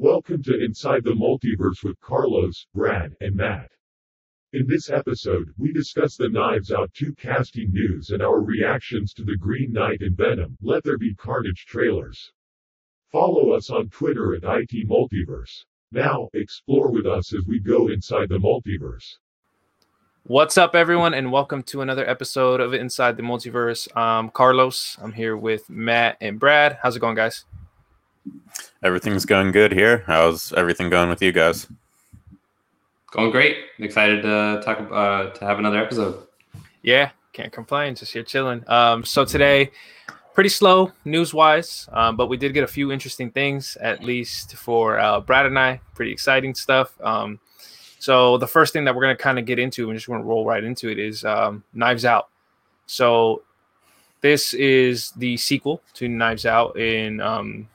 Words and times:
Welcome 0.00 0.44
to 0.44 0.64
Inside 0.64 1.02
the 1.02 1.10
Multiverse 1.10 1.82
with 1.82 2.00
Carlos, 2.00 2.68
Brad, 2.72 3.16
and 3.20 3.34
Matt. 3.34 3.68
In 4.52 4.64
this 4.68 4.90
episode, 4.90 5.52
we 5.58 5.72
discuss 5.72 6.16
the 6.16 6.28
Knives 6.28 6.70
Out 6.70 6.94
2 6.94 7.16
casting 7.16 7.72
news 7.72 8.10
and 8.10 8.22
our 8.22 8.40
reactions 8.40 9.12
to 9.14 9.24
the 9.24 9.36
Green 9.36 9.72
Knight 9.72 10.00
and 10.00 10.16
Venom 10.16 10.56
Let 10.62 10.84
There 10.84 10.98
Be 10.98 11.16
Carnage 11.16 11.66
trailers. 11.66 12.30
Follow 13.10 13.50
us 13.50 13.70
on 13.70 13.88
Twitter 13.88 14.36
at 14.36 14.44
IT 14.44 14.88
Multiverse. 14.88 15.64
Now, 15.90 16.28
explore 16.32 16.92
with 16.92 17.04
us 17.04 17.34
as 17.34 17.44
we 17.48 17.58
go 17.58 17.88
inside 17.88 18.28
the 18.28 18.38
multiverse. 18.38 19.16
What's 20.22 20.56
up, 20.56 20.76
everyone, 20.76 21.12
and 21.12 21.32
welcome 21.32 21.64
to 21.64 21.80
another 21.80 22.08
episode 22.08 22.60
of 22.60 22.72
Inside 22.72 23.16
the 23.16 23.24
Multiverse. 23.24 23.88
I'm 23.96 24.30
Carlos. 24.30 24.96
I'm 25.02 25.14
here 25.14 25.36
with 25.36 25.68
Matt 25.68 26.18
and 26.20 26.38
Brad. 26.38 26.78
How's 26.84 26.94
it 26.94 27.00
going, 27.00 27.16
guys? 27.16 27.44
Everything's 28.82 29.24
going 29.24 29.52
good 29.52 29.72
here. 29.72 30.04
How's 30.06 30.52
everything 30.52 30.90
going 30.90 31.08
with 31.08 31.20
you 31.22 31.32
guys? 31.32 31.66
Going 33.10 33.30
great. 33.30 33.56
Excited 33.78 34.22
to 34.22 34.60
talk 34.64 34.78
uh, 34.92 35.30
to 35.30 35.44
have 35.44 35.58
another 35.58 35.78
episode. 35.78 36.26
Yeah, 36.82 37.10
can't 37.32 37.52
complain. 37.52 37.94
Just 37.94 38.12
here 38.12 38.22
chilling. 38.22 38.62
Um, 38.68 39.04
so 39.04 39.24
today, 39.24 39.70
pretty 40.34 40.50
slow 40.50 40.92
news 41.04 41.34
wise, 41.34 41.88
um, 41.92 42.16
but 42.16 42.28
we 42.28 42.36
did 42.36 42.54
get 42.54 42.62
a 42.62 42.68
few 42.68 42.92
interesting 42.92 43.30
things, 43.30 43.76
at 43.80 44.04
least 44.04 44.54
for 44.54 44.98
uh, 45.00 45.20
Brad 45.20 45.46
and 45.46 45.58
I. 45.58 45.80
Pretty 45.94 46.12
exciting 46.12 46.54
stuff. 46.54 46.92
Um, 47.00 47.40
so 47.98 48.38
the 48.38 48.46
first 48.46 48.72
thing 48.72 48.84
that 48.84 48.94
we're 48.94 49.02
going 49.02 49.16
to 49.16 49.22
kind 49.22 49.38
of 49.38 49.44
get 49.46 49.58
into, 49.58 49.90
and 49.90 49.98
just 49.98 50.06
going 50.06 50.20
to 50.20 50.26
roll 50.26 50.44
right 50.44 50.62
into 50.62 50.88
it, 50.88 51.00
is 51.00 51.24
um, 51.24 51.64
Knives 51.74 52.04
Out. 52.04 52.28
So 52.86 53.42
this 54.20 54.54
is 54.54 55.10
the 55.12 55.36
sequel 55.36 55.82
to 55.94 56.08
Knives 56.08 56.46
Out. 56.46 56.78
In 56.78 57.20
um, 57.20 57.68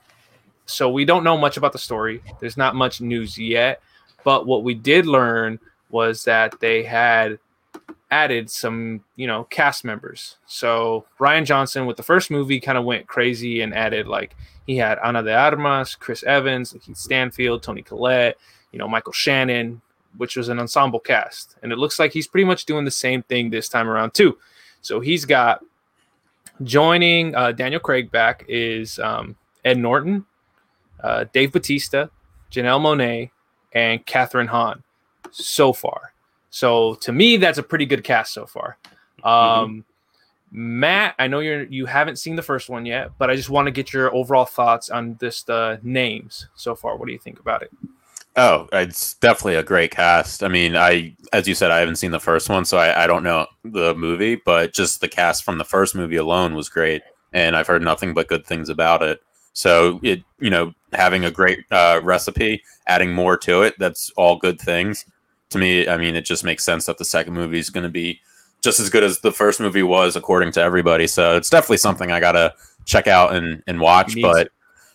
so 0.66 0.90
we 0.90 1.04
don't 1.04 1.24
know 1.24 1.36
much 1.36 1.56
about 1.56 1.72
the 1.72 1.78
story. 1.78 2.22
There's 2.40 2.56
not 2.56 2.74
much 2.74 3.00
news 3.00 3.38
yet, 3.38 3.80
but 4.24 4.46
what 4.46 4.64
we 4.64 4.74
did 4.74 5.06
learn 5.06 5.58
was 5.90 6.24
that 6.24 6.58
they 6.60 6.82
had 6.82 7.38
added 8.10 8.48
some, 8.48 9.02
you 9.16 9.26
know, 9.26 9.44
cast 9.44 9.84
members. 9.84 10.36
So 10.46 11.04
Rian 11.18 11.44
Johnson 11.44 11.86
with 11.86 11.96
the 11.96 12.02
first 12.02 12.30
movie 12.30 12.60
kind 12.60 12.78
of 12.78 12.84
went 12.84 13.06
crazy 13.06 13.60
and 13.60 13.74
added 13.74 14.06
like 14.06 14.36
he 14.66 14.76
had 14.76 14.98
Ana 14.98 15.22
de 15.22 15.34
Armas, 15.34 15.94
Chris 15.94 16.22
Evans, 16.22 16.74
Keith 16.80 16.96
Stanfield, 16.96 17.62
Toni 17.62 17.82
Collette, 17.82 18.38
you 18.72 18.78
know, 18.78 18.88
Michael 18.88 19.12
Shannon, 19.12 19.82
which 20.16 20.36
was 20.36 20.48
an 20.48 20.58
ensemble 20.58 21.00
cast. 21.00 21.56
And 21.62 21.72
it 21.72 21.78
looks 21.78 21.98
like 21.98 22.12
he's 22.12 22.26
pretty 22.26 22.44
much 22.44 22.64
doing 22.64 22.84
the 22.84 22.90
same 22.90 23.22
thing 23.24 23.50
this 23.50 23.68
time 23.68 23.88
around, 23.88 24.14
too. 24.14 24.38
So 24.80 25.00
he's 25.00 25.24
got 25.24 25.64
joining 26.62 27.34
uh, 27.34 27.52
Daniel 27.52 27.80
Craig 27.80 28.10
back 28.10 28.44
is 28.48 28.98
um, 28.98 29.36
Ed 29.64 29.78
Norton, 29.78 30.24
uh, 31.02 31.24
Dave 31.32 31.52
Batista, 31.52 32.08
Janelle 32.50 32.80
Monáe, 32.80 33.30
and 33.72 34.04
Kathryn 34.06 34.46
Hahn 34.46 34.82
so 35.30 35.72
far. 35.72 36.12
So 36.50 36.94
to 36.96 37.12
me, 37.12 37.36
that's 37.36 37.58
a 37.58 37.62
pretty 37.62 37.86
good 37.86 38.04
cast 38.04 38.32
so 38.32 38.46
far. 38.46 38.78
Um, 39.22 39.32
mm-hmm. 39.32 39.80
Matt, 40.56 41.16
I 41.18 41.26
know 41.26 41.40
you're 41.40 41.64
you 41.64 41.86
haven't 41.86 42.16
seen 42.16 42.36
the 42.36 42.42
first 42.42 42.68
one 42.68 42.86
yet, 42.86 43.10
but 43.18 43.28
I 43.28 43.34
just 43.34 43.50
want 43.50 43.66
to 43.66 43.72
get 43.72 43.92
your 43.92 44.14
overall 44.14 44.44
thoughts 44.44 44.88
on 44.88 45.16
this 45.18 45.42
the 45.42 45.80
names 45.82 46.48
so 46.54 46.76
far. 46.76 46.96
What 46.96 47.06
do 47.06 47.12
you 47.12 47.18
think 47.18 47.40
about 47.40 47.62
it? 47.62 47.72
Oh, 48.36 48.68
it's 48.72 49.14
definitely 49.14 49.56
a 49.56 49.62
great 49.62 49.92
cast. 49.92 50.42
I 50.42 50.48
mean, 50.48 50.76
I, 50.76 51.14
as 51.32 51.46
you 51.46 51.54
said, 51.54 51.70
I 51.70 51.78
haven't 51.78 51.96
seen 51.96 52.10
the 52.10 52.20
first 52.20 52.48
one, 52.48 52.64
so 52.64 52.78
I, 52.78 53.04
I 53.04 53.06
don't 53.06 53.22
know 53.22 53.46
the 53.64 53.94
movie, 53.94 54.36
but 54.44 54.72
just 54.72 55.00
the 55.00 55.08
cast 55.08 55.44
from 55.44 55.58
the 55.58 55.64
first 55.64 55.94
movie 55.94 56.16
alone 56.16 56.54
was 56.54 56.68
great, 56.68 57.02
and 57.32 57.54
I've 57.54 57.68
heard 57.68 57.82
nothing 57.82 58.12
but 58.12 58.28
good 58.28 58.44
things 58.44 58.68
about 58.68 59.02
it. 59.02 59.22
So 59.54 60.00
it, 60.02 60.22
you 60.38 60.50
know, 60.50 60.74
having 60.92 61.24
a 61.24 61.30
great 61.30 61.60
uh, 61.70 62.00
recipe, 62.02 62.62
adding 62.86 63.12
more 63.12 63.36
to 63.38 63.62
it, 63.62 63.74
that's 63.78 64.10
all 64.16 64.36
good 64.36 64.60
things. 64.60 65.06
To 65.50 65.58
me, 65.58 65.88
I 65.88 65.96
mean, 65.96 66.16
it 66.16 66.24
just 66.24 66.44
makes 66.44 66.64
sense 66.64 66.86
that 66.86 66.98
the 66.98 67.04
second 67.04 67.34
movie 67.34 67.58
is 67.58 67.70
going 67.70 67.84
to 67.84 67.90
be 67.90 68.20
just 68.64 68.80
as 68.80 68.90
good 68.90 69.04
as 69.04 69.20
the 69.20 69.30
first 69.30 69.60
movie 69.60 69.82
was, 69.82 70.16
according 70.16 70.50
to 70.52 70.60
everybody. 70.60 71.06
So 71.06 71.36
it's 71.36 71.50
definitely 71.50 71.76
something 71.76 72.10
I 72.10 72.18
gotta 72.18 72.54
check 72.86 73.06
out 73.06 73.34
and 73.34 73.62
and 73.66 73.78
watch. 73.78 74.16
But 74.20 74.48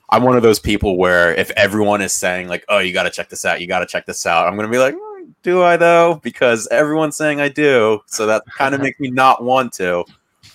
I'm 0.09 0.23
one 0.23 0.35
of 0.35 0.43
those 0.43 0.59
people 0.59 0.97
where 0.97 1.33
if 1.35 1.51
everyone 1.51 2.01
is 2.01 2.11
saying 2.11 2.47
like, 2.47 2.65
"Oh, 2.67 2.79
you 2.79 2.91
got 2.91 3.03
to 3.03 3.11
check 3.11 3.29
this 3.29 3.45
out. 3.45 3.61
You 3.61 3.67
got 3.67 3.79
to 3.79 3.85
check 3.85 4.07
this 4.07 4.25
out," 4.25 4.47
I'm 4.47 4.55
gonna 4.55 4.69
be 4.69 4.79
like, 4.79 4.95
mm, 4.95 5.33
"Do 5.43 5.61
I 5.61 5.77
though?" 5.77 6.19
Because 6.23 6.67
everyone's 6.71 7.15
saying 7.15 7.39
I 7.39 7.47
do, 7.47 7.99
so 8.07 8.25
that 8.25 8.43
kind 8.57 8.73
of 8.73 8.81
makes 8.85 8.99
me 8.99 9.11
not 9.11 9.43
want 9.43 9.71
to. 9.73 10.03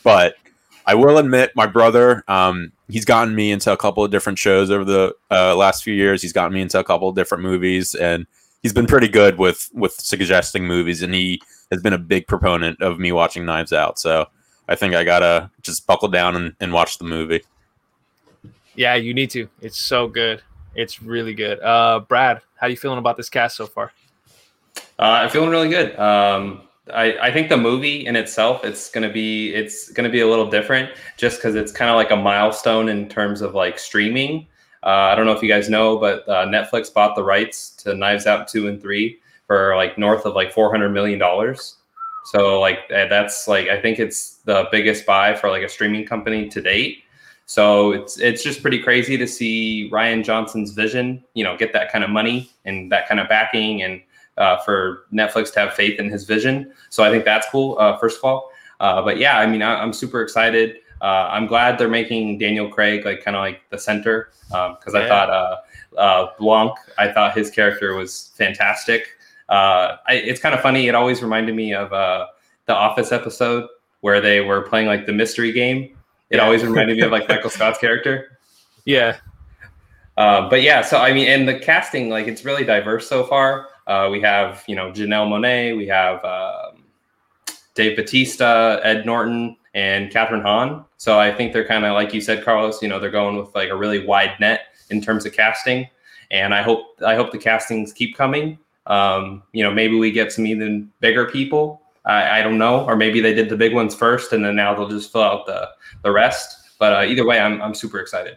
But 0.03 0.35
I 0.85 0.97
will 0.97 1.17
admit, 1.19 1.53
my 1.55 1.67
brother, 1.67 2.25
um, 2.29 2.73
he's 2.89 3.05
gotten 3.05 3.35
me 3.35 3.51
into 3.51 3.73
a 3.73 3.77
couple 3.77 4.05
of 4.05 4.11
different 4.11 4.39
shows 4.39 4.71
over 4.71 4.85
the 4.85 5.15
uh, 5.31 5.57
last 5.57 5.83
few 5.85 5.95
years. 5.95 6.23
He's 6.23 6.33
gotten 6.33 6.53
me 6.53 6.61
into 6.61 6.79
a 6.79 6.85
couple 6.85 7.09
of 7.09 7.15
different 7.15 7.43
movies, 7.43 7.95
and 7.95 8.27
he's 8.63 8.73
been 8.73 8.87
pretty 8.87 9.09
good 9.09 9.39
with 9.39 9.71
with 9.73 9.93
suggesting 9.93 10.67
movies. 10.67 11.03
And 11.03 11.15
he 11.15 11.41
has 11.71 11.83
been 11.83 11.93
a 11.93 11.99
big 11.99 12.27
proponent 12.27 12.81
of 12.83 12.99
me 12.99 13.13
watching 13.13 13.45
Knives 13.45 13.73
Out. 13.73 13.99
So 13.99 14.27
I 14.69 14.75
think 14.75 14.95
I 14.95 15.05
gotta 15.05 15.51
just 15.63 15.87
buckle 15.87 16.09
down 16.09 16.37
and, 16.37 16.55
and 16.61 16.73
watch 16.73 16.99
the 16.99 17.05
movie. 17.05 17.43
Yeah, 18.75 18.95
you 18.95 19.15
need 19.15 19.31
to. 19.31 19.49
It's 19.61 19.79
so 19.79 20.09
good. 20.09 20.43
It's 20.75 21.01
really 21.01 21.35
good. 21.35 21.61
Uh, 21.61 22.01
Brad, 22.01 22.41
how 22.57 22.67
you 22.67 22.77
feeling 22.77 22.99
about 22.99 23.17
this 23.17 23.29
cast 23.29 23.57
so 23.57 23.67
far? 23.67 23.93
Uh, 24.99 25.23
I'm 25.23 25.31
feeling 25.31 25.51
really 25.51 25.69
good. 25.69 25.97
Um, 25.99 26.63
I, 26.93 27.17
I 27.19 27.33
think 27.33 27.49
the 27.49 27.57
movie 27.57 28.07
in 28.07 28.15
itself, 28.15 28.65
it's 28.65 28.91
gonna 28.91 29.13
be 29.13 29.55
it's 29.55 29.91
gonna 29.91 30.11
be 30.11 30.21
a 30.21 30.29
little 30.29 30.49
different, 30.49 30.91
just 31.17 31.39
because 31.39 31.55
it's 31.55 31.73
kind 31.73 31.91
of 31.91 31.97
like 31.97 32.11
a 32.11 32.17
milestone 32.17 32.89
in 32.89 33.09
terms 33.09 33.41
of 33.41 33.55
like 33.55 33.79
streaming. 33.79 34.47
Uh, 34.83 35.09
I 35.11 35.15
don't 35.15 35.25
know 35.25 35.33
if 35.33 35.43
you 35.43 35.49
guys 35.49 35.71
know, 35.71 35.97
but 35.97 36.29
uh, 36.29 36.47
Netflix 36.47 36.93
bought 36.93 37.17
the 37.17 37.25
rights 37.25 37.71
to 37.77 37.95
Knives 37.95 38.27
Out 38.27 38.49
two 38.49 38.69
and 38.69 38.81
three 38.81 39.19
for 39.47 39.75
like 39.77 39.97
north 39.97 40.27
of 40.27 40.35
like 40.35 40.53
400 40.53 40.91
million 40.91 41.19
dollars. 41.19 41.77
So 42.27 42.61
like 42.61 42.89
that's 42.89 43.49
like 43.49 43.69
I 43.69 43.81
think 43.81 43.99
it's 43.99 44.37
the 44.45 44.67
biggest 44.71 45.07
buy 45.07 45.35
for 45.35 45.51
like 45.51 45.63
a 45.63 45.69
streaming 45.69 46.05
company 46.05 46.49
to 46.51 46.61
date. 46.61 46.99
So 47.47 47.93
it's 47.93 48.19
it's 48.19 48.43
just 48.43 48.63
pretty 48.63 48.79
crazy 48.83 49.17
to 49.17 49.27
see 49.27 49.91
Rian 49.93 50.25
Johnson's 50.25 50.73
vision, 50.73 51.23
you 51.35 51.45
know, 51.45 51.57
get 51.57 51.73
that 51.75 51.93
kind 51.93 52.03
of 52.05 52.11
money 52.11 52.51
and 52.65 52.91
that 52.93 53.09
kind 53.09 53.21
of 53.21 53.29
backing, 53.29 53.83
and 53.83 54.01
uh, 54.37 54.59
for 54.59 55.07
Netflix 55.13 55.53
to 55.55 55.61
have 55.61 55.75
faith 55.75 55.99
in 55.99 56.09
his 56.09 56.25
vision. 56.25 56.73
So 56.91 57.05
I 57.05 57.11
think 57.11 57.25
that's 57.25 57.47
cool. 57.51 57.77
Uh, 57.79 57.97
first 57.99 58.19
of 58.19 58.25
all, 58.25 58.51
uh, 58.81 59.03
but 59.03 59.19
yeah, 59.19 59.39
I 59.39 59.47
mean, 59.47 59.63
I, 59.63 59.83
am 59.83 59.93
super 59.93 60.23
excited. 60.23 60.77
Uh, 61.01 61.29
I'm 61.31 61.47
glad 61.47 61.79
they're 61.79 61.89
making 61.89 62.39
Daniel 62.39 62.69
Craig 62.69 63.05
like 63.05 63.23
kind 63.23 63.37
of 63.37 63.41
like 63.41 63.63
the 63.71 63.79
center 63.79 64.31
because 64.49 64.95
um, 64.95 65.03
I 65.03 65.09
thought 65.09 65.31
uh, 65.31 65.57
uh, 65.99 66.31
Blanc, 66.39 66.73
I 66.99 67.13
thought 67.13 67.37
his 67.37 67.51
character 67.51 67.95
was 67.95 68.33
fantastic. 68.37 69.09
I, 69.49 69.99
it's 70.09 70.41
kind 70.41 70.55
of 70.55 70.61
funny. 70.61 70.89
It 70.89 70.95
always 70.95 71.23
reminded 71.23 71.55
me 71.55 71.75
of 71.75 71.91
the 71.91 72.75
Office 72.75 73.13
episode 73.13 73.69
where 74.01 74.21
they 74.21 74.41
were 74.41 74.63
playing 74.63 74.87
like 74.87 75.07
the 75.07 75.13
mystery 75.13 75.53
game 75.53 75.95
it 76.31 76.39
yeah. 76.39 76.45
always 76.45 76.65
reminded 76.65 76.97
me 76.97 77.03
of 77.03 77.13
like 77.13 77.29
Michael 77.29 77.51
Scott's 77.51 77.79
character. 77.79 78.39
Yeah. 78.85 79.19
Uh, 80.17 80.49
but 80.49 80.63
yeah, 80.63 80.83
so 80.83 80.99
I 80.99 81.13
mean, 81.13 81.29
and 81.29 81.49
the 81.49 81.59
casting, 81.59 82.09
like, 82.09 82.27
it's 82.27 82.45
really 82.45 82.65
diverse 82.65 83.09
so 83.09 83.25
far. 83.25 83.69
Uh, 83.87 84.09
we 84.11 84.21
have, 84.21 84.65
you 84.67 84.75
know, 84.75 84.91
Janelle 84.91 85.29
Monáe, 85.29 85.77
we 85.77 85.87
have 85.87 86.25
um, 86.25 86.85
Dave 87.75 87.97
Batista, 87.97 88.81
Ed 88.83 89.05
Norton, 89.05 89.57
and 89.75 90.11
Kathryn 90.11 90.43
Hahn. 90.43 90.85
So 90.97 91.19
I 91.19 91.33
think 91.33 91.53
they're 91.53 91.67
kind 91.67 91.85
of 91.85 91.95
like 91.95 92.15
you 92.15 92.21
said, 92.21 92.45
Carlos. 92.45 92.81
You 92.81 92.89
know, 92.89 92.99
they're 92.99 93.11
going 93.11 93.37
with 93.37 93.55
like 93.55 93.69
a 93.69 93.77
really 93.77 94.07
wide 94.07 94.33
net 94.41 94.67
in 94.91 95.01
terms 95.01 95.27
of 95.27 95.33
casting, 95.33 95.89
and 96.31 96.55
I 96.55 96.63
hope 96.63 97.01
I 97.05 97.15
hope 97.15 97.33
the 97.33 97.39
castings 97.39 97.93
keep 97.93 98.17
coming. 98.17 98.59
Um, 98.87 99.43
you 99.53 99.65
know, 99.65 99.73
maybe 99.73 99.99
we 99.99 100.13
get 100.13 100.33
some 100.33 100.47
even 100.47 100.91
bigger 101.01 101.27
people 101.27 101.83
I, 102.05 102.41
I, 102.41 102.43
don't 102.43 102.59
know, 102.59 102.85
or 102.85 102.97
maybe 102.97 103.21
they 103.21 103.33
did 103.33 103.49
the 103.49 103.57
big 103.57 103.73
ones 103.73 103.95
first, 103.95 104.33
and 104.33 104.45
then 104.45 104.57
now 104.57 104.75
they'll 104.75 104.89
just 104.89 105.11
fill 105.13 105.23
out 105.23 105.47
the 105.47 105.71
the 106.03 106.11
rest. 106.11 106.77
But 106.79 106.93
uh, 106.93 107.05
either 107.07 107.25
way, 107.25 107.41
I'm 107.41 107.63
I'm 107.63 107.75
super 107.75 107.99
excited. 107.99 108.37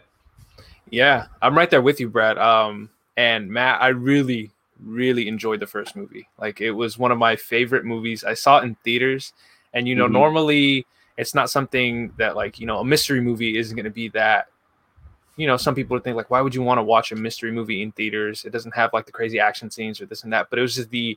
Yeah, 0.90 1.26
I'm 1.42 1.56
right 1.56 1.68
there 1.68 1.82
with 1.82 2.00
you, 2.00 2.08
Brad. 2.08 2.38
Um, 2.38 2.88
and 3.16 3.50
Matt, 3.50 3.82
I 3.82 3.88
really 3.88 4.50
really 4.82 5.28
enjoyed 5.28 5.60
the 5.60 5.66
first 5.66 5.96
movie. 5.96 6.28
Like 6.38 6.60
it 6.60 6.72
was 6.72 6.98
one 6.98 7.12
of 7.12 7.18
my 7.18 7.36
favorite 7.36 7.84
movies. 7.84 8.24
I 8.24 8.34
saw 8.34 8.58
it 8.58 8.64
in 8.64 8.74
theaters, 8.76 9.32
and 9.72 9.88
you 9.88 9.94
know, 9.94 10.04
mm-hmm. 10.04 10.12
normally 10.14 10.86
it's 11.16 11.34
not 11.34 11.50
something 11.50 12.12
that 12.18 12.36
like 12.36 12.58
you 12.58 12.66
know 12.66 12.78
a 12.78 12.84
mystery 12.84 13.20
movie 13.20 13.56
isn't 13.58 13.76
going 13.76 13.84
to 13.84 13.90
be 13.90 14.08
that 14.10 14.48
you 15.38 15.46
know, 15.46 15.56
some 15.56 15.74
people 15.76 15.94
would 15.94 16.02
think 16.02 16.16
like, 16.16 16.30
why 16.30 16.40
would 16.40 16.54
you 16.54 16.62
want 16.62 16.78
to 16.78 16.82
watch 16.82 17.12
a 17.12 17.16
mystery 17.16 17.52
movie 17.52 17.80
in 17.80 17.92
theaters? 17.92 18.44
It 18.44 18.50
doesn't 18.50 18.74
have 18.74 18.92
like 18.92 19.06
the 19.06 19.12
crazy 19.12 19.38
action 19.38 19.70
scenes 19.70 20.00
or 20.00 20.06
this 20.06 20.24
and 20.24 20.32
that. 20.32 20.50
But 20.50 20.58
it 20.58 20.62
was 20.62 20.74
just 20.74 20.90
the 20.90 21.16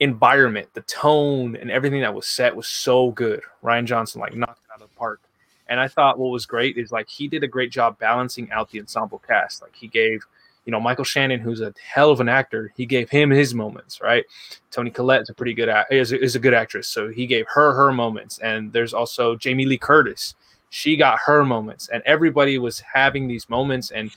environment, 0.00 0.68
the 0.72 0.80
tone, 0.82 1.54
and 1.54 1.70
everything 1.70 2.00
that 2.00 2.14
was 2.14 2.26
set 2.26 2.56
was 2.56 2.66
so 2.66 3.10
good. 3.10 3.42
Rian 3.62 3.84
Johnson 3.84 4.22
like 4.22 4.34
knocked 4.34 4.60
it 4.64 4.72
out 4.72 4.80
of 4.80 4.88
the 4.88 4.96
park. 4.96 5.20
And 5.68 5.78
I 5.78 5.88
thought 5.88 6.18
what 6.18 6.30
was 6.30 6.46
great 6.46 6.78
is 6.78 6.90
like 6.90 7.06
he 7.06 7.28
did 7.28 7.44
a 7.44 7.48
great 7.48 7.70
job 7.70 7.98
balancing 7.98 8.50
out 8.50 8.70
the 8.70 8.80
ensemble 8.80 9.18
cast. 9.18 9.60
Like 9.60 9.76
he 9.76 9.88
gave, 9.88 10.24
you 10.64 10.72
know, 10.72 10.80
Michael 10.80 11.04
Shannon, 11.04 11.40
who's 11.40 11.60
a 11.60 11.72
hell 11.82 12.10
of 12.10 12.20
an 12.20 12.28
actor, 12.28 12.72
he 12.76 12.84
gave 12.84 13.08
him 13.08 13.30
his 13.30 13.54
moments, 13.54 14.00
right? 14.00 14.24
Toni 14.70 14.90
Collette 14.90 15.22
is 15.22 15.30
a 15.30 15.34
pretty 15.34 15.54
good 15.54 15.70
is 15.90 16.12
a, 16.12 16.20
is 16.20 16.36
a 16.36 16.38
good 16.38 16.54
actress, 16.54 16.88
so 16.88 17.08
he 17.08 17.26
gave 17.26 17.46
her 17.48 17.74
her 17.74 17.92
moments. 17.92 18.38
And 18.38 18.72
there's 18.72 18.92
also 18.92 19.34
Jamie 19.36 19.66
Lee 19.66 19.78
Curtis, 19.78 20.34
she 20.70 20.96
got 20.96 21.18
her 21.24 21.44
moments, 21.44 21.88
and 21.88 22.02
everybody 22.04 22.58
was 22.58 22.80
having 22.80 23.26
these 23.26 23.48
moments. 23.48 23.90
And 23.90 24.10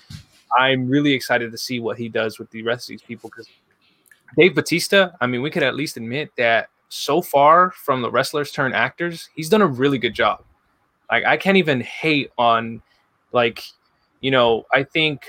I'm 0.57 0.89
really 0.89 1.13
excited 1.13 1.51
to 1.51 1.57
see 1.57 1.79
what 1.79 1.97
he 1.97 2.09
does 2.09 2.39
with 2.39 2.49
the 2.51 2.63
rest 2.63 2.85
of 2.85 2.89
these 2.89 3.01
people 3.01 3.29
because 3.29 3.47
Dave 4.37 4.55
Batista, 4.55 5.11
I 5.19 5.27
mean, 5.27 5.41
we 5.41 5.49
could 5.49 5.63
at 5.63 5.75
least 5.75 5.97
admit 5.97 6.31
that 6.37 6.69
so 6.89 7.21
far 7.21 7.71
from 7.71 8.01
the 8.01 8.11
wrestlers 8.11 8.51
turn 8.51 8.73
actors, 8.73 9.29
he's 9.35 9.49
done 9.49 9.61
a 9.61 9.67
really 9.67 9.97
good 9.97 10.13
job. 10.13 10.43
Like 11.09 11.25
I 11.25 11.37
can't 11.37 11.57
even 11.57 11.81
hate 11.81 12.31
on 12.37 12.81
like, 13.31 13.63
you 14.19 14.31
know, 14.31 14.65
I 14.73 14.83
think 14.83 15.25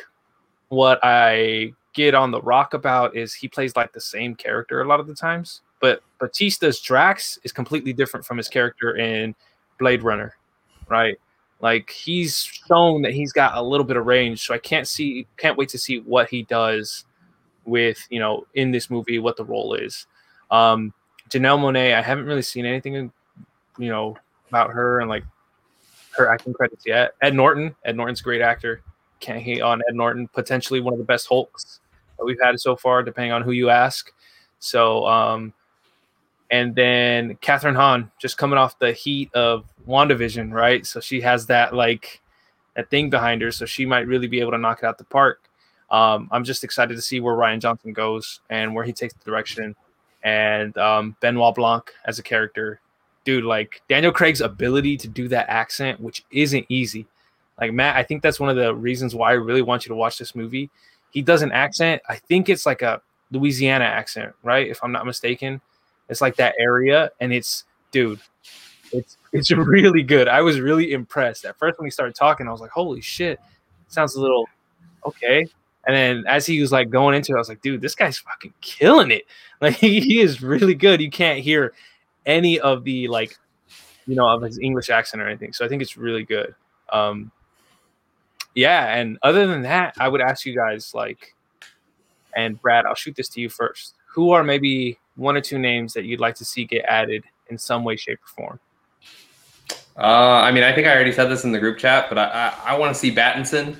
what 0.72 0.98
I 1.02 1.74
get 1.92 2.14
on 2.14 2.30
the 2.30 2.40
rock 2.40 2.72
about 2.72 3.14
is 3.14 3.34
he 3.34 3.46
plays 3.46 3.76
like 3.76 3.92
the 3.92 4.00
same 4.00 4.34
character 4.34 4.80
a 4.80 4.88
lot 4.88 5.00
of 5.00 5.06
the 5.06 5.14
times. 5.14 5.60
But 5.82 6.02
Batista's 6.19 6.80
Drax 6.80 7.38
is 7.44 7.52
completely 7.52 7.92
different 7.92 8.24
from 8.24 8.38
his 8.38 8.48
character 8.48 8.96
in 8.96 9.34
Blade 9.78 10.02
Runner, 10.02 10.34
right? 10.88 11.19
Like 11.60 11.90
he's 11.90 12.42
shown 12.42 13.02
that 13.02 13.12
he's 13.12 13.32
got 13.32 13.58
a 13.58 13.62
little 13.62 13.84
bit 13.84 13.98
of 13.98 14.06
range, 14.06 14.46
so 14.46 14.54
I 14.54 14.58
can't 14.58 14.88
see, 14.88 15.26
can't 15.36 15.58
wait 15.58 15.69
to 15.69 15.78
see 15.78 16.00
what 16.00 16.30
he 16.30 16.44
does 16.44 17.04
with 17.66 17.98
you 18.08 18.19
know 18.19 18.46
in 18.54 18.70
this 18.70 18.88
movie, 18.88 19.19
what 19.19 19.36
the 19.36 19.44
role 19.44 19.74
is. 19.74 20.06
Um, 20.50 20.94
Janelle 21.28 21.58
Monáe, 21.58 21.94
I 21.94 22.00
haven't 22.00 22.24
really 22.24 22.40
seen 22.40 22.64
anything, 22.64 23.12
you 23.76 23.88
know, 23.90 24.16
about 24.48 24.70
her 24.70 25.00
and 25.00 25.10
like 25.10 25.24
her 26.16 26.32
acting 26.32 26.54
credits 26.54 26.86
yet. 26.86 27.12
Ed 27.20 27.34
Norton, 27.34 27.74
Ed 27.84 27.94
Norton's 27.94 28.20
a 28.20 28.24
great 28.24 28.40
actor. 28.40 28.82
Can't 29.22 29.40
hate 29.40 29.62
on 29.62 29.80
Ed 29.88 29.94
Norton, 29.94 30.26
potentially 30.28 30.80
one 30.80 30.92
of 30.92 30.98
the 30.98 31.04
best 31.04 31.28
Hulks 31.28 31.80
that 32.19 32.24
we've 32.24 32.40
had 32.42 32.58
so 32.60 32.74
far, 32.74 33.04
depending 33.04 33.30
on 33.30 33.42
who 33.42 33.52
you 33.52 33.70
ask. 33.70 34.12
So, 34.58 35.06
um, 35.06 35.52
and 36.50 36.74
then 36.74 37.36
Kathryn 37.36 37.76
Hahn 37.76 38.10
just 38.20 38.36
coming 38.36 38.58
off 38.58 38.78
the 38.80 38.92
heat 38.92 39.32
of 39.32 39.64
WandaVision, 39.88 40.52
right? 40.52 40.84
So 40.84 40.98
she 40.98 41.20
has 41.20 41.46
that 41.46 41.72
like 41.72 42.20
that 42.74 42.90
thing 42.90 43.10
behind 43.10 43.42
her, 43.42 43.52
so 43.52 43.64
she 43.64 43.86
might 43.86 44.08
really 44.08 44.26
be 44.26 44.40
able 44.40 44.50
to 44.50 44.58
knock 44.58 44.80
it 44.82 44.84
out 44.84 44.98
the 44.98 45.04
park. 45.04 45.48
Um, 45.90 46.28
I'm 46.32 46.42
just 46.42 46.64
excited 46.64 46.94
to 46.96 47.02
see 47.02 47.20
where 47.20 47.34
Rian 47.34 47.60
Johnson 47.60 47.92
goes 47.92 48.40
and 48.50 48.74
where 48.74 48.84
he 48.84 48.92
takes 48.92 49.14
the 49.14 49.24
direction. 49.24 49.76
And 50.24 50.76
um, 50.78 51.16
Benoit 51.20 51.54
Blanc 51.54 51.90
as 52.06 52.19
a 52.19 52.22
character, 52.22 52.80
dude, 53.24 53.44
like 53.44 53.82
Daniel 53.88 54.12
Craig's 54.12 54.40
ability 54.40 54.96
to 54.96 55.08
do 55.08 55.28
that 55.28 55.48
accent, 55.48 56.00
which 56.00 56.24
isn't 56.30 56.66
easy. 56.69 57.06
Like 57.62 57.72
Matt, 57.72 57.94
I 57.94 58.02
think 58.02 58.24
that's 58.24 58.40
one 58.40 58.48
of 58.48 58.56
the 58.56 58.74
reasons 58.74 59.14
why 59.14 59.30
I 59.30 59.34
really 59.34 59.62
want 59.62 59.84
you 59.84 59.90
to 59.90 59.94
watch 59.94 60.18
this 60.18 60.34
movie. 60.34 60.68
He 61.12 61.22
does 61.22 61.42
an 61.42 61.52
accent. 61.52 62.02
I 62.08 62.16
think 62.16 62.48
it's 62.48 62.66
like 62.66 62.82
a 62.82 63.00
Louisiana 63.30 63.84
accent, 63.84 64.34
right? 64.42 64.66
If 64.66 64.82
I'm 64.82 64.90
not 64.90 65.06
mistaken, 65.06 65.60
it's 66.08 66.20
like 66.20 66.34
that 66.36 66.56
area, 66.58 67.12
and 67.20 67.32
it's 67.32 67.62
dude, 67.92 68.18
it's 68.90 69.16
it's 69.30 69.50
really 69.52 70.02
good. 70.02 70.26
I 70.26 70.42
was 70.42 70.58
really 70.58 70.92
impressed 70.92 71.44
at 71.44 71.56
first 71.56 71.78
when 71.78 71.86
he 71.86 71.92
started 71.92 72.16
talking. 72.16 72.48
I 72.48 72.50
was 72.50 72.60
like, 72.60 72.72
holy 72.72 73.00
shit, 73.00 73.38
sounds 73.86 74.16
a 74.16 74.20
little 74.20 74.48
okay. 75.06 75.46
And 75.86 75.94
then 75.96 76.24
as 76.26 76.44
he 76.44 76.60
was 76.60 76.72
like 76.72 76.90
going 76.90 77.14
into 77.14 77.30
it, 77.30 77.36
I 77.36 77.38
was 77.38 77.48
like, 77.48 77.62
dude, 77.62 77.80
this 77.80 77.94
guy's 77.94 78.18
fucking 78.18 78.54
killing 78.60 79.12
it. 79.12 79.22
Like 79.60 79.76
he, 79.76 80.00
he 80.00 80.20
is 80.20 80.42
really 80.42 80.74
good. 80.74 81.00
You 81.00 81.08
can't 81.08 81.38
hear 81.38 81.72
any 82.26 82.58
of 82.58 82.82
the 82.82 83.06
like, 83.06 83.38
you 84.08 84.16
know, 84.16 84.28
of 84.28 84.42
his 84.42 84.58
English 84.58 84.90
accent 84.90 85.22
or 85.22 85.28
anything. 85.28 85.52
So 85.52 85.64
I 85.64 85.68
think 85.68 85.82
it's 85.82 85.96
really 85.96 86.24
good. 86.24 86.56
Um, 86.92 87.30
yeah, 88.54 88.96
and 88.96 89.19
other 89.22 89.46
than 89.46 89.62
that, 89.62 89.94
I 89.99 90.08
would 90.08 90.20
ask 90.20 90.44
you 90.44 90.54
guys 90.54 90.93
like, 90.94 91.34
and 92.37 92.60
Brad, 92.60 92.87
I'll 92.87 92.94
shoot 92.94 93.16
this 93.16 93.28
to 93.31 93.40
you 93.40 93.49
first. 93.49 93.94
Who 94.06 94.31
are 94.31 94.44
maybe 94.44 94.99
one 95.16 95.37
or 95.37 95.40
two 95.40 95.58
names 95.58 95.93
that 95.94 96.04
you'd 96.04 96.20
like 96.20 96.34
to 96.37 96.44
see 96.44 96.64
get 96.64 96.84
added 96.87 97.25
in 97.49 97.58
some 97.58 97.84
way, 97.84 97.96
shape, 97.96 98.20
or 98.25 98.28
form? 98.28 98.60
Uh, 99.96 100.40
I 100.43 100.52
mean, 100.52 100.64
I 100.64 100.75
think 100.75 100.87
I 100.87 100.94
already 100.94 101.12
said 101.12 101.26
this 101.26 101.44
in 101.44 101.52
the 101.52 101.58
group 101.58 101.78
chat, 101.78 102.06
but 102.08 102.19
I 102.19 102.52
I, 102.66 102.72
I 102.72 102.78
want 102.78 102.94
to 102.94 102.99
see 102.99 103.14
Battinson. 103.14 103.76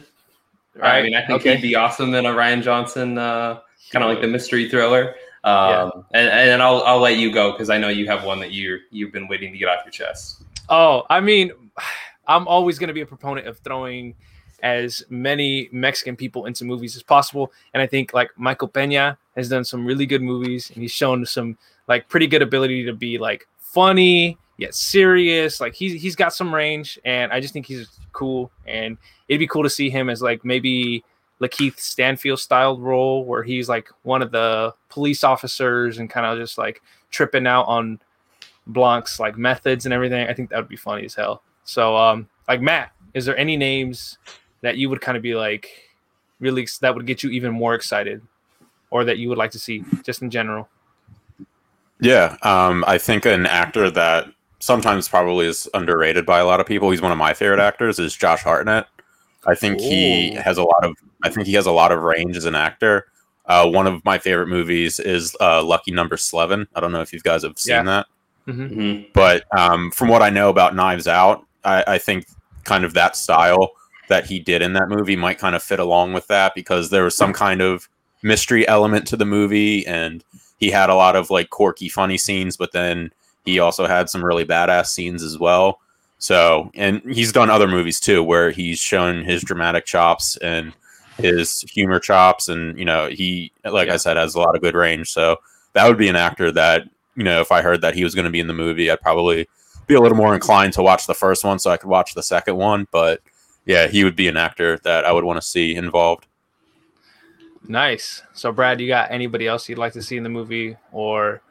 Right. 0.75 0.99
I 0.99 1.03
mean, 1.03 1.15
I 1.15 1.27
think 1.27 1.41
okay. 1.41 1.57
he'd 1.57 1.63
be 1.63 1.75
awesome 1.75 2.15
in 2.15 2.25
a 2.25 2.31
Rian 2.31 2.63
Johnson 2.63 3.19
uh, 3.19 3.61
kind 3.91 4.03
of 4.03 4.11
like 4.11 4.21
the 4.21 4.29
mystery 4.29 4.69
thriller. 4.69 5.15
Um, 5.45 5.69
yeah. 5.69 5.91
and, 6.13 6.51
and 6.51 6.63
I'll 6.63 6.83
I'll 6.83 7.01
let 7.01 7.17
you 7.17 7.33
go 7.33 7.53
because 7.53 7.69
I 7.69 7.77
know 7.77 7.89
you 7.89 8.07
have 8.07 8.25
one 8.25 8.41
that 8.41 8.53
you 8.53 8.79
you've 8.91 9.13
been 9.13 9.29
waiting 9.29 9.53
to 9.53 9.59
get 9.59 9.69
off 9.69 9.85
your 9.85 9.93
chest. 9.93 10.45
Oh, 10.69 11.05
I 11.11 11.21
mean, 11.21 11.53
I'm 12.27 12.47
always 12.47 12.79
going 12.79 12.89
to 12.89 12.95
be 12.95 13.01
a 13.01 13.07
proponent 13.07 13.49
of 13.49 13.59
throwing 13.59 14.15
as 14.63 15.03
many 15.11 15.69
Mexican 15.73 16.17
people 16.17 16.47
into 16.47 16.65
movies 16.65 16.97
as 16.97 17.03
possible. 17.03 17.53
And 17.75 17.83
I 17.83 17.87
think 17.87 18.15
like 18.15 18.31
Michael 18.37 18.69
Peña 18.69 19.17
has 19.37 19.49
done 19.49 19.65
some 19.65 19.85
really 19.85 20.07
good 20.07 20.23
movies 20.23 20.71
and 20.71 20.81
he's 20.81 20.93
shown 20.93 21.27
some 21.27 21.59
like 21.89 22.09
pretty 22.09 22.27
good 22.27 22.43
ability 22.43 22.85
to 22.85 22.93
be 22.93 23.19
like 23.19 23.47
funny 23.59 24.39
yet 24.59 24.75
serious. 24.75 25.61
Like 25.61 25.75
he's 25.75 26.01
he's 26.01 26.17
got 26.17 26.33
some 26.33 26.55
range 26.55 26.99
and 27.05 27.33
I 27.33 27.41
just 27.41 27.53
think 27.53 27.67
he's 27.67 27.89
cool 28.13 28.51
and 28.67 28.97
it'd 29.29 29.41
be 29.41 29.47
cool 29.47 29.65
to 29.65 29.71
see 29.71 29.91
him 29.91 30.09
as 30.09 30.23
like 30.23 30.45
maybe 30.45 31.05
Lakeith 31.41 31.79
Stanfield 31.79 32.39
styled 32.39 32.81
role 32.81 33.25
where 33.25 33.43
he's 33.43 33.69
like 33.69 33.89
one 34.03 34.23
of 34.23 34.31
the 34.31 34.73
police 34.89 35.25
officers 35.25 35.99
and 35.99 36.09
kind 36.09 36.25
of 36.25 36.39
just 36.39 36.57
like 36.57 36.81
tripping 37.11 37.49
out 37.49 37.65
on 37.65 38.01
Blanc's 38.69 39.19
like 39.19 39.37
methods 39.37 39.87
and 39.87 39.93
everything. 39.93 40.29
I 40.29 40.35
think 40.35 40.51
that 40.51 40.59
would 40.59 40.69
be 40.69 40.77
funny 40.77 41.05
as 41.05 41.15
hell. 41.15 41.43
So 41.65 41.97
um 41.97 42.29
like 42.47 42.61
Matt, 42.61 42.93
is 43.15 43.25
there 43.25 43.37
any 43.37 43.57
names 43.57 44.19
that 44.63 44.77
you 44.77 44.89
would 44.89 45.01
kind 45.01 45.17
of 45.17 45.23
be 45.23 45.35
like 45.35 45.69
really 46.41 46.67
that 46.81 46.95
would 46.95 47.07
get 47.07 47.23
you 47.23 47.31
even 47.31 47.53
more 47.53 47.75
excited 47.75 48.23
or 48.91 49.05
that 49.05 49.19
you 49.19 49.29
would 49.29 49.39
like 49.39 49.51
to 49.53 49.59
see 49.59 49.85
just 50.03 50.23
in 50.23 50.31
general? 50.31 50.69
Yeah, 52.01 52.37
um, 52.43 52.85
I 52.87 52.99
think 52.99 53.27
an 53.27 53.47
actor 53.47 53.91
that 53.91 54.27
sometimes 54.59 55.09
probably 55.09 55.47
is 55.47 55.69
underrated 55.73 56.27
by 56.27 56.41
a 56.41 56.45
lot 56.45 56.61
of 56.61 56.67
people. 56.67 56.91
He's 56.91 57.01
one 57.01 57.13
of 57.13 57.19
my 57.19 57.33
favorite 57.33 57.61
actors. 57.61 57.99
Is 57.99 58.15
Josh 58.15 58.43
Hartnett. 58.43 58.87
I 59.47 59.55
think 59.55 59.81
Ooh. 59.81 59.85
he 59.85 60.35
has 60.35 60.59
a 60.59 60.63
lot 60.63 60.85
of. 60.85 60.97
I 61.25 61.31
think 61.31 61.47
he 61.47 61.55
has 61.55 61.67
a 61.67 61.73
lot 61.73 61.93
of 61.93 62.01
range 62.01 62.37
as 62.37 62.45
an 62.45 62.57
actor. 62.57 63.07
Uh, 63.47 63.69
one 63.69 63.87
of 63.87 64.05
my 64.05 64.19
favorite 64.19 64.49
movies 64.49 65.01
is 65.01 65.37
uh, 65.41 65.63
Lucky 65.63 65.93
Number 65.93 66.17
Slevin. 66.17 66.67
I 66.75 66.81
don't 66.81 66.93
know 66.93 67.01
if 67.01 67.13
you 67.13 67.21
guys 67.21 67.43
have 67.43 67.59
seen 67.59 67.75
yeah. 67.75 67.83
that, 67.83 68.07
mm-hmm. 68.47 68.63
mm-hmm. 68.63 69.11
but 69.15 69.45
um, 69.57 69.91
from 69.91 70.09
what 70.09 70.23
I 70.23 70.31
know 70.31 70.49
about 70.49 70.77
Knives 70.77 71.09
Out, 71.09 71.45
I, 71.65 71.85
I 71.87 71.99
think 71.99 72.27
kind 72.65 72.85
of 72.85 72.95
that 72.95 73.17
style 73.17 73.73
that 74.13 74.27
he 74.27 74.39
did 74.39 74.61
in 74.61 74.75
that 74.75 74.91
movie 74.91 75.17
might 75.17 75.39
kind 75.39 75.57
of 75.57 75.63
fit 75.63 75.81
along 75.81 76.13
with 76.13 76.27
that 76.27 76.55
because 76.55 76.91
there 76.91 77.03
was 77.03 77.17
some 77.17 77.33
kind 77.33 77.63
of 77.63 77.89
mystery 78.23 78.69
element 78.69 79.07
to 79.07 79.17
the 79.17 79.25
movie 79.25 79.87
and 79.87 80.23
he 80.59 80.71
had 80.71 80.91
a 80.91 80.95
lot 80.95 81.17
of 81.17 81.31
like 81.31 81.49
quirky 81.49 81.89
funny 81.89 82.19
scenes 82.19 82.55
but 82.55 82.73
then 82.73 83.11
he 83.47 83.59
also 83.59 83.87
had 83.87 84.11
some 84.11 84.23
really 84.23 84.45
badass 84.45 84.89
scenes 84.89 85.23
as 85.23 85.39
well. 85.39 85.81
So 86.19 86.71
and 86.75 87.01
he's 87.11 87.33
done 87.33 87.49
other 87.49 87.67
movies 87.67 88.01
too 88.01 88.23
where 88.23 88.51
he's 88.51 88.79
shown 88.79 89.25
his 89.25 89.43
dramatic 89.43 89.87
chops 89.87 90.37
and 90.37 90.75
his 91.17 91.63
humor 91.63 91.99
chops 91.99 92.51
and 92.51 92.79
you 92.79 92.85
know 92.85 93.09
he 93.09 93.51
like 93.65 93.89
yeah. 93.89 93.95
i 93.95 93.97
said 93.97 94.19
has 94.19 94.35
a 94.35 94.41
lot 94.41 94.55
of 94.55 94.61
good 94.61 94.75
range. 94.75 95.11
So 95.11 95.39
that 95.73 95.89
would 95.89 95.97
be 95.97 96.09
an 96.09 96.17
actor 96.17 96.53
that 96.53 96.83
you 97.17 97.25
know 97.25 97.41
if 97.41 97.51
i 97.51 97.63
heard 97.63 97.81
that 97.81 97.95
he 97.95 98.05
was 98.05 98.15
going 98.15 98.27
to 98.27 98.31
be 98.31 98.41
in 98.41 98.47
the 98.47 98.53
movie 98.53 98.91
i'd 98.91 99.01
probably 99.01 99.49
be 99.87 99.95
a 99.95 100.01
little 100.01 100.17
more 100.19 100.35
inclined 100.35 100.75
to 100.75 100.83
watch 100.83 101.07
the 101.07 101.15
first 101.15 101.45
one 101.45 101.59
so 101.59 101.71
i 101.71 101.79
could 101.79 101.89
watch 101.89 102.13
the 102.13 102.23
second 102.23 102.57
one. 102.57 102.87
But 102.91 103.23
yeah, 103.65 103.87
he 103.87 104.05
would 104.05 104.17
be 104.17 104.29
an 104.29 104.37
actor 104.37 104.79
that 104.85 105.05
I 105.05 105.13
would 105.13 105.25
want 105.25 105.41
to 105.41 105.47
see 105.47 105.75
involved. 105.75 106.27
Nice. 107.67 108.23
So, 108.33 108.51
Brad, 108.51 108.81
you 108.81 108.89
got 108.89 109.11
anybody 109.11 109.47
else 109.47 109.69
you'd 109.69 109.79
like 109.79 109.93
to 109.93 110.03
see 110.03 110.17
in 110.17 110.23
the 110.23 110.29
movie, 110.29 110.77
or? 110.91 111.43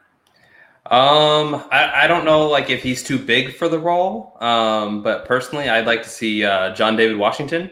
Um, 0.86 1.54
I, 1.70 2.04
I 2.04 2.06
don't 2.06 2.24
know, 2.24 2.48
like 2.48 2.68
if 2.68 2.82
he's 2.82 3.02
too 3.02 3.18
big 3.18 3.54
for 3.54 3.68
the 3.68 3.78
role. 3.78 4.36
Um, 4.40 5.02
but 5.02 5.24
personally, 5.24 5.68
I'd 5.68 5.86
like 5.86 6.02
to 6.02 6.08
see 6.08 6.44
uh, 6.44 6.74
John 6.74 6.96
David 6.96 7.16
Washington. 7.16 7.70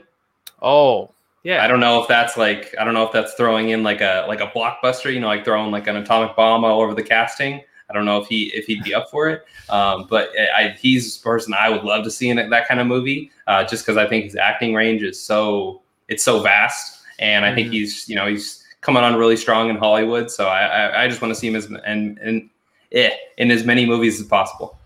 Oh, 0.63 1.11
yeah. 1.43 1.65
I 1.65 1.69
don't 1.69 1.81
know 1.81 2.01
if 2.03 2.09
that's 2.09 2.37
like 2.37 2.75
I 2.79 2.85
don't 2.85 2.95
know 2.95 3.05
if 3.05 3.13
that's 3.13 3.35
throwing 3.35 3.71
in 3.71 3.83
like 3.83 4.01
a 4.01 4.27
like 4.29 4.41
a 4.41 4.49
blockbuster, 4.49 5.13
you 5.13 5.21
know, 5.21 5.27
like 5.27 5.45
throwing 5.45 5.71
like 5.71 5.87
an 5.87 5.97
atomic 5.97 6.37
bomb 6.37 6.65
all 6.65 6.81
over 6.81 6.95
the 6.95 7.03
casting. 7.03 7.63
I 7.91 7.93
don't 7.93 8.05
know 8.05 8.19
if 8.19 8.29
he 8.29 8.45
if 8.55 8.67
he'd 8.67 8.85
be 8.85 8.95
up 8.95 9.11
for 9.11 9.29
it, 9.29 9.45
um, 9.69 10.07
but 10.09 10.31
I, 10.57 10.77
he's 10.81 11.19
the 11.19 11.25
person 11.25 11.53
I 11.59 11.69
would 11.69 11.83
love 11.83 12.05
to 12.05 12.11
see 12.11 12.29
in 12.29 12.37
that 12.51 12.69
kind 12.69 12.81
of 12.81 12.87
movie, 12.87 13.33
uh, 13.49 13.65
just 13.65 13.85
because 13.85 13.97
I 13.97 14.07
think 14.07 14.25
his 14.25 14.37
acting 14.37 14.75
range 14.75 15.03
is 15.03 15.21
so 15.21 15.83
it's 16.09 16.23
so 16.23 16.41
vast, 16.41 17.03
and 17.19 17.45
I 17.45 17.55
think 17.55 17.67
mm-hmm. 17.67 17.75
he's 17.75 18.09
you 18.09 18.15
know 18.15 18.27
he's 18.27 18.65
coming 18.81 19.03
on 19.03 19.17
really 19.17 19.37
strong 19.37 19.71
in 19.71 19.77
Hollywood. 19.77 20.31
So 20.31 20.47
I 20.47 20.67
I, 20.67 21.05
I 21.05 21.09
just 21.09 21.21
want 21.21 21.35
to 21.35 21.39
see 21.39 21.49
him 21.49 21.57
as 21.57 21.67
and 21.67 22.19
and 22.19 22.49
eh, 22.93 23.11
in 23.39 23.51
as 23.51 23.65
many 23.65 23.87
movies 23.87 24.21
as 24.21 24.27
possible. 24.27 24.79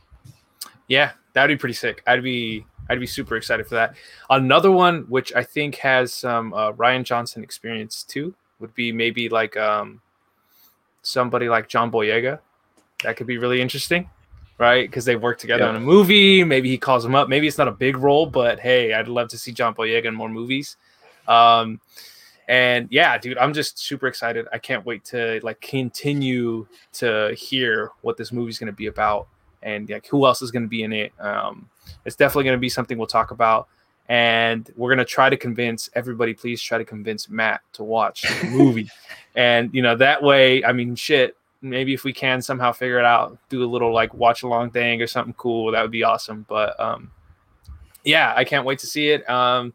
Yeah, 0.89 1.13
that'd 1.35 1.55
be 1.55 1.61
pretty 1.61 1.75
sick. 1.75 2.03
I'd 2.07 2.23
be 2.23 2.65
I'd 2.89 3.01
be 3.01 3.07
super 3.07 3.37
excited 3.37 3.67
for 3.67 3.75
that. 3.75 3.95
Another 4.31 4.71
one 4.71 5.03
which 5.09 5.33
I 5.35 5.43
think 5.43 5.77
has 5.77 6.13
some 6.13 6.55
uh, 6.55 6.73
Rian 6.73 7.05
Johnson 7.05 7.43
experience 7.43 8.03
too 8.03 8.35
would 8.61 8.75
be 8.75 8.93
maybe 8.93 9.29
like 9.29 9.57
um, 9.57 10.01
somebody 11.03 11.49
like 11.49 11.69
John 11.69 11.91
Boyega 11.91 12.41
that 13.03 13.17
could 13.17 13.27
be 13.27 13.39
really 13.39 13.61
interesting, 13.61 14.09
right? 14.59 14.89
Because 14.89 15.05
they 15.05 15.17
work 15.17 15.39
together 15.39 15.65
yeah. 15.65 15.71
on 15.71 15.77
a 15.77 15.81
movie. 15.81 16.45
Maybe 16.45 16.71
he 16.71 16.79
calls 16.79 17.05
him 17.05 17.15
up. 17.15 17.29
Maybe 17.29 17.47
it's 17.47 17.59
not 17.59 17.69
a 17.69 17.73
big 17.73 17.97
role, 17.97 18.27
but 18.27 18.61
hey, 18.61 18.95
I'd 18.95 19.09
love 19.09 19.29
to 19.29 19.39
see 19.39 19.53
John 19.53 19.75
Boyega 19.75 20.07
in 20.07 20.15
more 20.15 20.29
movies. 20.29 20.77
Um, 21.29 21.81
and 22.49 22.89
yeah, 22.91 23.17
dude, 23.19 23.39
I'm 23.39 23.53
just 23.53 23.79
super 23.79 24.07
excited. 24.07 24.47
I 24.53 24.59
can't 24.59 24.85
wait 24.85 25.05
to 25.07 25.41
like 25.43 25.61
continue 25.61 26.67
to 26.95 27.35
hear 27.37 27.91
what 28.03 28.17
this 28.17 28.33
movie's 28.33 28.59
going 28.59 28.67
to 28.69 28.77
be 28.77 28.87
about 28.87 29.29
and 29.63 29.89
like 29.89 30.07
who 30.07 30.27
else 30.27 30.43
is 30.43 30.51
going 30.51 30.63
to 30.63 30.69
be 30.69 30.83
in 30.83 30.93
it. 30.93 31.13
Um, 31.19 31.69
it's 32.05 32.17
definitely 32.17 32.45
going 32.45 32.57
to 32.57 32.61
be 32.61 32.69
something 32.69 32.99
we'll 32.99 33.07
talk 33.07 33.31
about. 33.31 33.69
and 34.09 34.71
we're 34.77 34.91
gonna 34.91 35.05
try 35.05 35.31
to 35.31 35.37
convince 35.37 35.89
everybody. 35.95 36.35
Please 36.35 36.61
try 36.61 36.79
to 36.79 36.85
convince 36.85 37.29
Matt 37.29 37.63
to 37.73 37.85
watch 37.85 38.23
the 38.41 38.49
movie, 38.49 38.91
and 39.35 39.71
you 39.73 39.83
know 39.83 39.97
that 39.97 40.23
way. 40.23 40.65
I 40.65 40.73
mean, 40.73 40.95
shit. 40.95 41.37
Maybe 41.65 41.95
if 41.95 42.05
we 42.05 42.13
can 42.13 42.43
somehow 42.43 42.73
figure 42.73 42.99
it 42.99 43.05
out, 43.05 43.39
do 43.49 43.65
a 43.65 43.67
little 43.67 43.93
like 43.93 44.13
watch 44.13 44.43
along 44.43 44.71
thing 44.71 45.01
or 45.01 45.07
something 45.07 45.35
cool, 45.35 45.73
that 45.73 45.81
would 45.83 45.91
be 45.91 46.05
awesome. 46.05 46.45
But 46.49 46.79
um, 46.79 47.11
yeah, 48.05 48.35
I 48.37 48.45
can't 48.45 48.67
wait 48.67 48.79
to 48.81 48.87
see 48.87 49.09
it. 49.09 49.29
Um, 49.29 49.73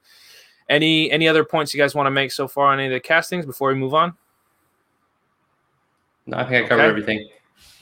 any 0.70 1.12
any 1.12 1.28
other 1.28 1.44
points 1.44 1.74
you 1.74 1.80
guys 1.80 1.96
want 1.96 2.06
to 2.08 2.12
make 2.12 2.32
so 2.32 2.48
far 2.48 2.68
on 2.68 2.80
any 2.80 2.88
of 2.88 2.94
the 2.94 3.00
castings 3.00 3.46
before 3.46 3.70
we 3.70 3.76
move 3.76 3.96
on? 3.96 4.16
No, 6.28 6.38
I 6.38 6.46
think 6.46 6.66
I 6.66 6.70
covered 6.70 6.84
Okay. 6.84 6.90
everything. 6.90 7.30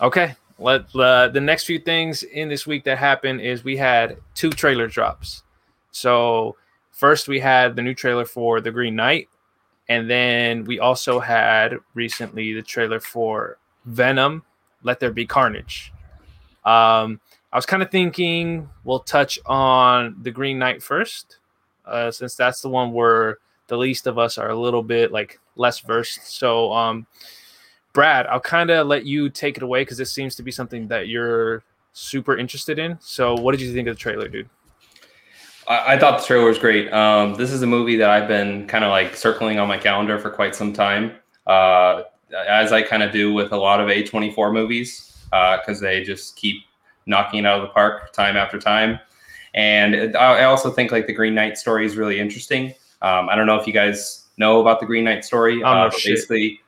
Okay. 0.01 0.35
Let 0.57 0.95
uh, 0.95 1.27
the 1.27 1.41
next 1.41 1.65
few 1.65 1.79
things 1.79 2.23
in 2.23 2.49
this 2.49 2.65
week 2.65 2.85
that 2.85 2.97
happened 2.97 3.41
is 3.41 3.63
we 3.63 3.75
had 3.77 4.17
two 4.33 4.49
trailer 4.49 4.87
drops. 4.87 5.43
So 5.91 6.55
first 6.91 7.27
we 7.27 7.39
had 7.39 7.75
the 7.75 7.81
new 7.81 7.93
trailer 7.93 8.25
for 8.25 8.61
The 8.61 8.71
Green 8.71 8.95
Knight, 8.95 9.27
and 9.89 10.09
then 10.09 10.63
we 10.63 10.79
also 10.79 11.19
had 11.19 11.75
recently 11.93 12.53
the 12.53 12.63
trailer 12.63 12.99
for 12.99 13.57
Venom: 13.87 14.43
Let 14.83 14.99
There 14.99 15.11
Be 15.11 15.25
Carnage. 15.25 15.91
Um, 16.63 17.19
I 17.51 17.55
was 17.57 17.65
kind 17.65 17.81
of 17.81 17.89
thinking 17.89 18.69
we'll 18.83 18.99
touch 18.99 19.39
on 19.45 20.17
The 20.21 20.31
Green 20.31 20.59
Knight 20.59 20.83
first, 20.83 21.39
uh, 21.85 22.11
since 22.11 22.35
that's 22.35 22.61
the 22.61 22.69
one 22.69 22.91
where 22.91 23.37
the 23.67 23.77
least 23.77 24.07
of 24.07 24.17
us 24.17 24.37
are 24.37 24.49
a 24.49 24.55
little 24.55 24.83
bit 24.83 25.11
like 25.11 25.39
less 25.55 25.79
versed. 25.79 26.27
So 26.27 26.71
um, 26.73 27.07
Brad, 27.93 28.27
I'll 28.27 28.39
kind 28.39 28.69
of 28.69 28.87
let 28.87 29.05
you 29.05 29.29
take 29.29 29.57
it 29.57 29.63
away 29.63 29.81
because 29.81 29.97
this 29.97 30.11
seems 30.11 30.35
to 30.35 30.43
be 30.43 30.51
something 30.51 30.87
that 30.89 31.07
you're 31.07 31.63
super 31.93 32.37
interested 32.37 32.77
in. 32.77 32.97
So, 32.99 33.33
what 33.33 33.53
did 33.53 33.61
you 33.61 33.73
think 33.73 33.87
of 33.87 33.95
the 33.95 33.99
trailer, 33.99 34.27
dude? 34.27 34.49
I, 35.67 35.97
thought 35.97 36.19
the 36.19 36.25
trailer 36.25 36.45
was 36.45 36.57
great. 36.57 36.93
Um, 36.93 37.33
this 37.33 37.51
is 37.51 37.61
a 37.61 37.67
movie 37.67 37.97
that 37.97 38.09
I've 38.09 38.27
been 38.27 38.67
kind 38.67 38.85
of 38.85 38.89
like 38.89 39.15
circling 39.15 39.59
on 39.59 39.67
my 39.67 39.77
calendar 39.77 40.17
for 40.17 40.29
quite 40.29 40.55
some 40.55 40.71
time, 40.71 41.13
uh, 41.45 42.03
as 42.35 42.71
I 42.71 42.81
kind 42.81 43.03
of 43.03 43.11
do 43.11 43.33
with 43.33 43.51
a 43.51 43.57
lot 43.57 43.79
of 43.79 43.87
A24 43.87 44.53
movies, 44.53 45.17
because 45.29 45.79
they 45.79 46.03
just 46.03 46.35
keep 46.35 46.63
knocking 47.05 47.39
it 47.39 47.45
out 47.45 47.61
of 47.61 47.67
the 47.67 47.73
park 47.73 48.11
time 48.13 48.35
after 48.35 48.59
time. 48.59 48.99
And 49.53 50.15
I 50.15 50.39
I 50.39 50.43
also 50.43 50.69
think 50.71 50.91
like 50.91 51.07
the 51.07 51.13
Green 51.13 51.33
Knight 51.33 51.57
story 51.57 51.85
is 51.85 51.97
really 51.97 52.19
interesting. 52.19 52.73
Um, 53.01 53.29
I 53.29 53.35
don't 53.35 53.47
know 53.47 53.59
if 53.59 53.65
you 53.65 53.73
guys 53.73 54.25
know 54.37 54.59
about 54.61 54.79
the 54.79 54.85
Green 54.85 55.03
Knight 55.03 55.25
story. 55.25 55.63
Oh, 55.63 55.67
uh, 55.67 55.89
but 55.89 55.99
shit. 55.99 56.15
basically, 56.15 56.59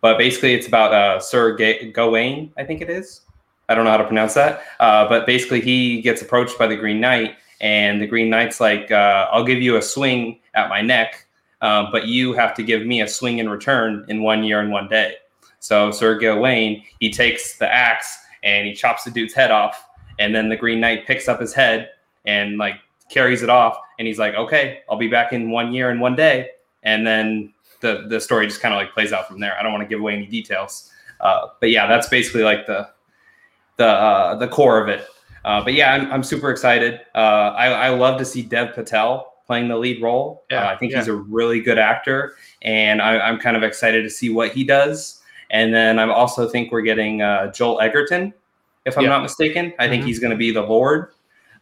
but 0.00 0.18
basically, 0.18 0.54
it's 0.54 0.66
about 0.66 0.92
uh, 0.92 1.20
Sir 1.20 1.56
Ga- 1.56 1.90
Gawain, 1.90 2.52
I 2.56 2.64
think 2.64 2.80
it 2.80 2.90
is. 2.90 3.22
I 3.68 3.74
don't 3.74 3.84
know 3.84 3.90
how 3.90 3.98
to 3.98 4.04
pronounce 4.04 4.34
that. 4.34 4.62
Uh, 4.80 5.08
but 5.08 5.26
basically, 5.26 5.60
he 5.60 6.00
gets 6.00 6.22
approached 6.22 6.58
by 6.58 6.66
the 6.66 6.76
Green 6.76 7.00
Knight, 7.00 7.36
and 7.60 8.00
the 8.00 8.06
Green 8.06 8.30
Knight's 8.30 8.60
like, 8.60 8.90
uh, 8.90 9.28
"I'll 9.30 9.44
give 9.44 9.60
you 9.60 9.76
a 9.76 9.82
swing 9.82 10.38
at 10.54 10.68
my 10.68 10.80
neck, 10.80 11.26
um, 11.60 11.88
but 11.92 12.06
you 12.06 12.32
have 12.32 12.54
to 12.54 12.62
give 12.62 12.86
me 12.86 13.02
a 13.02 13.08
swing 13.08 13.38
in 13.38 13.48
return 13.48 14.04
in 14.08 14.22
one 14.22 14.44
year 14.44 14.60
and 14.60 14.70
one 14.70 14.88
day." 14.88 15.14
So 15.60 15.90
Sir 15.90 16.18
Gawain, 16.18 16.82
he 17.00 17.10
takes 17.10 17.58
the 17.58 17.72
axe 17.72 18.18
and 18.42 18.66
he 18.66 18.74
chops 18.74 19.04
the 19.04 19.10
dude's 19.10 19.34
head 19.34 19.50
off, 19.50 19.84
and 20.18 20.34
then 20.34 20.48
the 20.48 20.56
Green 20.56 20.80
Knight 20.80 21.06
picks 21.06 21.28
up 21.28 21.40
his 21.40 21.52
head 21.52 21.90
and 22.24 22.58
like 22.58 22.76
carries 23.10 23.42
it 23.42 23.50
off, 23.50 23.78
and 23.98 24.06
he's 24.06 24.18
like, 24.18 24.34
"Okay, 24.34 24.80
I'll 24.88 24.98
be 24.98 25.08
back 25.08 25.32
in 25.32 25.50
one 25.50 25.72
year 25.72 25.90
and 25.90 26.00
one 26.00 26.14
day," 26.14 26.50
and 26.82 27.06
then 27.06 27.52
the 27.80 28.06
the 28.08 28.20
story 28.20 28.46
just 28.46 28.60
kind 28.60 28.74
of 28.74 28.78
like 28.78 28.92
plays 28.92 29.12
out 29.12 29.28
from 29.28 29.40
there. 29.40 29.56
I 29.58 29.62
don't 29.62 29.72
want 29.72 29.82
to 29.82 29.88
give 29.88 30.00
away 30.00 30.14
any 30.14 30.26
details, 30.26 30.90
uh, 31.20 31.46
but 31.60 31.70
yeah, 31.70 31.86
that's 31.86 32.08
basically 32.08 32.42
like 32.42 32.66
the 32.66 32.88
the 33.76 33.86
uh, 33.86 34.34
the 34.36 34.48
core 34.48 34.80
of 34.80 34.88
it. 34.88 35.06
Uh, 35.44 35.62
but 35.64 35.72
yeah, 35.72 35.94
I'm, 35.94 36.12
I'm 36.12 36.22
super 36.22 36.50
excited. 36.50 37.00
Uh, 37.14 37.54
I, 37.56 37.68
I 37.68 37.88
love 37.90 38.18
to 38.18 38.24
see 38.24 38.42
Dev 38.42 38.74
Patel 38.74 39.32
playing 39.48 39.66
the 39.66 39.76
lead 39.76 40.00
role. 40.00 40.44
Yeah, 40.50 40.68
uh, 40.68 40.72
I 40.72 40.76
think 40.76 40.92
yeah. 40.92 40.98
he's 40.98 41.08
a 41.08 41.14
really 41.14 41.60
good 41.60 41.78
actor, 41.78 42.36
and 42.62 43.00
I, 43.02 43.18
I'm 43.18 43.38
kind 43.40 43.56
of 43.56 43.62
excited 43.64 44.02
to 44.02 44.10
see 44.10 44.28
what 44.28 44.52
he 44.52 44.62
does. 44.62 45.22
And 45.50 45.74
then 45.74 45.98
I 45.98 46.06
also 46.08 46.46
think 46.46 46.70
we're 46.70 46.82
getting 46.82 47.22
uh, 47.22 47.50
Joel 47.50 47.80
Edgerton, 47.80 48.34
if 48.84 48.96
I'm 48.98 49.04
Yeah. 49.04 49.10
not 49.10 49.22
mistaken. 49.22 49.72
I 49.78 49.88
think 49.88 50.04
Mhm. 50.04 50.06
he's 50.06 50.18
going 50.20 50.30
to 50.32 50.36
be 50.36 50.50
the 50.50 50.60
Lord. 50.60 51.12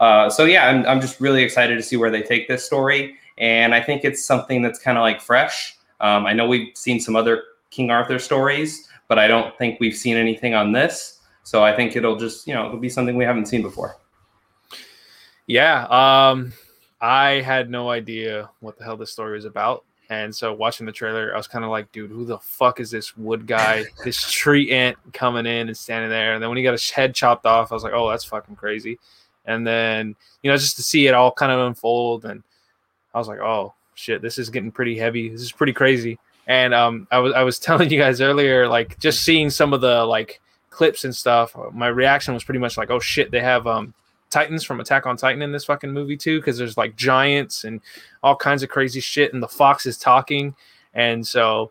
Uh, 0.01 0.29
so 0.29 0.45
yeah, 0.45 0.69
I'm, 0.69 0.85
I'm 0.85 1.01
just 1.01 1.21
really 1.21 1.43
excited 1.45 1.77
to 1.77 1.83
see 1.83 1.97
where 1.97 2.11
they 2.11 2.23
take 2.23 2.49
this 2.49 2.67
story, 2.67 3.15
and 3.39 3.73
I 3.73 3.81
think 3.81 4.05
it's 4.05 4.27
something 4.27 4.61
that's 4.63 4.81
kind 4.81 4.99
of 4.99 5.03
like 5.03 5.21
fresh. 5.23 5.77
Um, 6.01 6.27
I 6.27 6.33
know 6.33 6.47
we've 6.49 6.77
seen 6.77 6.99
some 6.99 7.15
other 7.15 7.45
King 7.71 7.91
Arthur 7.93 8.19
stories, 8.19 8.89
but 9.07 9.19
I 9.21 9.29
don't 9.29 9.57
think 9.57 9.79
we've 9.79 9.97
seen 9.97 10.17
anything 10.17 10.55
on 10.55 10.73
this. 10.73 11.21
So 11.45 11.63
I 11.63 11.75
think 11.75 11.95
it'll 11.95 12.17
just, 12.17 12.49
you 12.49 12.55
know, 12.55 12.67
it'll 12.67 12.79
be 12.79 12.89
something 12.89 13.17
we 13.17 13.25
haven't 13.25 13.47
seen 13.47 13.63
before. 13.63 13.97
Yeah. 15.47 15.85
Um, 15.85 16.53
I 17.01 17.43
had 17.43 17.71
no 17.71 17.91
idea 17.91 18.51
what 18.61 18.79
the 18.79 18.85
hell 18.85 18.97
this 18.97 19.13
story 19.13 19.33
was 19.33 19.45
about. 19.45 19.85
And 20.09 20.35
so 20.35 20.53
watching 20.53 20.87
the 20.87 20.93
trailer, 20.93 21.35
I 21.35 21.37
was 21.37 21.49
kind 21.49 21.65
of 21.65 21.71
like, 21.71 21.91
dude, 21.91 22.11
who 22.11 22.25
the 22.25 22.39
fuck 22.39 22.79
is 22.79 22.91
this 22.91 23.17
wood 23.17 23.47
guy, 23.47 23.85
this 24.05 24.31
tree 24.31 24.71
ant 24.71 24.97
coming 25.13 25.47
in 25.47 25.69
and 25.69 25.77
standing 25.77 26.11
there? 26.11 26.35
And 26.35 26.43
then 26.43 26.49
when 26.49 26.57
he 26.57 26.63
got 26.63 26.73
his 26.73 26.91
head 26.91 27.15
chopped 27.15 27.45
off, 27.45 27.73
I 27.73 27.75
was 27.75 27.83
like, 27.83 27.93
oh, 27.93 28.09
that's 28.09 28.25
fucking 28.25 28.57
crazy. 28.57 28.99
And 29.47 29.67
then, 29.67 30.15
you 30.43 30.51
know, 30.51 30.57
just 30.57 30.77
to 30.77 30.83
see 30.83 31.07
it 31.07 31.15
all 31.15 31.33
kind 31.33 31.53
of 31.53 31.67
unfold, 31.67 32.25
and 32.25 32.43
I 33.15 33.19
was 33.19 33.29
like, 33.29 33.39
oh 33.39 33.75
shit, 33.95 34.23
this 34.23 34.39
is 34.39 34.51
getting 34.51 34.73
pretty 34.73 34.97
heavy. 34.97 35.29
This 35.29 35.41
is 35.41 35.53
pretty 35.53 35.73
crazy. 35.73 36.19
And 36.47 36.75
um, 36.75 37.09
I 37.11 37.19
was 37.19 37.33
I 37.33 37.43
was 37.43 37.59
telling 37.61 37.91
you 37.91 37.99
guys 37.99 38.21
earlier, 38.21 38.69
like 38.69 38.99
just 38.99 39.23
seeing 39.23 39.51
some 39.51 39.73
of 39.73 39.81
the 39.81 40.05
like 40.05 40.41
clips 40.71 41.05
and 41.05 41.15
stuff, 41.15 41.57
my 41.73 41.89
reaction 41.89 42.35
was 42.35 42.45
pretty 42.45 42.61
much 42.61 42.77
like, 42.77 42.91
oh 42.91 43.01
shit, 43.01 43.31
they 43.31 43.41
have 43.41 43.67
um 43.67 43.95
Titans 44.31 44.65
from 44.65 44.81
Attack 44.81 45.07
on 45.07 45.17
Titan 45.17 45.43
in 45.43 45.53
this 45.53 45.65
fucking 45.65 45.93
movie 45.93 46.17
too, 46.17 46.39
because 46.41 46.59
there's 46.59 46.77
like 46.77 46.97
giants 46.97 47.65
and 47.65 47.81
all 48.23 48.37
kinds 48.37 48.63
of 48.63 48.69
crazy 48.69 49.01
shit, 49.01 49.33
and 49.33 49.43
the 49.43 49.49
fox 49.49 49.87
is 49.87 49.99
talking, 49.99 50.55
and 50.95 51.27
so 51.27 51.71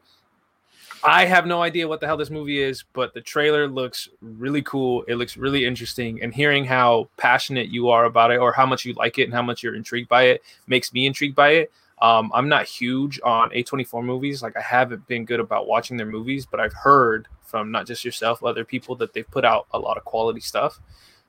I 1.04 1.26
have 1.26 1.46
no 1.46 1.62
idea 1.62 1.88
what 1.88 2.00
the 2.00 2.08
hell 2.08 2.18
this 2.18 2.32
movie 2.32 2.60
is, 2.60 2.84
but 2.94 3.14
the 3.14 3.22
trailer 3.22 3.68
looks 3.68 4.10
really 4.22 4.64
cool. 4.64 5.04
It 5.08 5.16
looks 5.16 5.38
really 5.38 5.66
interesting, 5.66 6.22
and 6.24 6.34
hearing 6.34 6.66
how 6.66 7.10
passionate 7.18 7.70
you 7.70 7.90
are 7.90 8.06
about 8.06 8.32
it, 8.32 8.38
or 8.38 8.52
how 8.52 8.66
much 8.66 8.86
you 8.86 8.94
like 8.94 9.20
it, 9.20 9.26
and 9.26 9.34
how 9.34 9.44
much 9.44 9.62
you're 9.62 9.76
intrigued 9.76 10.10
by 10.10 10.24
it, 10.24 10.42
makes 10.68 10.92
me 10.94 11.06
intrigued 11.06 11.36
by 11.36 11.50
it. 11.50 11.72
Um, 12.02 12.32
I'm 12.34 12.50
not 12.50 12.66
huge 12.66 13.20
on 13.24 13.52
A24 13.52 14.04
movies. 14.04 14.42
Like 14.42 14.58
I 14.58 14.62
haven't 14.62 15.08
been 15.08 15.26
good 15.26 15.40
about 15.40 15.68
watching 15.68 15.96
their 15.96 16.06
movies, 16.06 16.46
but 16.46 16.60
I've 16.60 16.74
heard 16.74 17.28
from 17.42 17.72
not 17.72 17.88
just 17.88 18.04
yourself, 18.04 18.44
other 18.44 18.66
people 18.66 18.96
that 18.96 19.14
they've 19.14 19.30
put 19.30 19.46
out 19.46 19.68
a 19.72 19.80
lot 19.80 19.98
of 19.98 20.06
quality 20.06 20.42
stuff. 20.42 20.80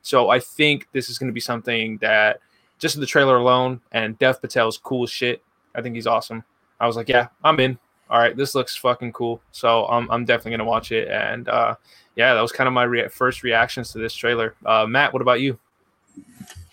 So 0.06 0.30
I 0.30 0.38
think 0.38 0.86
this 0.92 1.10
is 1.10 1.18
going 1.18 1.26
to 1.26 1.32
be 1.32 1.40
something 1.40 1.98
that 1.98 2.38
just 2.78 2.98
the 3.00 3.06
trailer 3.06 3.38
alone 3.38 3.80
and 3.90 4.16
Dev 4.20 4.40
Patel's 4.40 4.78
cool 4.78 5.04
shit. 5.04 5.42
I 5.74 5.82
think 5.82 5.96
he's 5.96 6.06
awesome. 6.06 6.44
I 6.78 6.86
was 6.86 6.94
like, 6.94 7.08
yeah, 7.08 7.26
I'm 7.42 7.58
in. 7.58 7.76
All 8.08 8.20
right, 8.20 8.36
this 8.36 8.54
looks 8.54 8.76
fucking 8.76 9.12
cool. 9.14 9.40
So 9.50 9.84
I'm, 9.86 10.08
I'm 10.12 10.24
definitely 10.24 10.52
going 10.52 10.60
to 10.60 10.64
watch 10.64 10.92
it. 10.92 11.08
And 11.08 11.48
uh, 11.48 11.74
yeah, 12.14 12.34
that 12.34 12.40
was 12.40 12.52
kind 12.52 12.68
of 12.68 12.72
my 12.72 12.84
rea- 12.84 13.08
first 13.08 13.42
reactions 13.42 13.90
to 13.92 13.98
this 13.98 14.14
trailer. 14.14 14.54
Uh, 14.64 14.86
Matt, 14.86 15.12
what 15.12 15.22
about 15.22 15.40
you? 15.40 15.58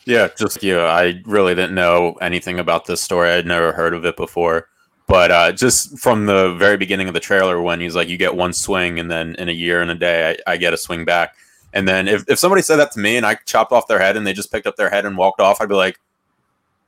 Yeah, 0.06 0.28
just 0.38 0.62
you. 0.62 0.80
I 0.80 1.20
really 1.26 1.56
didn't 1.56 1.74
know 1.74 2.14
anything 2.22 2.60
about 2.60 2.86
this 2.86 3.02
story. 3.02 3.32
I'd 3.32 3.48
never 3.48 3.72
heard 3.72 3.96
of 3.96 4.06
it 4.06 4.16
before. 4.16 4.68
But 5.08 5.32
uh, 5.32 5.52
just 5.54 5.98
from 5.98 6.28
the 6.28 6.54
very 6.54 6.78
beginning 6.78 7.08
of 7.08 7.16
the 7.16 7.20
trailer, 7.20 7.60
when 7.62 7.82
he's 7.82 7.96
like, 7.96 8.08
"You 8.08 8.18
get 8.18 8.36
one 8.36 8.54
swing, 8.54 9.00
and 9.00 9.10
then 9.10 9.36
in 9.36 9.50
a 9.50 9.54
year 9.54 9.82
and 9.82 9.92
a 9.92 9.96
day, 9.96 10.38
I, 10.48 10.54
I 10.54 10.58
get 10.58 10.74
a 10.74 10.78
swing 10.78 11.04
back." 11.04 11.36
And 11.74 11.88
then 11.88 12.08
if, 12.08 12.24
if 12.28 12.40
somebody 12.40 12.62
said 12.62 12.78
that 12.78 12.92
to 12.94 13.00
me 13.00 13.18
and 13.18 13.26
I 13.26 13.36
chopped 13.46 13.72
off 13.72 13.88
their 13.88 14.00
head 14.00 14.16
and 14.16 14.26
they 14.26 14.34
just 14.34 14.52
picked 14.52 14.68
up 14.68 14.76
their 14.76 14.90
head 14.90 15.06
and 15.06 15.18
walked 15.18 15.42
off, 15.42 15.60
I'd 15.60 15.70
be 15.70 15.76
like, 15.76 16.00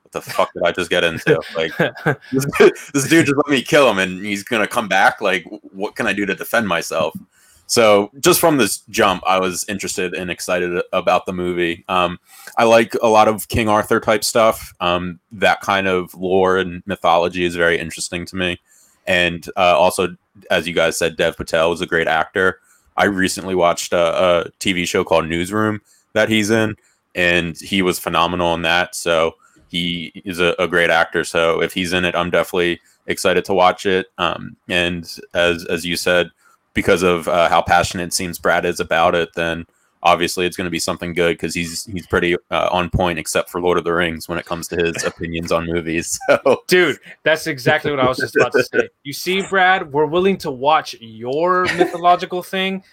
"What 0.04 0.12
the 0.12 0.22
fuck 0.22 0.54
did 0.54 0.63
I 0.63 0.72
just 0.72 0.89
get 0.89 1.04
into?" 1.04 1.42
Like 1.56 1.75
this, 2.32 2.46
this 2.94 3.10
dude 3.10 3.25
just 3.25 3.38
let 3.38 3.48
me 3.48 3.62
kill 3.62 3.89
him, 3.89 4.00
and 4.00 4.24
he's 4.24 4.44
gonna 4.44 4.68
come 4.68 4.88
back. 4.88 5.22
Like, 5.22 5.46
what 5.74 5.96
can 5.96 6.08
I 6.08 6.13
do 6.13 6.25
to 6.25 6.36
defend 6.36 6.68
myself? 6.68 7.15
So 7.68 8.12
just 8.20 8.39
from 8.39 8.58
this 8.58 8.80
jump, 8.89 9.24
I 9.25 9.39
was 9.39 9.65
interested 9.68 10.13
and 10.13 10.30
excited 10.30 10.84
about 10.94 11.25
the 11.25 11.34
movie. 11.34 11.84
Um, 11.89 12.20
I 12.58 12.63
like 12.65 12.94
a 13.01 13.08
lot 13.08 13.27
of 13.27 13.48
King 13.48 13.70
Arthur 13.70 14.00
type 14.00 14.24
stuff. 14.24 14.74
Um, 14.80 15.20
that 15.32 15.62
kind 15.62 15.88
of 15.88 16.13
lore 16.13 16.58
and 16.58 16.84
mythology 16.86 17.44
is 17.44 17.56
very 17.56 17.80
interesting 17.80 18.25
to 18.27 18.36
me. 18.36 18.60
And 19.08 19.48
uh, 19.58 19.77
also, 19.77 20.15
as 20.51 20.68
you 20.68 20.74
guys 20.74 20.98
said, 20.98 21.15
Dev 21.15 21.38
Patel 21.38 21.74
is 21.74 21.82
a 21.82 21.88
great 21.88 22.08
actor. 22.08 22.60
I 22.98 23.06
recently 23.06 23.56
watched 23.56 23.94
a, 23.94 23.98
a 23.98 24.50
TV 24.60 24.88
show 24.88 25.04
called 25.04 25.28
Newsroom 25.28 25.82
that 26.14 26.30
he's 26.30 26.50
in, 26.50 26.75
and 27.14 27.58
he 27.58 27.82
was 27.82 28.00
phenomenal 28.00 28.54
in 28.54 28.62
that. 28.64 28.96
So 28.96 29.36
he 29.70 30.12
is 30.25 30.40
a, 30.40 30.56
a 30.60 30.68
great 30.68 30.90
actor. 30.90 31.24
So 31.24 31.62
if 31.62 31.74
he's 31.74 31.94
in 31.94 32.06
it, 32.06 32.16
I'm 32.16 32.30
definitely 32.30 32.80
excited 33.08 33.46
to 33.46 33.54
watch 33.54 33.86
it. 33.86 34.08
Um, 34.18 34.56
and 34.70 35.04
as 35.34 35.66
as 35.66 35.86
you 35.86 35.96
said, 35.98 36.32
because 36.74 37.04
of 37.04 37.28
uh, 37.28 37.50
how 37.50 37.62
passionate 37.62 38.14
seems 38.14 38.40
Brad 38.40 38.66
is 38.66 38.80
about 38.80 39.16
it, 39.16 39.30
then 39.36 39.66
obviously 40.06 40.46
it's 40.46 40.56
going 40.56 40.66
to 40.66 40.72
be 40.72 40.80
something 40.80 41.14
good 41.14 41.34
because 41.34 41.54
he's 41.54 41.86
he's 41.86 42.08
pretty 42.08 42.36
uh, 42.52 42.70
on 42.72 42.90
point, 42.90 43.20
except 43.20 43.50
for 43.50 43.60
Lord 43.60 43.78
of 43.78 43.84
the 43.84 43.92
Rings 43.92 44.30
when 44.30 44.38
it 44.38 44.46
comes 44.46 44.68
to 44.70 44.78
his 44.78 45.04
opinions 45.04 45.52
on 45.52 45.66
movies. 45.66 46.18
So 46.46 46.64
Dude, 46.68 46.98
that's 47.24 47.48
exactly 47.48 47.92
what 47.92 48.00
I 48.00 48.08
was 48.08 48.18
just 48.18 48.36
about 48.36 48.52
to 48.54 48.64
say. 48.64 48.90
You 49.04 49.14
see, 49.14 49.42
Brad, 49.50 49.92
we're 49.92 50.06
willing 50.06 50.38
to 50.40 50.52
watch 50.52 50.96
your 51.00 51.64
mythological 51.78 52.44
thing, 52.44 52.84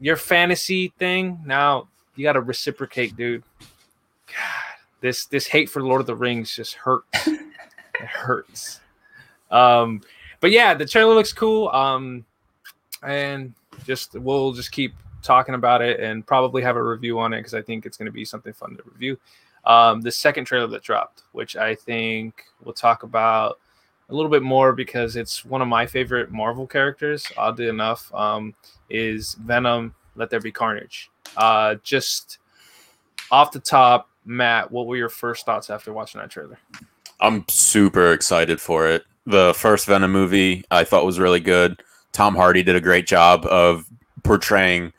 your 0.00 0.16
fantasy 0.16 0.92
thing. 0.98 1.38
Now 1.44 1.88
you 2.16 2.24
got 2.24 2.32
to 2.32 2.40
reciprocate, 2.40 3.16
dude. 3.16 3.44
God, 4.26 4.78
this 5.00 5.26
this 5.26 5.46
hate 5.46 5.70
for 5.70 5.82
Lord 5.82 6.00
of 6.00 6.06
the 6.06 6.16
Rings 6.16 6.54
just 6.54 6.74
hurts. 6.74 7.28
it 7.28 7.40
hurts. 8.00 8.80
Um, 9.50 10.00
but 10.40 10.50
yeah, 10.50 10.74
the 10.74 10.86
trailer 10.86 11.14
looks 11.14 11.32
cool. 11.32 11.68
Um, 11.68 12.24
and 13.02 13.54
just 13.84 14.14
we'll 14.14 14.52
just 14.52 14.72
keep 14.72 14.94
talking 15.24 15.54
about 15.54 15.82
it 15.82 16.00
and 16.00 16.26
probably 16.26 16.62
have 16.62 16.76
a 16.76 16.82
review 16.82 17.18
on 17.18 17.32
it 17.32 17.38
because 17.38 17.54
I 17.54 17.62
think 17.62 17.86
it's 17.86 17.96
going 17.96 18.06
to 18.06 18.12
be 18.12 18.24
something 18.24 18.52
fun 18.52 18.76
to 18.76 18.82
review. 18.84 19.18
Um, 19.64 20.02
the 20.02 20.12
second 20.12 20.44
trailer 20.44 20.66
that 20.68 20.82
dropped, 20.82 21.22
which 21.32 21.56
I 21.56 21.74
think 21.74 22.44
we'll 22.62 22.74
talk 22.74 23.02
about 23.02 23.58
a 24.10 24.14
little 24.14 24.30
bit 24.30 24.42
more 24.42 24.72
because 24.72 25.16
it's 25.16 25.44
one 25.44 25.62
of 25.62 25.68
my 25.68 25.86
favorite 25.86 26.30
Marvel 26.30 26.66
characters. 26.66 27.26
Oddly 27.36 27.68
enough, 27.68 28.14
um, 28.14 28.54
is 28.90 29.34
Venom. 29.34 29.94
Let 30.16 30.30
there 30.30 30.40
be 30.40 30.52
carnage. 30.52 31.10
Uh, 31.36 31.76
just 31.82 32.38
off 33.30 33.50
the 33.50 33.60
top, 33.60 34.10
Matt, 34.24 34.70
what 34.70 34.86
were 34.86 34.96
your 34.96 35.08
first 35.08 35.46
thoughts 35.46 35.70
after 35.70 35.92
watching 35.92 36.20
that 36.20 36.30
trailer? 36.30 36.58
I'm 37.20 37.44
super 37.48 38.12
excited 38.12 38.60
for 38.60 38.86
it. 38.86 39.04
The 39.26 39.54
first 39.56 39.86
Venom 39.86 40.12
movie 40.12 40.64
I 40.70 40.84
thought 40.84 41.06
was 41.06 41.18
really 41.18 41.40
good. 41.40 41.82
Tom 42.12 42.36
Hardy 42.36 42.62
did 42.62 42.76
a 42.76 42.80
great 42.80 43.06
job 43.06 43.46
of 43.46 43.86
portraying, 44.22 44.92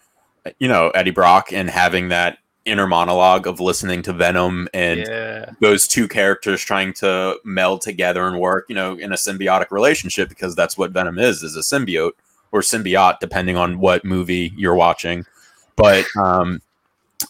you 0.60 0.68
know, 0.68 0.90
Eddie 0.90 1.12
Brock 1.12 1.52
and 1.52 1.70
having 1.70 2.10
that 2.10 2.40
inner 2.66 2.88
monologue 2.88 3.46
of 3.46 3.60
listening 3.60 4.02
to 4.02 4.12
Venom 4.12 4.68
and 4.74 5.02
yeah, 5.02 5.52
those 5.62 5.88
two 5.88 6.08
characters 6.08 6.62
trying 6.62 6.94
to 6.94 7.40
meld 7.44 7.82
together 7.82 8.28
and 8.28 8.40
work, 8.40 8.66
you 8.68 8.76
know, 8.76 8.96
in 8.98 9.12
a 9.12 9.16
symbiotic 9.16 9.70
relationship 9.72 10.30
because 10.30 10.56
that's 10.56 10.78
what 10.78 10.92
Venom 10.92 11.20
is, 11.20 11.44
is 11.44 11.56
a 11.56 11.60
symbiote 11.60 12.14
or 12.52 12.62
symbiote, 12.62 13.20
depending 13.20 13.56
on 13.56 13.80
what 13.80 14.04
movie 14.04 14.52
you're 14.58 14.76
watching. 14.76 15.26
But 15.76 16.06
um, 16.18 16.62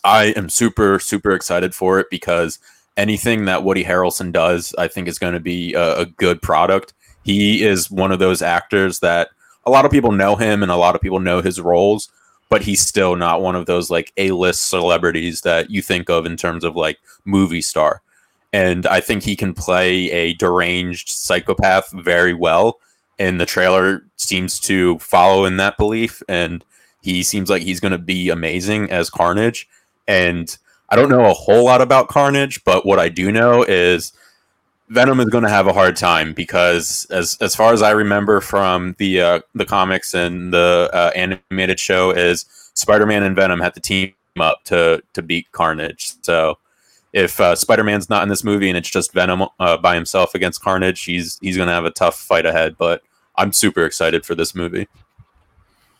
I 0.04 0.28
am 0.38 0.50
super, 0.50 1.00
super 1.00 1.32
excited 1.32 1.76
for 1.76 2.00
it 2.00 2.08
because 2.10 2.60
anything 2.98 3.46
that 3.46 3.64
Woody 3.64 3.84
Harrelson 3.84 4.32
does, 4.32 4.74
I 4.78 4.88
think 4.88 5.08
is 5.08 5.20
going 5.20 5.34
to 5.34 5.40
be 5.40 5.74
a, 5.74 6.00
a 6.00 6.06
good 6.06 6.42
product. 6.42 6.94
He 7.24 7.64
is 7.64 7.92
one 7.92 8.12
of 8.12 8.20
those 8.20 8.42
actors 8.42 9.00
that 9.00 9.30
a 9.66 9.72
lot 9.72 9.86
of 9.86 9.92
people 9.92 10.12
know 10.12 10.36
him 10.36 10.64
and 10.64 10.72
a 10.72 10.78
lot 10.78 10.96
of 10.96 11.02
people 11.02 11.20
know 11.20 11.42
his 11.42 11.60
roles, 11.60 12.10
but 12.50 12.62
he's 12.62 12.82
still 12.82 13.16
not 13.16 13.42
one 13.42 13.56
of 13.56 13.66
those 13.66 13.90
like 13.90 14.14
A-list 14.18 14.70
celebrities 14.70 15.42
that 15.42 15.70
you 15.70 15.82
think 15.82 16.10
of 16.10 16.26
in 16.26 16.38
terms 16.38 16.64
of 16.64 16.76
like 16.76 17.00
movie 17.26 17.62
star. 17.62 18.02
And 18.54 18.86
I 18.86 19.02
think 19.02 19.24
he 19.24 19.36
can 19.36 19.54
play 19.54 20.10
a 20.12 20.34
deranged 20.36 21.10
psychopath 21.10 21.92
very 21.92 22.34
well. 22.34 22.80
And 23.20 23.40
the 23.40 23.46
trailer 23.46 24.04
seems 24.16 24.60
to 24.62 24.98
follow 25.00 25.46
in 25.46 25.58
that 25.58 25.78
belief. 25.78 26.24
And 26.30 26.64
he 27.02 27.24
seems 27.24 27.50
like 27.50 27.64
he's 27.64 27.80
going 27.80 27.92
to 27.92 27.98
be 27.98 28.30
amazing 28.30 28.90
as 28.92 29.10
Carnage. 29.10 29.68
And 30.08 30.56
I 30.90 30.96
don't 30.96 31.10
know 31.10 31.26
a 31.30 31.34
whole 31.34 31.66
lot 31.66 31.82
about 31.82 32.08
Carnage, 32.08 32.64
but 32.64 32.86
what 32.86 33.00
I 33.00 33.10
do 33.10 33.32
know 33.32 33.64
is 33.64 34.14
Venom 34.90 35.20
is 35.20 35.30
going 35.30 35.44
to 35.44 35.50
have 35.50 35.68
a 35.68 35.74
hard 35.74 35.96
time 35.96 36.34
because, 36.34 37.08
as 37.10 37.38
as 37.42 37.56
far 37.56 37.74
as 37.74 37.82
I 37.82 37.92
remember 37.92 38.40
from 38.40 38.96
the 39.00 39.22
uh, 39.22 39.40
the 39.56 39.66
comics 39.66 40.14
and 40.14 40.54
the 40.54 40.90
uh, 40.94 41.12
animated 41.16 41.80
show, 41.80 42.12
is 42.12 42.46
Spider 42.76 43.06
Man 43.06 43.24
and 43.24 43.36
Venom 43.36 43.60
had 43.60 43.74
to 43.74 43.80
team 43.80 44.14
up 44.40 44.64
to 44.66 45.02
to 45.14 45.22
beat 45.22 45.52
Carnage. 45.52 46.14
So 46.22 46.60
if 47.14 47.40
uh, 47.40 47.56
Spider 47.56 47.84
Man's 47.84 48.10
not 48.10 48.24
in 48.24 48.30
this 48.30 48.44
movie 48.44 48.70
and 48.70 48.78
it's 48.78 48.90
just 48.90 49.14
Venom 49.14 49.46
uh, 49.60 49.78
by 49.78 49.96
himself 49.96 50.36
against 50.36 50.62
Carnage, 50.62 51.04
he's 51.04 51.40
he's 51.42 51.58
going 51.58 51.68
to 51.68 51.74
have 51.74 51.86
a 51.86 51.92
tough 51.92 52.20
fight 52.20 52.46
ahead. 52.46 52.78
But 52.78 53.02
I'm 53.38 53.54
super 53.54 53.86
excited 53.86 54.26
for 54.26 54.36
this 54.36 54.54
movie. 54.54 54.88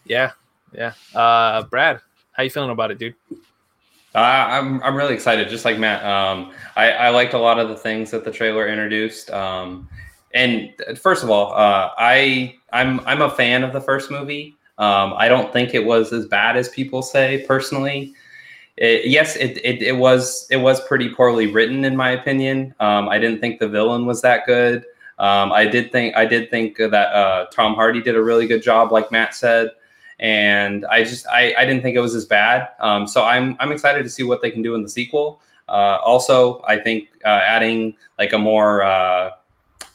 yeah, 0.06 0.32
yeah. 0.74 0.94
Uh, 1.14 1.64
Brad, 1.64 2.02
how 2.34 2.44
you 2.44 2.50
feeling 2.50 2.70
about 2.70 2.92
it, 2.92 3.00
dude? 3.00 3.16
Uh, 4.16 4.48
I'm 4.50 4.82
I'm 4.82 4.96
really 4.96 5.14
excited, 5.14 5.50
just 5.50 5.66
like 5.66 5.78
Matt. 5.78 6.04
Um, 6.06 6.54
I, 6.78 6.92
I 6.92 7.10
liked 7.10 7.34
a 7.34 7.38
lot 7.38 7.60
of 7.60 7.68
the 7.68 7.76
things 7.76 8.12
that 8.12 8.24
the 8.24 8.32
trailer 8.32 8.66
introduced. 8.66 9.30
Um, 9.30 9.90
and 10.34 10.72
first 10.98 11.22
of 11.22 11.30
all, 11.30 11.52
uh, 11.52 11.92
I 11.98 12.56
I'm 12.72 13.02
I'm 13.02 13.22
a 13.22 13.30
fan 13.30 13.64
of 13.64 13.74
the 13.74 13.82
first 13.82 14.10
movie. 14.10 14.56
Um, 14.78 15.14
I 15.18 15.28
don't 15.28 15.52
think 15.52 15.74
it 15.74 15.86
was 15.86 16.14
as 16.14 16.28
bad 16.28 16.56
as 16.56 16.70
people 16.70 17.02
say. 17.02 17.44
Personally, 17.46 18.14
it, 18.78 19.06
yes, 19.06 19.36
it, 19.36 19.58
it 19.66 19.82
it 19.82 19.98
was 19.98 20.48
it 20.50 20.58
was 20.58 20.80
pretty 20.88 21.10
poorly 21.10 21.48
written 21.48 21.84
in 21.84 21.96
my 21.98 22.12
opinion. 22.12 22.74
Um, 22.80 23.10
I 23.10 23.20
didn't 23.20 23.42
think 23.42 23.60
the 23.60 23.68
villain 23.68 24.06
was 24.06 24.22
that 24.22 24.46
good. 24.46 24.86
Um, 25.20 25.52
I 25.52 25.66
did 25.66 25.92
think 25.92 26.16
I 26.16 26.26
did 26.26 26.50
think 26.50 26.78
that 26.78 26.94
uh, 26.94 27.48
Tom 27.52 27.76
Hardy 27.76 28.02
did 28.02 28.16
a 28.16 28.24
really 28.24 28.48
good 28.48 28.64
job, 28.64 28.94
like 28.94 29.12
Matt 29.12 29.36
said 29.36 29.72
and 30.20 30.86
I 30.86 31.04
just 31.04 31.28
I, 31.28 31.54
I 31.58 31.66
didn't 31.66 31.82
think 31.84 31.96
it 31.96 32.02
was 32.02 32.16
as 32.16 32.26
bad. 32.26 32.70
Um, 32.80 33.08
so 33.08 33.24
I'm 33.24 33.58
I'm 33.60 33.72
excited 33.72 34.04
to 34.04 34.10
see 34.10 34.24
what 34.24 34.42
they 34.42 34.52
can 34.52 34.62
do 34.62 34.76
in 34.76 34.84
the 34.84 34.90
sequel. 34.90 35.42
Uh, 35.68 35.98
also, 36.04 36.62
I 36.68 36.78
think 36.78 37.10
uh, 37.26 37.42
adding 37.46 37.96
like 38.20 38.34
a 38.34 38.38
more 38.38 38.84
uh, 38.84 39.32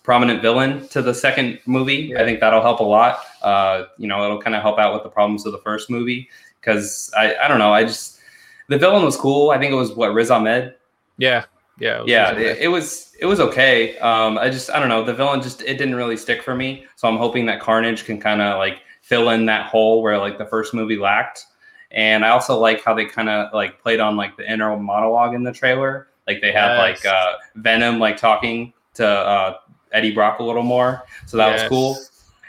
prominent 0.03 0.43
villain 0.43 0.89
to 0.89 1.01
the 1.03 1.15
second 1.15 1.61
movie, 1.67 2.11
Yeah. 2.13 2.23
I 2.23 2.25
think 2.25 2.41
that'll 2.41 2.63
help 2.63 2.81
a 2.81 2.85
lot. 2.85 3.21
Uh, 3.43 3.85
you 3.97 4.09
know, 4.09 4.25
it'll 4.25 4.41
kind 4.41 4.57
of 4.57 4.63
help 4.63 4.79
out 4.79 4.93
with 4.93 5.05
the 5.05 5.09
problems 5.09 5.47
of 5.47 5.53
the 5.53 5.59
first 5.59 5.91
movie 5.91 6.29
because 6.61 7.11
I 7.17 7.35
I 7.37 7.49
don't 7.49 7.59
know 7.59 7.73
I 7.73 7.85
just 7.85 8.21
the 8.69 8.79
villain 8.79 9.05
was 9.05 9.17
cool. 9.17 9.51
I 9.51 9.59
think 9.59 9.73
it 9.73 9.77
was 9.77 9.93
what 9.93 10.13
Riz 10.13 10.31
Ahmed. 10.31 10.75
Yeah, 11.19 11.45
yeah, 11.79 11.99
it 11.99 12.01
was 12.01 12.09
Yeah, 12.11 12.33
it, 12.33 12.59
it 12.61 12.69
was 12.69 13.15
it 13.21 13.27
was 13.27 13.41
okay. 13.41 13.99
Um, 13.99 14.39
I 14.39 14.51
just 14.51 14.71
I 14.71 14.79
don't 14.79 14.89
know 14.89 15.05
the 15.05 15.15
villain 15.15 15.41
just 15.41 15.63
it 15.63 15.79
didn't 15.79 15.95
really 15.95 16.17
stick 16.17 16.43
for 16.43 16.55
me. 16.55 16.85
So 16.97 17.09
I'm 17.09 17.17
hoping 17.17 17.47
that 17.47 17.61
Carnage 17.61 18.05
can 18.05 18.21
kind 18.21 18.43
of 18.43 18.59
like 18.59 18.81
fill 19.11 19.31
in 19.31 19.45
that 19.47 19.67
hole 19.67 20.03
where 20.03 20.17
like 20.19 20.39
the 20.39 20.47
first 20.47 20.73
movie 20.73 20.97
lacked. 20.97 21.47
And 21.91 22.25
I 22.25 22.29
also 22.29 22.57
like 22.57 22.85
how 22.85 22.95
they 22.95 23.05
kind 23.05 23.29
of 23.29 23.53
like 23.53 23.83
played 23.83 23.99
on 23.99 24.17
like 24.17 24.37
the 24.37 24.51
inner 24.51 24.75
monologue 24.77 25.35
in 25.35 25.43
the 25.43 25.53
trailer. 25.53 26.07
Like 26.29 26.41
they 26.41 26.53
had 26.53 26.77
Yes. 26.77 27.05
like 27.05 27.13
uh, 27.13 27.33
Venom 27.57 27.99
like 27.99 28.17
talking 28.17 28.73
to 28.95 29.07
uh, 29.07 29.57
Eddie 29.93 30.13
Brock 30.15 30.39
a 30.39 30.45
little 30.45 30.63
more, 30.63 31.03
so 31.27 31.37
that 31.37 31.53
was 31.53 31.69
cool. 31.69 31.99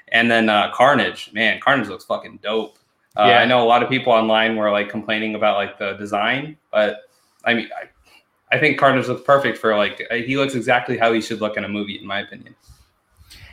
And 0.10 0.30
then 0.30 0.50
uh, 0.50 0.71
Carnage, 0.71 1.32
man, 1.34 1.60
Carnage 1.60 1.88
looks 1.88 2.06
fucking 2.06 2.39
dope. 2.43 2.78
Uh, 3.17 3.26
Yeah. 3.30 3.39
I 3.39 3.45
know 3.45 3.63
a 3.63 3.67
lot 3.67 3.82
of 3.82 3.89
people 3.89 4.13
online 4.13 4.56
were 4.56 4.69
like 4.69 4.89
complaining 4.89 5.34
about 5.34 5.56
like 5.56 5.80
the 5.80 5.93
design, 5.93 6.58
but 6.71 7.10
I 7.43 7.56
mean, 7.56 7.69
I, 7.76 8.56
I 8.56 8.60
think 8.60 8.78
Carnage 8.78 9.08
looks 9.08 9.24
perfect 9.24 9.58
for 9.58 9.76
like 9.76 10.06
uh, 10.12 10.15
he 10.15 10.38
looks 10.38 10.54
exactly 10.54 11.00
how 11.00 11.12
he 11.13 11.21
should 11.21 11.41
look 11.41 11.58
in 11.58 11.63
a 11.63 11.69
movie, 11.69 11.97
in 11.97 12.06
my 12.06 12.19
opinion. 12.19 12.54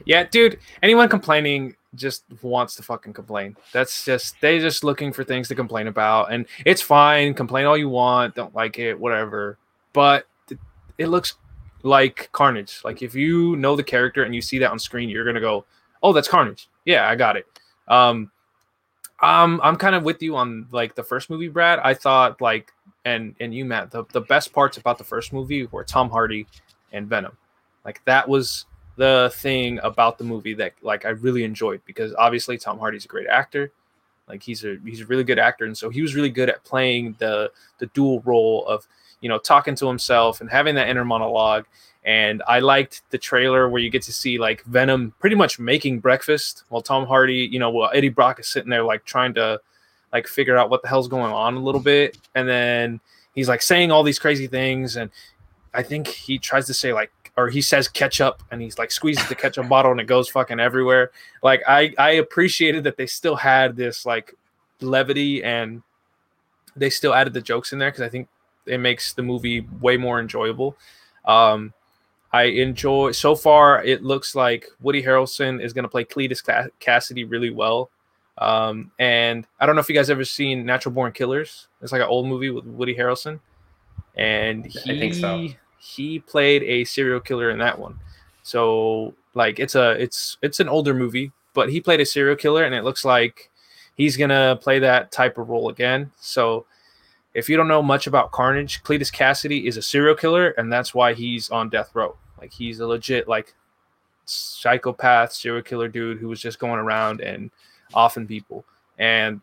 Yeah, 0.05 0.25
dude. 0.25 0.59
Anyone 0.83 1.09
complaining 1.09 1.75
just 1.95 2.25
wants 2.43 2.75
to 2.77 2.83
fucking 2.83 3.13
complain. 3.13 3.57
That's 3.73 4.05
just 4.05 4.37
they're 4.41 4.61
just 4.61 4.85
looking 4.85 5.13
for 5.13 5.25
things 5.25 5.49
to 5.49 5.55
complain 5.55 5.87
about, 5.87 6.33
and 6.33 6.47
it's 6.65 6.83
fine. 6.83 7.35
Complain 7.35 7.67
all 7.67 7.77
you 7.77 7.89
want. 7.89 8.35
Don't 8.35 8.55
like 8.55 8.79
it, 8.79 8.99
whatever. 8.99 9.59
But 9.93 10.27
it, 10.51 10.59
it 10.99 11.07
looks 11.07 11.35
like 11.83 12.29
Carnage. 12.33 12.81
Like 12.85 13.03
if 13.03 13.15
you 13.15 13.57
know 13.57 13.77
the 13.77 13.83
character 13.83 14.25
and 14.25 14.35
you 14.35 14.43
see 14.43 14.59
that 14.59 14.71
on 14.71 14.79
screen, 14.79 15.09
you're 15.09 15.25
gonna 15.25 15.41
go, 15.41 15.65
"Oh, 16.03 16.13
that's 16.13 16.29
Carnage." 16.29 16.69
Yeah, 16.85 17.09
I 17.09 17.17
got 17.17 17.37
it. 17.37 17.47
Um, 17.89 18.31
um, 19.21 19.61
I'm 19.63 19.77
kind 19.77 19.95
of 19.95 20.05
with 20.05 20.23
you 20.23 20.37
on 20.37 20.69
like 20.71 20.95
the 20.95 21.03
first 21.03 21.31
movie, 21.31 21.49
Brad. 21.49 21.81
I 21.81 21.95
thought 21.95 22.41
like, 22.41 22.73
and 23.05 23.35
and 23.41 23.55
you, 23.55 23.65
Matt, 23.65 23.91
the 23.91 24.05
the 24.13 24.21
best 24.21 24.53
parts 24.53 24.77
about 24.77 24.99
the 24.99 25.05
first 25.05 25.33
movie 25.33 25.67
were 25.67 25.85
Tom 25.85 26.11
Hardy 26.11 26.47
and 26.93 27.09
Venom. 27.09 27.37
Like 27.85 28.05
that 28.05 28.29
was 28.29 28.67
the 28.99 29.31
thing 29.33 29.79
about 29.85 30.19
the 30.19 30.25
movie 30.25 30.55
that 30.55 30.75
like 30.83 31.07
I 31.07 31.11
really 31.11 31.45
enjoyed 31.45 31.81
because 31.87 32.13
obviously 32.19 32.59
Tom 32.59 32.81
Hardy's 32.81 33.05
a 33.05 33.09
great 33.09 33.29
actor. 33.29 33.71
Like 34.29 34.43
he's 34.43 34.65
a 34.65 34.77
he's 34.85 35.01
a 35.01 35.07
really 35.07 35.25
good 35.25 35.39
actor, 35.39 35.65
and 35.65 35.79
so 35.79 35.89
he 35.89 36.03
was 36.03 36.17
really 36.17 36.31
good 36.31 36.51
at 36.51 36.65
playing 36.65 37.15
the 37.19 37.51
the 37.79 37.87
dual 37.87 38.21
role 38.21 38.67
of 38.67 38.87
you 39.21 39.29
know 39.29 39.39
talking 39.39 39.77
to 39.77 39.87
himself 39.87 40.41
and 40.41 40.51
having 40.51 40.75
that 40.75 40.89
inner 40.89 41.05
monologue. 41.05 41.65
And 42.05 42.43
I 42.49 42.59
liked 42.59 43.03
the 43.11 43.19
trailer 43.19 43.69
where 43.69 43.81
you 43.81 43.89
get 43.89 44.03
to 44.03 44.13
see 44.13 44.39
like 44.39 44.65
Venom 44.65 45.15
pretty 45.21 45.37
much 45.37 45.59
making 45.61 46.01
breakfast 46.01 46.65
while 46.69 46.83
Tom 46.83 47.07
Hardy, 47.07 47.49
you 47.51 47.59
know, 47.59 47.71
while 47.71 47.91
Eddie 47.95 48.09
Brock 48.09 48.41
is 48.41 48.49
sitting 48.49 48.71
there 48.71 48.83
like 48.83 49.05
trying 49.05 49.35
to 49.35 49.61
like 50.13 50.27
figure 50.27 50.57
out 50.57 50.71
what 50.71 50.83
the 50.83 50.89
hell's 50.89 51.09
going 51.09 51.33
on 51.33 51.55
a 51.55 51.61
little 51.61 51.81
bit, 51.81 52.19
and 52.35 52.49
then 52.49 53.01
he's 53.33 53.49
like 53.49 53.63
saying 53.63 53.93
all 53.93 54.03
these 54.03 54.19
crazy 54.19 54.49
things, 54.49 54.97
and 54.97 55.11
I 55.73 55.85
think 55.85 56.09
he 56.09 56.39
tries 56.39 56.67
to 56.67 56.75
say 56.75 56.93
like 56.93 57.13
or 57.39 57.49
he 57.49 57.63
says 57.63 57.87
ketchup 57.87 58.43
and 58.51 58.61
he's 58.61 58.79
like 58.79 58.91
squeezes 58.91 59.29
the 59.29 59.35
ketchup 59.35 59.69
bottle 59.69 59.93
and 59.93 60.01
it 60.01 60.09
goes 60.09 60.29
fucking 60.29 60.59
everywhere. 60.59 61.13
Like 61.41 61.63
I 61.69 61.95
I 61.97 62.11
appreciated 62.11 62.83
that 62.85 62.97
they 62.97 63.07
still 63.07 63.37
had 63.37 63.77
this 63.77 64.05
like 64.05 64.35
levity 64.81 65.45
and 65.45 65.83
they 66.75 66.91
still 66.91 67.15
added 67.15 67.33
the 67.33 67.41
jokes 67.41 67.73
in 67.73 67.79
there 67.79 67.93
because 67.93 68.03
I 68.03 68.09
think 68.09 68.27
it 68.67 68.79
makes 68.79 69.13
the 69.13 69.23
movie 69.23 69.61
way 69.81 69.97
more 69.97 70.19
enjoyable. 70.19 70.77
Um, 71.25 71.73
I 72.33 72.45
enjoy 72.45 73.13
so 73.13 73.37
far. 73.37 73.85
It 73.85 74.03
looks 74.03 74.35
like 74.35 74.67
Woody 74.81 75.03
Harrelson 75.03 75.63
is 75.63 75.73
going 75.73 75.85
to 75.85 75.89
play 75.89 76.05
Cletus 76.05 76.43
Kasady 76.81 77.31
really 77.31 77.51
well. 77.51 77.89
Um, 78.37 78.91
and 78.99 79.47
I 79.61 79.67
don't 79.67 79.77
know 79.77 79.81
if 79.81 79.89
you 79.89 79.95
guys 79.95 80.11
ever 80.11 80.25
seen 80.25 80.67
Natural 80.67 80.93
Born 80.93 81.13
Killers. 81.13 81.69
It's 81.83 81.93
like 81.93 82.03
an 82.03 82.09
old 82.09 82.27
movie 82.27 82.51
with 82.51 82.65
Woody 82.65 82.95
Harrelson, 82.95 83.41
and 84.17 84.67
he 84.67 84.93
I 84.93 84.99
think 84.99 85.15
so. 85.15 85.49
He 85.79 86.19
played 86.19 86.63
a 86.63 86.85
serial 86.85 87.21
killer 87.21 87.51
in 87.51 87.59
that 87.59 87.79
one. 87.79 87.99
So 88.43 89.15
like 89.35 89.59
it's 89.59 89.75
a 89.75 89.91
it's 89.93 90.37
it's 90.43 90.61
an 90.61 90.69
older 90.69 90.95
movie, 90.95 91.33
but 91.55 91.71
he 91.71 91.81
played 91.81 92.01
a 92.01 92.07
serial 92.07 92.37
killer, 92.37 92.65
and 92.65 92.75
it 92.75 92.85
looks 92.85 93.05
like 93.05 93.51
he's 93.95 94.17
gonna 94.17 94.59
play 94.61 94.79
that 94.79 95.13
type 95.13 95.39
of 95.39 95.49
role 95.49 95.69
again. 95.69 96.11
So 96.21 96.67
if 97.35 97.49
you 97.49 97.57
don't 97.57 97.69
know 97.69 97.83
much 97.83 98.07
about 98.07 98.33
Carnage, 98.33 98.83
Cletus 98.83 99.13
Kasady 99.13 99.65
is 99.65 99.77
a 99.77 99.83
serial 99.83 100.15
killer, 100.15 100.51
and 100.51 100.73
that's 100.73 100.95
why 100.95 101.15
he's 101.15 101.51
on 101.51 101.69
death 101.69 101.95
row. 101.95 102.17
Like 102.41 102.53
he's 102.53 102.81
a 102.81 102.87
legit 102.87 103.29
like 103.29 103.55
psychopath 104.25 105.33
serial 105.33 105.63
killer 105.63 105.89
dude 105.89 106.19
who 106.19 106.29
was 106.29 106.41
just 106.41 106.59
going 106.59 106.81
around 106.81 107.21
and 107.21 107.51
offing 107.95 108.27
people. 108.27 108.65
And 108.99 109.41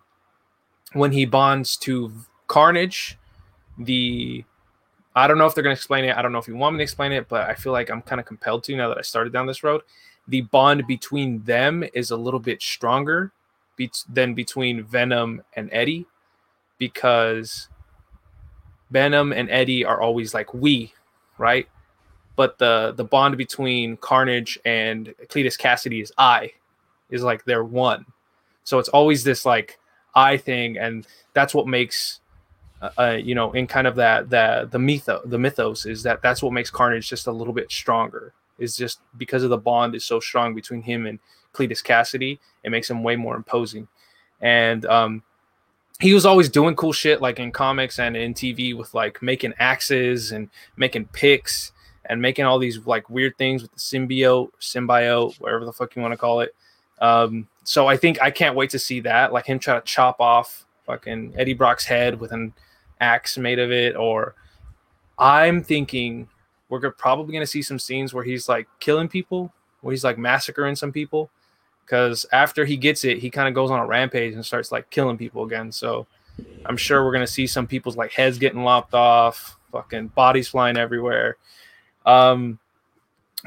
when 0.93 1.11
he 1.11 1.25
bonds 1.25 1.77
to 1.77 2.11
Carnage, 2.47 3.17
the 3.77 4.43
I 5.15 5.27
don't 5.27 5.37
know 5.37 5.45
if 5.45 5.55
they're 5.55 5.63
going 5.63 5.75
to 5.75 5.79
explain 5.79 6.03
it. 6.03 6.15
I 6.15 6.21
don't 6.21 6.33
know 6.33 6.39
if 6.39 6.47
you 6.47 6.57
want 6.57 6.75
me 6.75 6.79
to 6.79 6.83
explain 6.83 7.13
it, 7.13 7.29
but 7.29 7.49
I 7.49 7.55
feel 7.55 7.71
like 7.71 7.89
I'm 7.89 8.01
kind 8.01 8.19
of 8.19 8.25
compelled 8.25 8.63
to 8.65 8.75
now 8.75 8.89
that 8.89 8.97
I 8.97 9.01
started 9.01 9.31
down 9.31 9.45
this 9.45 9.63
road. 9.63 9.81
The 10.27 10.41
bond 10.41 10.85
between 10.87 11.41
them 11.43 11.83
is 11.93 12.11
a 12.11 12.17
little 12.17 12.39
bit 12.39 12.61
stronger 12.61 13.31
be- 13.77 13.91
than 14.11 14.33
between 14.33 14.83
Venom 14.83 15.41
and 15.53 15.69
Eddie 15.71 16.05
because 16.77 17.69
Venom 18.91 19.31
and 19.31 19.49
Eddie 19.49 19.85
are 19.85 20.01
always 20.01 20.33
like 20.33 20.53
we, 20.53 20.93
right? 21.37 21.67
But 22.35 22.57
the 22.57 22.93
the 22.95 23.05
bond 23.05 23.37
between 23.37 23.97
Carnage 23.97 24.59
and 24.65 25.13
Cletus 25.27 25.57
Kasady 25.57 26.01
is 26.01 26.11
I, 26.17 26.51
is 27.09 27.23
like 27.23 27.45
they're 27.45 27.63
one. 27.63 28.05
So 28.63 28.79
it's 28.79 28.89
always 28.89 29.23
this 29.23 29.45
like 29.45 29.79
I 30.13 30.35
thing, 30.37 30.77
and 30.77 31.07
that's 31.33 31.53
what 31.53 31.67
makes 31.67 32.19
uh, 32.81 32.89
uh, 32.97 33.17
you 33.21 33.35
know, 33.35 33.51
in 33.53 33.67
kind 33.67 33.87
of 33.87 33.95
that 33.95 34.29
that 34.29 34.71
the 34.71 34.79
mythos, 34.79 35.21
the 35.25 35.39
mythos 35.39 35.85
is 35.85 36.03
that 36.03 36.21
that's 36.21 36.43
what 36.43 36.53
makes 36.53 36.69
Carnage 36.69 37.09
just 37.09 37.27
a 37.27 37.31
little 37.31 37.53
bit 37.53 37.71
stronger. 37.71 38.33
Is 38.57 38.75
just 38.77 38.99
because 39.17 39.43
of 39.43 39.49
the 39.49 39.57
bond 39.57 39.95
is 39.95 40.05
so 40.05 40.19
strong 40.19 40.55
between 40.55 40.81
him 40.81 41.05
and 41.05 41.19
Cletus 41.53 41.83
Kasady, 41.83 42.39
it 42.63 42.69
makes 42.69 42.89
him 42.89 43.03
way 43.03 43.15
more 43.15 43.35
imposing. 43.35 43.87
And 44.41 44.85
um, 44.85 45.23
he 45.99 46.13
was 46.13 46.25
always 46.25 46.49
doing 46.49 46.75
cool 46.75 46.93
shit 46.93 47.21
like 47.21 47.39
in 47.39 47.51
comics 47.51 47.99
and 47.99 48.15
in 48.15 48.33
TV 48.33 48.77
with 48.77 48.93
like 48.93 49.21
making 49.21 49.53
axes 49.59 50.31
and 50.31 50.49
making 50.77 51.05
picks 51.07 51.71
and 52.05 52.21
making 52.21 52.45
all 52.45 52.59
these 52.59 52.85
like 52.85 53.09
weird 53.09 53.37
things 53.37 53.61
with 53.61 53.71
the 53.71 53.79
symbiote, 53.79 54.49
symbiote, 54.59 55.39
whatever 55.39 55.65
the 55.65 55.73
fuck 55.73 55.95
you 55.95 56.01
want 56.01 56.11
to 56.11 56.17
call 56.17 56.41
it. 56.41 56.53
Um, 56.99 57.47
so 57.63 57.87
I 57.87 57.97
think 57.97 58.21
I 58.21 58.31
can't 58.31 58.55
wait 58.55 58.69
to 58.71 58.79
see 58.79 58.99
that, 59.01 59.33
like 59.33 59.45
him 59.45 59.59
try 59.59 59.75
to 59.75 59.81
chop 59.81 60.19
off 60.19 60.64
fucking 60.85 61.33
Eddie 61.37 61.53
Brock's 61.53 61.85
head 61.85 62.19
with 62.19 62.31
an 62.31 62.53
axe 63.01 63.37
made 63.37 63.59
of 63.59 63.71
it, 63.71 63.95
or 63.95 64.35
I'm 65.17 65.63
thinking 65.63 66.27
we're 66.69 66.91
probably 66.91 67.33
gonna 67.33 67.45
see 67.45 67.61
some 67.61 67.79
scenes 67.79 68.13
where 68.13 68.23
he's 68.23 68.49
like 68.49 68.67
killing 68.79 69.07
people, 69.07 69.53
where 69.81 69.91
he's 69.91 70.03
like 70.03 70.17
massacring 70.17 70.75
some 70.75 70.91
people, 70.91 71.29
because 71.85 72.25
after 72.31 72.65
he 72.65 72.77
gets 72.77 73.03
it, 73.03 73.19
he 73.19 73.29
kind 73.29 73.47
of 73.47 73.53
goes 73.53 73.71
on 73.71 73.79
a 73.79 73.85
rampage 73.85 74.33
and 74.33 74.45
starts 74.45 74.71
like 74.71 74.89
killing 74.89 75.17
people 75.17 75.43
again. 75.43 75.71
So 75.71 76.07
I'm 76.65 76.77
sure 76.77 77.05
we're 77.05 77.13
gonna 77.13 77.27
see 77.27 77.47
some 77.47 77.67
people's 77.67 77.97
like 77.97 78.11
heads 78.11 78.37
getting 78.37 78.63
lopped 78.63 78.93
off, 78.93 79.57
fucking 79.71 80.07
bodies 80.09 80.47
flying 80.47 80.77
everywhere. 80.77 81.37
Um, 82.05 82.59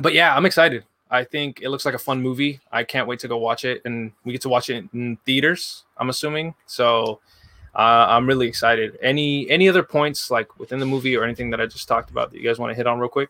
but 0.00 0.14
yeah, 0.14 0.34
I'm 0.36 0.46
excited. 0.46 0.84
I 1.10 1.24
think 1.24 1.60
it 1.62 1.70
looks 1.70 1.84
like 1.84 1.94
a 1.94 1.98
fun 1.98 2.20
movie. 2.22 2.60
I 2.70 2.84
can't 2.84 3.08
wait 3.08 3.18
to 3.20 3.28
go 3.28 3.36
watch 3.38 3.64
it, 3.64 3.80
and 3.84 4.12
we 4.24 4.32
get 4.32 4.42
to 4.42 4.48
watch 4.48 4.68
it 4.70 4.84
in 4.92 5.16
theaters. 5.24 5.84
I'm 5.96 6.08
assuming 6.10 6.54
so. 6.66 7.20
Uh, 7.74 8.06
I'm 8.08 8.26
really 8.26 8.48
excited. 8.48 8.98
Any 9.02 9.48
any 9.50 9.68
other 9.68 9.82
points 9.84 10.30
like 10.30 10.58
within 10.58 10.78
the 10.80 10.86
movie 10.86 11.16
or 11.16 11.22
anything 11.22 11.50
that 11.50 11.60
I 11.60 11.66
just 11.66 11.86
talked 11.86 12.10
about 12.10 12.32
that 12.32 12.38
you 12.40 12.48
guys 12.48 12.58
want 12.58 12.70
to 12.70 12.74
hit 12.74 12.86
on 12.88 12.98
real 12.98 13.08
quick? 13.10 13.28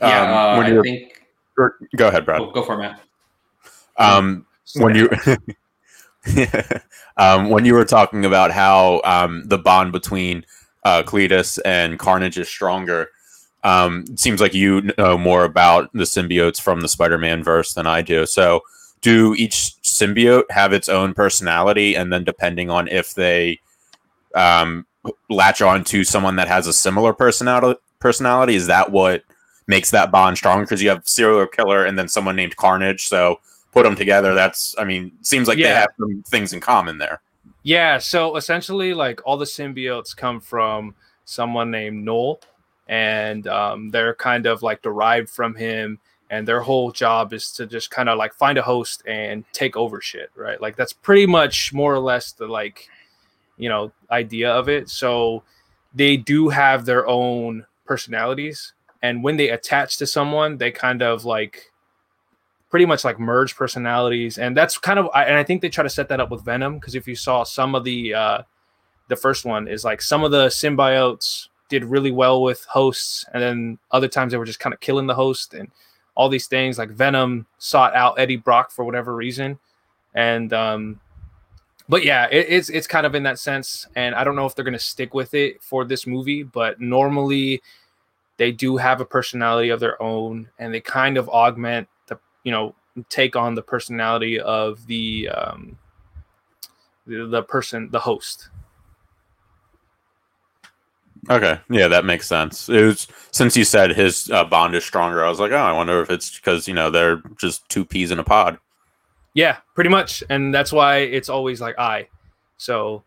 Yeah, 0.00 0.22
Um, 0.22 0.30
uh, 0.30 0.62
I 0.64 0.68
you're- 0.68 0.82
think. 0.82 1.18
Go 1.96 2.08
ahead, 2.08 2.24
Brad. 2.24 2.40
Oh, 2.40 2.50
go 2.50 2.62
for 2.62 2.74
it, 2.74 2.78
Matt. 2.78 3.00
Um, 3.98 4.46
when 4.76 4.94
you 4.94 5.10
um, 7.16 7.50
when 7.50 7.64
you 7.64 7.74
were 7.74 7.84
talking 7.84 8.24
about 8.24 8.50
how 8.52 9.00
um, 9.04 9.44
the 9.46 9.58
bond 9.58 9.92
between 9.92 10.44
uh, 10.84 11.02
Cletus 11.02 11.58
and 11.64 11.98
Carnage 11.98 12.38
is 12.38 12.48
stronger, 12.48 13.10
um, 13.64 14.04
it 14.10 14.18
seems 14.18 14.40
like 14.40 14.54
you 14.54 14.90
know 14.98 15.16
more 15.16 15.44
about 15.44 15.92
the 15.92 16.04
symbiotes 16.04 16.60
from 16.60 16.80
the 16.80 16.88
Spider-Man 16.88 17.42
verse 17.42 17.74
than 17.74 17.86
I 17.86 18.02
do. 18.02 18.26
So, 18.26 18.62
do 19.00 19.34
each 19.34 19.74
symbiote 19.82 20.50
have 20.50 20.72
its 20.72 20.88
own 20.88 21.14
personality, 21.14 21.94
and 21.94 22.12
then 22.12 22.24
depending 22.24 22.70
on 22.70 22.88
if 22.88 23.14
they 23.14 23.60
um, 24.34 24.86
latch 25.28 25.62
on 25.62 25.84
to 25.84 26.04
someone 26.04 26.36
that 26.36 26.48
has 26.48 26.66
a 26.66 26.72
similar 26.72 27.12
personality, 27.12 27.80
personality, 27.98 28.54
is 28.54 28.66
that 28.66 28.90
what 28.90 29.24
makes 29.66 29.90
that 29.90 30.10
bond 30.10 30.36
stronger? 30.36 30.64
Because 30.64 30.82
you 30.82 30.88
have 30.88 31.06
serial 31.06 31.46
killer 31.46 31.84
and 31.84 31.98
then 31.98 32.08
someone 32.08 32.36
named 32.36 32.56
Carnage, 32.56 33.06
so 33.06 33.40
put 33.72 33.84
them 33.84 33.96
together. 33.96 34.34
That's, 34.34 34.74
I 34.78 34.84
mean, 34.84 35.12
seems 35.22 35.48
like 35.48 35.58
they 35.58 35.68
have 35.68 35.90
some 35.98 36.22
things 36.26 36.52
in 36.52 36.60
common 36.60 36.98
there. 36.98 37.20
Yeah, 37.62 37.98
so 37.98 38.36
essentially, 38.36 38.92
like 38.92 39.20
all 39.24 39.36
the 39.36 39.44
symbiotes 39.44 40.16
come 40.16 40.40
from 40.40 40.94
someone 41.24 41.70
named 41.70 42.04
Knull, 42.04 42.40
and 42.86 43.46
um, 43.46 43.90
they're 43.90 44.14
kind 44.14 44.46
of 44.46 44.62
like 44.62 44.82
derived 44.82 45.30
from 45.30 45.54
him. 45.54 45.98
And 46.30 46.48
their 46.48 46.60
whole 46.60 46.92
job 46.92 47.34
is 47.34 47.52
to 47.52 47.66
just 47.66 47.90
kind 47.90 48.08
of 48.08 48.16
like 48.16 48.32
find 48.32 48.56
a 48.56 48.62
host 48.62 49.02
and 49.06 49.44
take 49.52 49.76
over 49.76 50.00
shit, 50.00 50.30
right? 50.34 50.60
Like 50.60 50.76
that's 50.76 50.94
pretty 50.94 51.26
much 51.26 51.74
more 51.74 51.94
or 51.94 52.00
less 52.00 52.32
the 52.32 52.46
like, 52.46 52.88
you 53.58 53.68
know, 53.68 53.92
idea 54.10 54.50
of 54.50 54.68
it. 54.68 54.88
So 54.88 55.42
they 55.94 56.16
do 56.16 56.48
have 56.48 56.86
their 56.86 57.06
own 57.06 57.66
personalities, 57.84 58.72
and 59.02 59.22
when 59.22 59.36
they 59.36 59.50
attach 59.50 59.98
to 59.98 60.06
someone, 60.06 60.56
they 60.56 60.70
kind 60.70 61.02
of 61.02 61.24
like 61.24 61.72
pretty 62.70 62.86
much 62.86 63.04
like 63.04 63.20
merge 63.20 63.54
personalities 63.54 64.38
and 64.38 64.56
that's 64.56 64.78
kind 64.78 64.98
of 64.98 65.06
and 65.14 65.36
i 65.36 65.44
think 65.44 65.60
they 65.60 65.68
try 65.68 65.82
to 65.82 65.90
set 65.90 66.08
that 66.08 66.20
up 66.20 66.30
with 66.30 66.42
venom 66.42 66.76
because 66.76 66.94
if 66.94 67.06
you 67.06 67.14
saw 67.14 67.44
some 67.44 67.74
of 67.74 67.84
the 67.84 68.14
uh 68.14 68.40
the 69.08 69.14
first 69.14 69.44
one 69.44 69.68
is 69.68 69.84
like 69.84 70.00
some 70.00 70.24
of 70.24 70.30
the 70.30 70.46
symbiotes 70.46 71.48
did 71.72 71.86
really 71.86 72.10
well 72.10 72.42
with 72.42 72.66
hosts 72.66 73.24
and 73.32 73.42
then 73.42 73.78
other 73.92 74.06
times 74.06 74.30
they 74.30 74.36
were 74.36 74.44
just 74.44 74.60
kind 74.60 74.74
of 74.74 74.80
killing 74.80 75.06
the 75.06 75.14
host 75.14 75.54
and 75.54 75.70
all 76.14 76.28
these 76.28 76.46
things 76.46 76.76
like 76.76 76.90
venom 76.90 77.46
sought 77.56 77.94
out 77.94 78.18
eddie 78.18 78.36
brock 78.36 78.70
for 78.70 78.84
whatever 78.84 79.16
reason. 79.16 79.58
And 80.14 80.52
um 80.52 81.00
but 81.88 82.04
yeah 82.04 82.28
it, 82.30 82.46
it's 82.46 82.68
it's 82.68 82.86
kind 82.86 83.06
of 83.06 83.14
in 83.14 83.22
that 83.22 83.38
sense 83.38 83.86
and 83.96 84.14
i 84.14 84.22
don't 84.22 84.36
know 84.36 84.44
if 84.44 84.54
they're 84.54 84.64
to 84.64 84.78
stick 84.78 85.14
with 85.14 85.32
it 85.32 85.62
for 85.62 85.84
this 85.84 86.06
movie 86.06 86.42
but 86.42 86.78
normally 86.80 87.62
they 88.36 88.52
do 88.52 88.76
have 88.76 89.00
a 89.00 89.04
personality 89.04 89.70
of 89.70 89.80
their 89.80 90.00
own 90.00 90.48
and 90.58 90.72
they 90.72 90.80
kind 90.80 91.16
of 91.16 91.28
augment 91.30 91.88
the 92.06 92.18
you 92.44 92.52
know 92.52 92.74
take 93.08 93.34
on 93.34 93.54
the 93.54 93.62
personality 93.62 94.38
of 94.38 94.86
the 94.86 95.28
um 95.30 95.78
the, 97.06 97.26
the 97.26 97.42
person 97.42 97.88
the 97.90 98.00
host 98.00 98.50
Okay, 101.30 101.60
yeah, 101.70 101.86
that 101.88 102.04
makes 102.04 102.26
sense. 102.26 102.68
It 102.68 102.84
was 102.84 103.06
since 103.30 103.56
you 103.56 103.64
said 103.64 103.92
his 103.92 104.28
uh, 104.30 104.44
bond 104.44 104.74
is 104.74 104.84
stronger. 104.84 105.24
I 105.24 105.28
was 105.28 105.38
like, 105.38 105.52
oh, 105.52 105.56
I 105.56 105.72
wonder 105.72 106.00
if 106.02 106.10
it's 106.10 106.34
because 106.36 106.66
you 106.66 106.74
know 106.74 106.90
they're 106.90 107.22
just 107.40 107.68
two 107.68 107.84
peas 107.84 108.10
in 108.10 108.18
a 108.18 108.24
pod. 108.24 108.58
yeah 109.34 109.58
pretty 109.74 109.90
much. 109.90 110.22
And 110.30 110.52
that's 110.54 110.72
why 110.72 110.96
it's 110.98 111.28
always 111.28 111.60
like 111.60 111.78
i. 111.78 112.08
So 112.58 113.04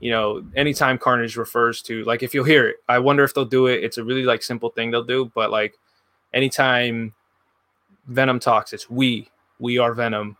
you 0.00 0.10
know 0.10 0.44
anytime 0.56 0.98
carnage 0.98 1.36
refers 1.36 1.80
to 1.82 2.04
like 2.04 2.22
if 2.22 2.34
you'll 2.34 2.44
hear 2.44 2.68
it 2.68 2.76
i 2.88 2.98
wonder 2.98 3.24
if 3.24 3.32
they'll 3.32 3.44
do 3.46 3.66
it. 3.68 3.82
It's 3.82 3.96
a 3.98 4.04
really 4.04 4.24
like 4.24 4.42
simple 4.42 4.68
thing 4.70 4.90
they'll 4.90 5.02
do 5.04 5.30
but 5.34 5.50
like 5.50 5.74
anytime 6.34 7.14
venom 8.08 8.38
talks 8.40 8.72
it's 8.74 8.90
we. 8.90 9.30
We 9.58 9.78
are 9.78 9.94
venom. 9.94 10.36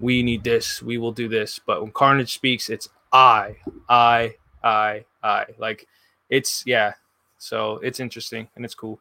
We 0.00 0.22
need 0.24 0.42
this. 0.42 0.82
We 0.82 0.98
will 0.98 1.12
do 1.12 1.28
this. 1.28 1.60
But 1.64 1.82
when 1.82 1.92
carnage 1.92 2.34
speaks 2.34 2.68
it's 2.68 2.88
i. 3.12 3.56
I. 3.88 4.34
I. 4.64 5.04
I. 5.22 5.44
Like 5.58 5.86
it's 6.30 6.62
yeah 6.66 6.92
so 7.38 7.76
it's 7.82 8.00
interesting 8.00 8.48
and 8.56 8.64
it's 8.64 8.74
cool 8.74 8.98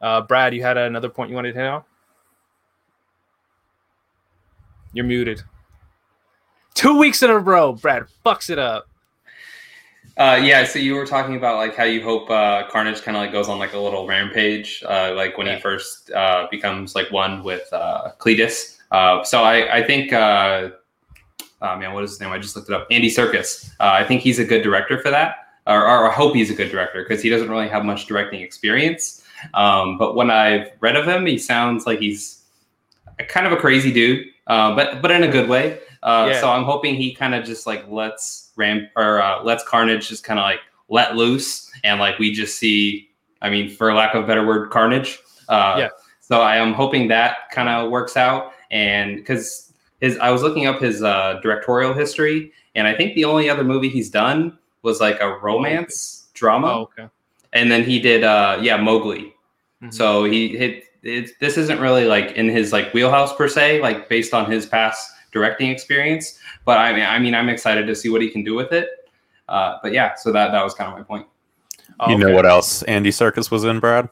uh 0.00 0.20
brad 0.20 0.54
you 0.54 0.62
had 0.62 0.76
another 0.76 1.08
point 1.08 1.30
you 1.30 1.36
wanted 1.36 1.52
to 1.52 1.58
hit 1.58 1.66
on 1.68 1.82
you're 4.92 5.04
muted 5.04 5.42
two 6.74 6.98
weeks 6.98 7.22
in 7.22 7.30
a 7.30 7.38
row 7.38 7.72
brad 7.72 8.04
fucks 8.24 8.50
it 8.50 8.58
up 8.58 8.86
Uh, 10.16 10.34
yeah, 10.42 10.64
so 10.64 10.80
you 10.80 10.94
were 10.96 11.06
talking 11.06 11.36
about 11.36 11.58
like 11.58 11.76
how 11.76 11.84
you 11.84 12.02
hope 12.02 12.28
uh, 12.28 12.66
Carnage 12.70 13.02
kind 13.02 13.16
of 13.16 13.20
like 13.22 13.30
goes 13.30 13.48
on 13.48 13.56
like 13.60 13.72
a 13.74 13.78
little 13.78 14.04
rampage, 14.04 14.82
uh, 14.88 15.12
like 15.14 15.38
when 15.38 15.46
Yeah. 15.46 15.54
he 15.54 15.60
first 15.60 16.10
uh, 16.10 16.48
becomes 16.50 16.96
like 16.96 17.08
one 17.12 17.44
with 17.44 17.72
uh, 17.72 18.10
Cletus. 18.18 18.78
Uh, 18.90 19.22
so 19.22 19.44
I, 19.44 19.76
I 19.76 19.86
think, 19.86 20.12
uh, 20.12 20.70
oh 21.62 21.76
man, 21.76 21.92
what 21.92 22.02
is 22.02 22.10
his 22.10 22.20
name? 22.20 22.32
I 22.32 22.38
just 22.40 22.56
looked 22.56 22.68
it 22.68 22.74
up. 22.74 22.88
Andy 22.90 23.08
Serkis. 23.08 23.70
Uh, 23.78 23.92
I 23.94 24.02
think 24.02 24.22
he's 24.22 24.40
a 24.40 24.44
good 24.44 24.62
director 24.64 25.00
for 25.00 25.10
that, 25.12 25.47
or, 25.68 25.82
or 25.82 26.10
I 26.10 26.12
hope 26.12 26.34
he's 26.34 26.50
a 26.50 26.54
good 26.54 26.70
director 26.70 27.02
because 27.02 27.22
he 27.22 27.28
doesn't 27.28 27.48
really 27.48 27.68
have 27.68 27.84
much 27.84 28.06
directing 28.06 28.40
experience. 28.40 29.22
Um, 29.54 29.98
but 29.98 30.16
when 30.16 30.30
I've 30.30 30.72
read 30.80 30.96
of 30.96 31.06
him, 31.06 31.26
he 31.26 31.38
sounds 31.38 31.86
like 31.86 32.00
he's 32.00 32.42
a, 33.18 33.24
kind 33.24 33.46
of 33.46 33.52
a 33.52 33.56
crazy 33.56 33.92
dude, 33.92 34.26
uh, 34.48 34.74
but 34.74 35.00
but 35.02 35.10
in 35.10 35.22
a 35.22 35.28
good 35.28 35.48
way. 35.48 35.78
Uh, 36.02 36.28
Yeah. 36.30 36.40
So 36.40 36.50
I'm 36.50 36.64
hoping 36.64 36.94
he 36.96 37.14
kind 37.14 37.34
of 37.34 37.44
just 37.44 37.66
like 37.66 37.88
lets 37.88 38.50
Ram 38.56 38.88
or 38.96 39.22
uh, 39.22 39.42
lets 39.44 39.62
Carnage 39.62 40.08
just 40.08 40.24
kind 40.24 40.40
of 40.40 40.44
like 40.44 40.60
let 40.88 41.14
loose, 41.16 41.70
and 41.84 42.00
like 42.00 42.18
we 42.18 42.32
just 42.32 42.58
see. 42.58 43.10
I 43.40 43.50
mean, 43.50 43.70
for 43.70 43.94
lack 43.94 44.14
of 44.14 44.24
a 44.24 44.26
better 44.26 44.44
word, 44.44 44.70
Carnage. 44.70 45.20
Uh, 45.48 45.76
Yeah. 45.78 45.88
So 46.20 46.40
I 46.40 46.56
am 46.56 46.74
hoping 46.74 47.08
that 47.08 47.50
kind 47.52 47.68
of 47.68 47.90
works 47.90 48.16
out, 48.16 48.52
and 48.70 49.16
because 49.16 49.72
his, 50.00 50.18
I 50.18 50.30
was 50.30 50.42
looking 50.42 50.66
up 50.66 50.80
his 50.80 51.02
uh, 51.02 51.38
directorial 51.42 51.94
history, 51.94 52.52
and 52.74 52.86
I 52.86 52.94
think 52.94 53.14
the 53.14 53.24
only 53.24 53.48
other 53.48 53.64
movie 53.64 53.88
he's 53.88 54.10
done 54.10 54.57
was 54.82 55.00
like 55.00 55.20
a 55.20 55.38
romance 55.38 56.28
drama, 56.34 56.68
Oh, 56.68 56.80
okay. 56.82 57.08
and 57.52 57.70
then 57.70 57.82
he 57.84 57.98
did 58.00 58.24
uh 58.24 58.58
yeah 58.60 58.76
Mowgli. 58.76 59.34
Mhm. 59.82 59.92
So 59.94 60.24
he 60.24 60.56
hit 60.56 60.84
it, 61.02 61.38
this 61.40 61.56
isn't 61.56 61.80
really 61.80 62.04
like 62.06 62.32
in 62.32 62.48
his 62.48 62.72
like 62.72 62.92
wheelhouse 62.92 63.34
per 63.36 63.48
se, 63.48 63.80
like 63.80 64.08
based 64.08 64.34
on 64.34 64.50
his 64.50 64.66
past 64.66 65.10
directing 65.32 65.70
experience. 65.70 66.38
But 66.64 66.78
I 66.78 66.92
mean, 66.92 67.04
I 67.04 67.18
mean, 67.18 67.34
I'm 67.34 67.48
excited 67.48 67.86
to 67.86 67.94
see 67.94 68.08
what 68.08 68.20
he 68.20 68.28
can 68.30 68.42
do 68.42 68.54
with 68.54 68.72
it. 68.72 68.88
Uh, 69.48 69.78
but 69.82 69.92
yeah, 69.92 70.14
so 70.16 70.32
that 70.32 70.50
that 70.52 70.62
was 70.64 70.74
kind 70.74 70.90
of 70.92 70.98
my 70.98 71.04
point. 71.04 71.26
Oh, 72.00 72.10
You 72.10 72.18
know 72.18 72.32
what 72.34 72.44
else 72.46 72.82
Andy 72.84 73.10
Serkis 73.10 73.50
was 73.50 73.64
in, 73.64 73.78
Brad? 73.80 74.08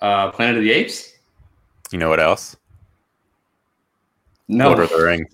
Uh, 0.00 0.30
Planet 0.30 0.56
of 0.56 0.62
the 0.62 0.72
Apes? 0.72 1.12
You 1.92 1.98
know 1.98 2.08
what 2.08 2.20
else? 2.20 2.56
No. 4.48 4.68
Lord 4.68 4.80
of 4.80 4.88
the 4.90 5.02
Rings. 5.02 5.28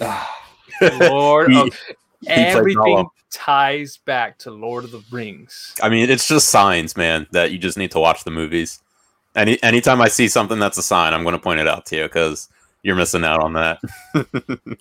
Ah, 0.00 0.36
Lord 1.00 1.50
He- 1.52 1.60
of 1.60 1.70
played 1.70 1.96
everything 2.26 3.08
ties 3.30 3.98
back 3.98 4.38
to 4.38 4.50
Lord 4.50 4.84
of 4.84 4.90
the 4.90 5.02
Rings. 5.10 5.74
I 5.82 5.88
mean, 5.88 6.10
it's 6.10 6.26
just 6.26 6.48
signs, 6.48 6.96
man, 6.96 7.26
that 7.32 7.52
you 7.52 7.58
just 7.58 7.78
need 7.78 7.90
to 7.92 8.00
watch 8.00 8.24
the 8.24 8.30
movies. 8.30 8.80
Any 9.34 9.62
anytime 9.62 10.00
I 10.00 10.08
see 10.08 10.28
something 10.28 10.58
that's 10.58 10.78
a 10.78 10.82
sign, 10.82 11.14
I'm 11.14 11.22
going 11.22 11.34
to 11.34 11.38
point 11.38 11.60
it 11.60 11.68
out 11.68 11.86
to 11.86 11.96
you 11.96 12.02
because 12.04 12.48
you're 12.82 12.96
missing 12.96 13.24
out 13.24 13.40
on 13.40 13.52
that. 13.54 13.80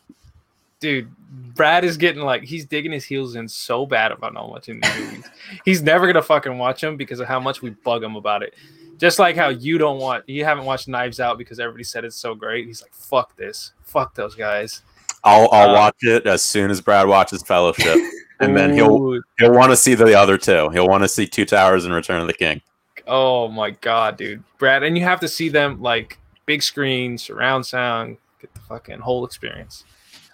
Dude, 0.79 1.09
Brad 1.55 1.83
is 1.83 1.97
getting 1.97 2.21
like 2.21 2.43
he's 2.43 2.65
digging 2.65 2.91
his 2.91 3.03
heels 3.03 3.35
in 3.35 3.47
so 3.47 3.85
bad 3.85 4.11
about 4.11 4.33
not 4.33 4.49
watching 4.49 4.79
these 4.79 4.99
movies. 4.99 5.25
he's 5.65 5.81
never 5.81 6.07
gonna 6.07 6.21
fucking 6.21 6.57
watch 6.57 6.81
them 6.81 6.97
because 6.97 7.19
of 7.19 7.27
how 7.27 7.39
much 7.39 7.61
we 7.61 7.71
bug 7.71 8.03
him 8.03 8.15
about 8.15 8.43
it. 8.43 8.53
Just 8.97 9.19
like 9.19 9.35
how 9.35 9.49
you 9.49 9.77
don't 9.77 9.99
want 9.99 10.27
you 10.27 10.43
haven't 10.43 10.65
watched 10.65 10.87
Knives 10.87 11.19
Out 11.19 11.37
because 11.37 11.59
everybody 11.59 11.83
said 11.83 12.05
it's 12.05 12.15
so 12.15 12.33
great. 12.33 12.65
He's 12.65 12.81
like, 12.81 12.93
fuck 12.93 13.35
this. 13.35 13.73
Fuck 13.83 14.15
those 14.15 14.35
guys. 14.35 14.81
I'll 15.23 15.49
I'll 15.51 15.71
Uh, 15.71 15.73
watch 15.73 15.95
it 16.01 16.25
as 16.25 16.41
soon 16.41 16.71
as 16.71 16.81
Brad 16.81 17.07
watches 17.07 17.41
Fellowship, 17.43 17.97
and 18.39 18.55
then 18.55 18.73
he'll 18.73 19.19
he'll 19.39 19.51
want 19.53 19.71
to 19.71 19.75
see 19.75 19.93
the 19.95 20.17
other 20.17 20.37
two. 20.37 20.69
He'll 20.69 20.87
want 20.87 21.03
to 21.03 21.07
see 21.07 21.25
Two 21.27 21.45
Towers 21.45 21.85
and 21.85 21.93
Return 21.93 22.21
of 22.21 22.27
the 22.27 22.33
King. 22.33 22.61
Oh 23.07 23.47
my 23.47 23.71
god, 23.71 24.17
dude. 24.17 24.43
Brad, 24.57 24.83
and 24.83 24.97
you 24.97 25.03
have 25.03 25.19
to 25.21 25.27
see 25.27 25.49
them 25.49 25.81
like 25.81 26.17
big 26.45 26.61
screen, 26.63 27.17
surround 27.17 27.65
sound, 27.65 28.17
get 28.41 28.53
the 28.53 28.59
fucking 28.61 28.99
whole 28.99 29.25
experience. 29.25 29.83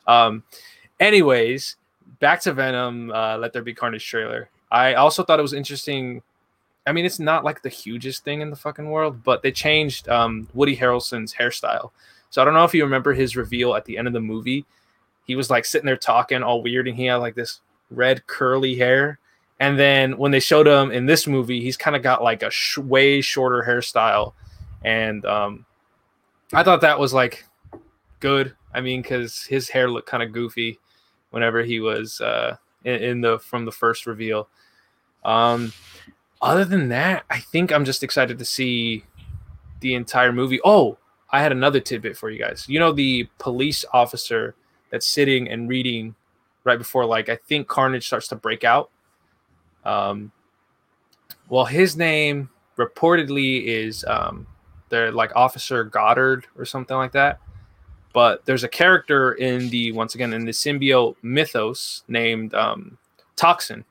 Um 0.08 0.43
anyways, 1.00 1.76
back 2.19 2.41
to 2.41 2.54
Venom, 2.54 3.12
uh 3.12 3.38
Let 3.38 3.54
There 3.54 3.62
Be 3.62 3.74
Carnage 3.74 4.06
trailer. 4.08 4.50
I 4.72 4.96
also 4.96 5.24
thought 5.24 5.39
it 5.39 5.43
was 5.43 5.54
interesting. 5.54 6.22
I 6.86 6.91
mean, 6.91 7.06
it's 7.06 7.19
not 7.19 7.43
like 7.46 7.62
the 7.62 7.69
hugest 7.69 8.24
thing 8.26 8.41
in 8.41 8.50
the 8.50 8.56
fucking 8.56 8.89
world, 8.89 9.24
but 9.24 9.41
they 9.43 9.52
changed 9.52 10.10
um 10.10 10.48
Woody 10.54 10.76
Harrelson's 10.76 11.34
hairstyle. 11.34 11.91
So 12.34 12.41
I 12.41 12.46
don't 12.46 12.56
know 12.56 12.63
if 12.63 12.74
you 12.74 12.84
remember 12.84 13.13
his 13.13 13.36
reveal 13.36 13.76
at 13.76 13.86
the 13.86 13.96
end 13.96 14.08
of 14.08 14.13
the 14.13 14.19
movie. 14.19 14.65
He 15.26 15.36
was 15.36 15.52
like 15.52 15.65
sitting 15.65 15.86
there 15.86 15.96
talking 15.96 16.41
all 16.41 16.63
weird 16.63 16.88
and 16.88 16.98
he 16.98 17.06
had 17.06 17.17
like 17.17 17.36
this 17.36 17.62
red 17.91 18.26
curly 18.26 18.74
hair. 18.76 19.19
And 19.60 19.78
then 19.78 20.17
when 20.17 20.32
they 20.32 20.39
showed 20.39 20.65
him 20.65 20.89
in 20.89 21.06
this 21.06 21.28
movie, 21.28 21.62
he's 21.62 21.78
kind 21.78 21.96
of 21.96 22.02
got 22.02 22.24
like 22.24 22.41
a 22.41 22.50
sh- 22.50 22.80
way 22.80 23.22
shorter 23.22 23.63
hairstyle, 23.63 24.34
and 24.84 25.24
um, 25.28 25.67
I 26.52 26.63
thought 26.63 26.82
that 26.82 26.98
was 26.98 27.13
like 27.13 27.46
good. 28.19 28.56
I 28.74 28.82
mean, 28.82 29.04
because 29.04 29.43
his 29.43 29.69
hair 29.69 29.88
looked 29.88 30.10
kind 30.10 30.24
of 30.24 30.32
goofy 30.32 30.80
whenever 31.30 31.62
he 31.62 31.80
was 31.80 32.19
uh, 32.19 32.58
in, 32.84 32.96
in 32.96 33.22
the 33.22 33.38
from 33.38 33.65
the 33.65 33.72
first 33.72 34.08
reveal. 34.08 34.50
Um, 35.24 35.72
other 36.41 36.65
than 36.65 36.89
that, 36.89 37.26
I 37.30 37.39
think 37.39 37.72
I'm 37.72 37.86
just 37.86 38.04
excited 38.04 38.39
to 38.39 38.46
see 38.46 39.06
the 39.82 39.93
entire 39.93 40.34
movie. 40.34 40.60
Oh, 40.65 40.98
I 41.34 41.41
had 41.41 41.52
another 41.52 41.80
tidbit 41.80 42.15
for 42.15 42.30
you 42.30 42.39
guys. 42.39 42.65
You 42.69 42.80
know 42.80 42.91
the 42.91 43.28
police 43.39 43.84
officer 43.91 44.54
that's 44.91 45.08
sitting 45.08 45.50
and 45.50 45.67
reading 45.67 46.13
right 46.63 46.78
before 46.78 47.06
like 47.06 47.28
I 47.28 47.36
think 47.36 47.67
Carnage 47.67 48.06
starts 48.06 48.28
to 48.30 48.36
break 48.36 48.63
out. 48.63 48.91
Um, 49.84 50.32
well, 51.50 51.65
his 51.65 51.98
name 51.98 52.50
reportedly 52.78 53.65
is 53.65 54.06
um, 54.08 54.46
they're 54.89 55.12
like 55.12 55.36
Officer 55.36 55.84
Goddard 55.84 56.46
or 56.56 56.65
something 56.65 56.96
like 56.96 57.13
that. 57.13 57.39
But 58.13 58.46
there's 58.46 58.63
a 58.63 58.69
character 58.69 59.34
in 59.34 59.69
the 59.69 59.91
once 59.91 60.13
again 60.13 60.34
in 60.34 60.46
the 60.46 60.52
symbiote 60.52 61.15
mythos 61.24 62.04
named 62.08 62.54
um, 62.54 63.00
Toxin, 63.36 63.86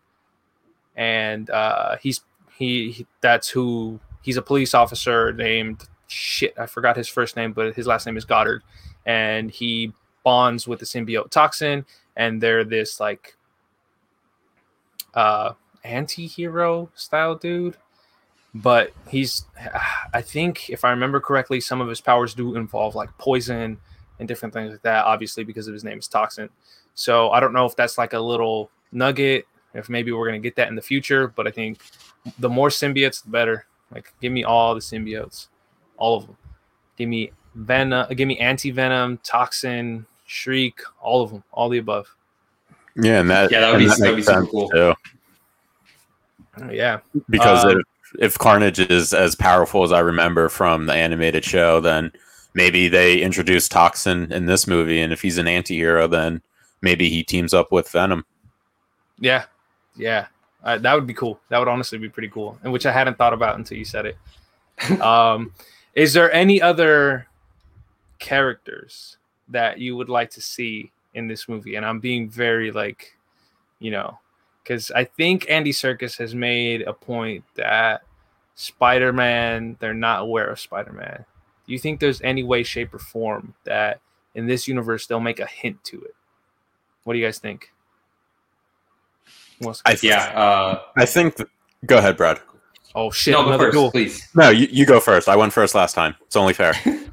and 0.94 1.50
uh, 1.50 1.96
he's 2.00 2.20
he, 2.57 2.92
he 2.92 3.07
that's 3.20 3.48
who 3.48 3.98
he's 4.22 4.37
a 4.37 4.42
police 4.42 4.74
officer 4.74 5.33
named 5.33 5.88
shit 6.12 6.55
I 6.59 6.66
forgot 6.66 6.96
his 6.96 7.09
first 7.09 7.37
name, 7.37 7.53
but 7.53 7.75
his 7.75 7.87
last 7.87 8.07
name 8.07 8.16
is 8.16 8.25
Goddard, 8.25 8.62
and 9.07 9.51
he 9.51 9.92
bonds 10.25 10.68
with 10.68 10.81
the 10.81 10.87
symbiote 10.87 11.31
Toxin, 11.31 11.85
and 12.16 12.40
they're 12.40 12.64
this 12.64 13.01
like 13.01 13.37
uh 15.14 15.53
anti-hero 15.85 16.90
style 16.94 17.35
dude. 17.35 17.77
But 18.55 18.92
he's 19.09 19.46
i 20.12 20.20
think 20.20 20.68
if 20.68 20.85
i 20.85 20.90
remember 20.90 21.20
correctly 21.20 21.61
some 21.61 21.81
of 21.81 21.88
his 21.88 22.01
powers 22.01 22.35
do 22.35 22.55
involve 22.57 22.94
like 22.94 23.09
poison 23.18 23.79
and 24.18 24.29
different 24.29 24.53
things 24.53 24.70
like 24.70 24.83
that 24.83 25.07
obviously 25.07 25.42
because 25.42 25.68
of 25.68 25.75
his 25.75 25.85
name 25.85 25.98
is 25.98 26.07
toxin. 26.07 26.48
So 26.94 27.31
i 27.31 27.40
don't 27.40 27.55
know 27.55 27.66
if 27.66 27.75
that's 27.77 27.96
like 27.96 28.12
a 28.12 28.20
little 28.20 28.70
nugget 28.92 29.46
if 29.75 29.88
maybe 29.88 30.12
we're 30.12 30.29
going 30.29 30.40
to 30.40 30.46
get 30.46 30.55
that 30.57 30.68
in 30.68 30.75
the 30.75 30.83
future 30.83 31.29
but 31.29 31.46
i 31.46 31.51
think 31.51 31.79
the 32.38 32.48
more 32.48 32.68
symbiotes 32.68 33.22
the 33.25 33.31
better. 33.31 33.66
Like 33.90 34.12
give 34.20 34.33
me 34.33 34.44
all 34.44 34.75
the 34.75 34.81
symbiotes 34.81 35.48
all 35.96 36.16
of 36.16 36.26
them 36.26 36.37
give 36.96 37.09
me 37.09 37.31
venom 37.55 38.07
give 38.14 38.26
me 38.28 38.38
anti-venom 38.38 39.18
toxin 39.22 40.07
shriek 40.26 40.81
all 41.00 41.22
of 41.22 41.31
them 41.31 41.42
all 41.52 41.68
the 41.68 41.78
above 41.78 42.07
Yeah, 42.96 43.20
and 43.20 43.31
that 43.31 43.50
Yeah, 43.50 43.61
that 43.61 43.72
would 43.72 43.78
be- 43.78 43.87
that 43.87 44.00
would 44.00 44.16
be 44.16 44.22
super 44.22 44.46
cool. 44.46 44.68
too. 44.70 44.94
yeah 46.70 46.98
because 47.31 47.64
Um, 47.64 47.70
if, 47.72 48.33
if 48.33 48.38
Carnage 48.38 48.78
is 48.78 49.14
as 49.14 49.35
powerful 49.35 49.83
as 49.85 49.92
I 49.92 50.00
remember 50.00 50.48
from 50.48 50.87
the 50.87 50.92
animated 50.94 51.44
show, 51.44 51.81
then 51.81 52.12
maybe 52.55 52.88
they 52.88 53.20
introduce 53.20 53.68
Toxin 53.68 54.31
in 54.33 54.44
this 54.46 54.66
movie, 54.66 55.00
and 55.00 55.12
if 55.12 55.22
he's 55.22 55.38
an 55.38 55.48
anti-hero, 55.48 56.07
then 56.07 56.42
maybe 56.83 57.09
he 57.09 57.22
teams 57.24 57.55
up 57.55 57.72
with 57.72 57.88
Venom. 57.90 58.26
Yeah, 59.18 59.44
yeah, 59.96 60.26
uh, 60.62 60.76
that 60.78 60.94
would 60.94 61.07
be 61.07 61.14
cool. 61.14 61.40
That 61.48 61.59
would 61.59 61.68
honestly 61.68 61.96
be 61.96 62.11
pretty 62.11 62.28
cool, 62.28 62.59
and 62.62 62.70
which 62.72 62.85
I 62.85 62.92
hadn't 62.92 63.16
thought 63.16 63.33
about 63.33 63.57
until 63.57 63.78
you 63.78 63.85
said 63.87 64.05
it. 64.07 64.16
um, 65.00 65.52
is 65.94 66.12
there 66.12 66.33
any 66.33 66.61
other 66.61 67.26
characters 68.18 69.18
that 69.48 69.78
you 69.78 69.96
would 69.96 70.09
like 70.09 70.31
to 70.31 70.40
see 70.40 70.90
in 71.14 71.28
this 71.28 71.48
movie? 71.48 71.76
And 71.76 71.85
I'm 71.85 72.00
being 72.00 72.28
very 72.28 72.70
like, 72.70 73.16
you 73.78 73.90
know, 73.90 74.18
because 74.62 74.90
I 74.92 75.05
think 75.05 75.46
Andy 75.50 75.72
Serkis 75.72 76.16
has 76.18 76.35
made 76.35 76.83
a 76.83 76.92
point 76.92 77.44
that 77.57 78.02
Spider-Man, 78.55 79.76
they're 79.81 79.94
not 79.94 80.22
aware 80.22 80.48
of 80.48 80.61
Spider-Man. 80.61 81.24
Do 81.66 81.72
you 81.72 81.78
think 81.78 82.00
there's 82.00 82.20
any 82.22 82.42
way, 82.42 82.62
shape, 82.62 82.94
or 82.94 82.98
form 82.98 83.55
that 83.64 84.00
in 84.35 84.46
this 84.46 84.66
universe 84.68 85.07
they'll 85.07 85.20
make 85.20 85.40
a 85.40 85.46
hint 85.46 85.83
to 85.85 86.00
it? 86.02 86.14
What 87.05 87.14
do 87.14 87.18
you 87.18 87.26
guys 87.26 87.38
think? 87.38 87.72
Who 89.59 89.66
wants 89.66 89.83
to 89.83 89.90
I 89.90 89.96
Yeah. 90.02 90.24
Uh, 90.35 90.83
I 90.96 91.07
think. 91.07 91.37
th- 91.37 91.48
go 91.87 91.98
ahead, 91.98 92.16
Brad. 92.16 92.40
Oh 92.94 93.11
shit! 93.11 93.33
no, 93.33 93.44
go 93.44 93.59
first, 93.59 93.72
duel. 93.72 93.90
please. 93.90 94.28
No, 94.35 94.50
you, 94.50 94.68
you 94.70 94.87
go 94.87 95.00
first. 95.00 95.28
I 95.28 95.37
went 95.37 95.52
first 95.52 95.74
last 95.74 95.94
time. 95.94 96.14
It's 96.22 96.37
only 96.37 96.52
fair. 96.52 96.74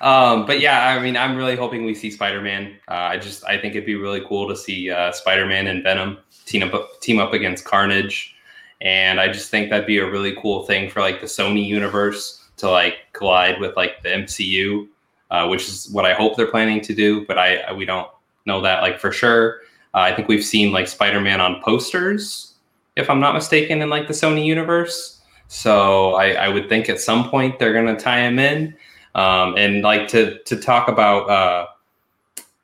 Um, 0.00 0.46
but 0.46 0.60
yeah, 0.60 0.88
I 0.88 1.00
mean, 1.00 1.16
I'm 1.16 1.36
really 1.36 1.56
hoping 1.56 1.84
we 1.84 1.94
see 1.94 2.10
Spider-Man. 2.10 2.76
Uh, 2.88 2.92
I 2.94 3.16
just, 3.16 3.44
I 3.44 3.58
think 3.58 3.74
it'd 3.74 3.86
be 3.86 3.94
really 3.94 4.22
cool 4.28 4.48
to 4.48 4.56
see 4.56 4.90
uh, 4.90 5.12
Spider-Man 5.12 5.68
and 5.68 5.82
Venom 5.82 6.18
team 6.44 6.62
up, 6.62 7.00
team 7.00 7.18
up 7.18 7.32
against 7.32 7.64
Carnage, 7.64 8.34
and 8.80 9.20
I 9.20 9.28
just 9.28 9.50
think 9.50 9.70
that'd 9.70 9.86
be 9.86 9.98
a 9.98 10.08
really 10.08 10.36
cool 10.40 10.64
thing 10.64 10.90
for 10.90 11.00
like 11.00 11.20
the 11.20 11.26
Sony 11.26 11.66
universe 11.66 12.44
to 12.58 12.70
like 12.70 12.98
collide 13.12 13.58
with 13.58 13.76
like 13.76 14.02
the 14.02 14.10
MCU, 14.10 14.86
uh, 15.30 15.48
which 15.48 15.66
is 15.66 15.88
what 15.90 16.04
I 16.04 16.12
hope 16.12 16.36
they're 16.36 16.50
planning 16.50 16.80
to 16.82 16.94
do. 16.94 17.26
But 17.26 17.38
I, 17.38 17.56
I 17.56 17.72
we 17.72 17.84
don't 17.84 18.08
know 18.44 18.60
that 18.60 18.82
like 18.82 19.00
for 19.00 19.12
sure. 19.12 19.60
Uh, 19.94 20.00
I 20.00 20.14
think 20.14 20.28
we've 20.28 20.44
seen 20.44 20.72
like 20.72 20.88
Spider-Man 20.88 21.40
on 21.40 21.62
posters, 21.62 22.52
if 22.96 23.08
I'm 23.10 23.20
not 23.20 23.34
mistaken, 23.34 23.82
in 23.82 23.90
like 23.90 24.08
the 24.08 24.14
Sony 24.14 24.44
universe. 24.44 25.20
So 25.48 26.14
I, 26.14 26.32
I 26.32 26.48
would 26.48 26.68
think 26.68 26.88
at 26.88 27.00
some 27.00 27.28
point 27.28 27.58
they're 27.58 27.72
gonna 27.72 27.98
tie 27.98 28.20
him 28.20 28.38
in. 28.38 28.74
Um, 29.14 29.54
and 29.56 29.82
like 29.82 30.08
to 30.08 30.42
to 30.44 30.56
talk 30.56 30.88
about 30.88 31.30
uh, 31.30 31.66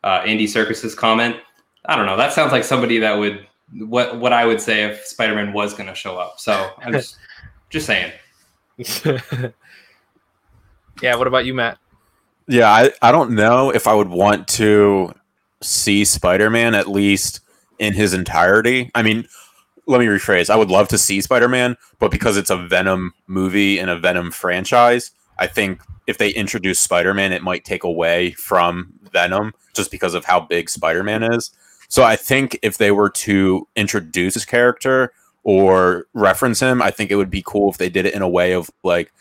uh, 0.05 0.23
Andy 0.27 0.47
Serkis's 0.47 0.95
comment, 0.95 1.37
I 1.87 1.97
don't 1.97 2.07
know. 2.07 2.17
That 2.17 2.33
sounds 2.33 2.53
like 2.53 2.65
somebody 2.65 2.99
that 2.99 3.15
would 3.15 3.47
what 3.79 4.19
what 4.19 4.33
I 4.33 4.45
would 4.45 4.61
say 4.61 4.85
if 4.85 5.07
Spider 5.07 5.35
Man 5.35 5.53
was 5.53 5.73
going 5.73 5.89
to 5.89 5.95
show 5.95 6.19
up. 6.19 6.39
So 6.39 6.71
I'm 6.79 6.93
just 6.99 7.17
just 7.71 7.87
saying. 7.87 8.13
yeah. 11.03 11.15
What 11.15 11.27
about 11.27 11.47
you, 11.47 11.55
Matt? 11.55 11.79
Yeah, 12.49 12.71
I, 12.71 12.91
I 13.01 13.13
don't 13.13 13.31
know 13.31 13.71
if 13.71 13.87
I 13.87 13.95
would 13.95 14.09
want 14.09 14.49
to 14.49 15.15
see 15.63 16.05
Spider 16.05 16.51
Man 16.51 16.75
at 16.75 16.89
least 16.89 17.41
in 17.79 17.95
his 17.95 18.13
entirety. 18.13 18.91
I 18.95 19.03
mean, 19.03 19.27
let 19.87 20.01
me 20.01 20.07
rephrase. 20.07 20.51
I 20.51 20.57
would 20.57 20.71
love 20.71 20.89
to 20.89 20.99
see 20.99 21.21
Spider 21.21 21.49
Man, 21.49 21.77
but 21.99 22.11
because 22.11 22.37
it's 22.37 22.51
a 22.51 22.57
Venom 22.57 23.15
movie 23.27 23.79
and 23.79 23.91
a 23.91 23.99
Venom 23.99 24.31
franchise, 24.31 25.11
I 25.39 25.47
think 25.47 25.81
if 26.07 26.19
they 26.19 26.31
introduce 26.31 26.81
Spider 26.81 27.15
Man, 27.15 27.33
it 27.33 27.43
might 27.43 27.65
take 27.65 27.85
away 27.85 28.33
from 28.33 28.93
Venom 29.13 29.53
just 29.75 29.91
because 29.91 30.15
of 30.15 30.25
how 30.25 30.41
big 30.41 30.71
Spider 30.71 31.03
Man 31.03 31.23
is. 31.23 31.51
So 31.89 32.03
I 32.03 32.17
think 32.17 32.59
if 32.63 32.79
they 32.79 32.91
were 32.91 33.11
to 33.11 33.69
introduce 33.77 34.35
his 34.35 34.45
character 34.45 35.13
or 35.45 36.07
reference 36.15 36.61
him, 36.61 36.81
I 36.81 36.91
think 36.91 37.11
it 37.11 37.17
would 37.17 37.31
be 37.31 37.43
cool 37.45 37.71
if 37.71 37.79
they 37.79 37.91
did 37.91 38.07
it 38.07 38.15
in 38.15 38.23
a 38.23 38.29
way 38.29 38.53
of 38.53 38.71
like 38.83 39.13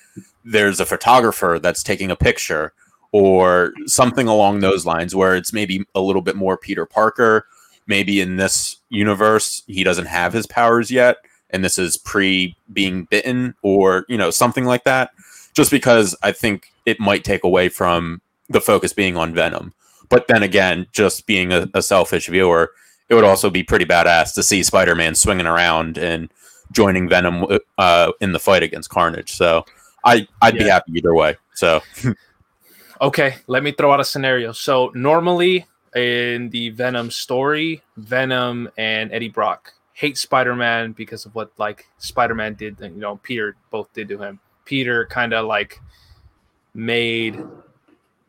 there's 0.45 0.79
a 0.79 0.85
photographer 0.85 1.59
that's 1.61 1.83
taking 1.83 2.11
a 2.11 2.15
picture 2.15 2.73
or 3.11 3.73
something 3.87 4.27
along 4.27 4.59
those 4.59 4.85
lines 4.85 5.13
where 5.13 5.35
it's 5.35 5.51
maybe 5.51 5.85
a 5.95 6.01
little 6.01 6.21
bit 6.21 6.35
more 6.35 6.57
Peter 6.57 6.85
Parker. 6.85 7.45
Maybe 7.87 8.21
in 8.21 8.37
this 8.37 8.77
universe, 8.89 9.63
he 9.67 9.83
doesn't 9.83 10.05
have 10.05 10.33
his 10.33 10.47
powers 10.47 10.91
yet, 10.91 11.17
and 11.49 11.63
this 11.63 11.77
is 11.77 11.97
pre 11.97 12.55
being 12.71 13.05
bitten, 13.05 13.55
or 13.61 14.05
you 14.07 14.17
know, 14.17 14.29
something 14.31 14.65
like 14.65 14.83
that. 14.83 15.11
Just 15.53 15.71
because 15.71 16.15
I 16.23 16.31
think 16.31 16.71
it 16.85 16.99
might 16.99 17.23
take 17.23 17.43
away 17.43 17.69
from 17.69 18.21
the 18.49 18.61
focus 18.61 18.93
being 18.93 19.17
on 19.17 19.33
Venom. 19.33 19.73
But 20.09 20.27
then 20.27 20.43
again, 20.43 20.87
just 20.91 21.25
being 21.25 21.51
a, 21.51 21.67
a 21.73 21.81
selfish 21.81 22.27
viewer, 22.27 22.71
it 23.09 23.15
would 23.15 23.23
also 23.23 23.49
be 23.49 23.63
pretty 23.63 23.85
badass 23.85 24.33
to 24.35 24.43
see 24.43 24.63
Spider 24.63 24.95
Man 24.95 25.15
swinging 25.15 25.47
around 25.47 25.97
and 25.97 26.31
joining 26.71 27.09
Venom 27.09 27.45
uh, 27.77 28.11
in 28.21 28.31
the 28.31 28.39
fight 28.39 28.63
against 28.63 28.89
Carnage. 28.89 29.31
So 29.31 29.65
I 30.05 30.27
I'd 30.41 30.57
be 30.57 30.63
happy 30.65 30.93
either 30.95 31.13
way. 31.13 31.37
So 31.53 31.81
Okay, 33.01 33.37
let 33.47 33.63
me 33.63 33.71
throw 33.71 33.91
out 33.91 33.99
a 33.99 34.05
scenario. 34.05 34.51
So 34.51 34.91
normally 34.93 35.65
in 35.95 36.49
the 36.49 36.69
Venom 36.69 37.11
story, 37.11 37.81
Venom 37.97 38.69
and 38.77 39.11
Eddie 39.11 39.29
Brock 39.29 39.73
hate 39.93 40.17
Spider-Man 40.17 40.93
because 40.93 41.25
of 41.25 41.35
what 41.35 41.51
like 41.57 41.87
Spider-Man 41.97 42.55
did, 42.55 42.77
you 42.79 42.89
know, 42.89 43.17
Peter 43.17 43.55
both 43.69 43.91
did 43.93 44.07
to 44.09 44.17
him. 44.17 44.39
Peter 44.65 45.05
kind 45.05 45.33
of 45.33 45.45
like 45.45 45.79
made 46.73 47.43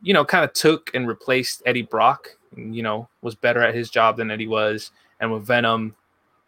you 0.03 0.13
know, 0.13 0.25
kind 0.25 0.45
of 0.45 0.53
took 0.53 0.91
and 0.95 1.07
replaced 1.07 1.63
Eddie 1.65 1.83
Brock, 1.83 2.37
you 2.57 2.83
know, 2.83 3.09
was 3.23 3.35
better 3.35 3.63
at 3.63 3.75
his 3.75 3.89
job 3.89 4.17
than 4.17 4.31
Eddie 4.31 4.49
was, 4.49 4.91
and 5.21 5.33
with 5.33 5.47
Venom, 5.47 5.95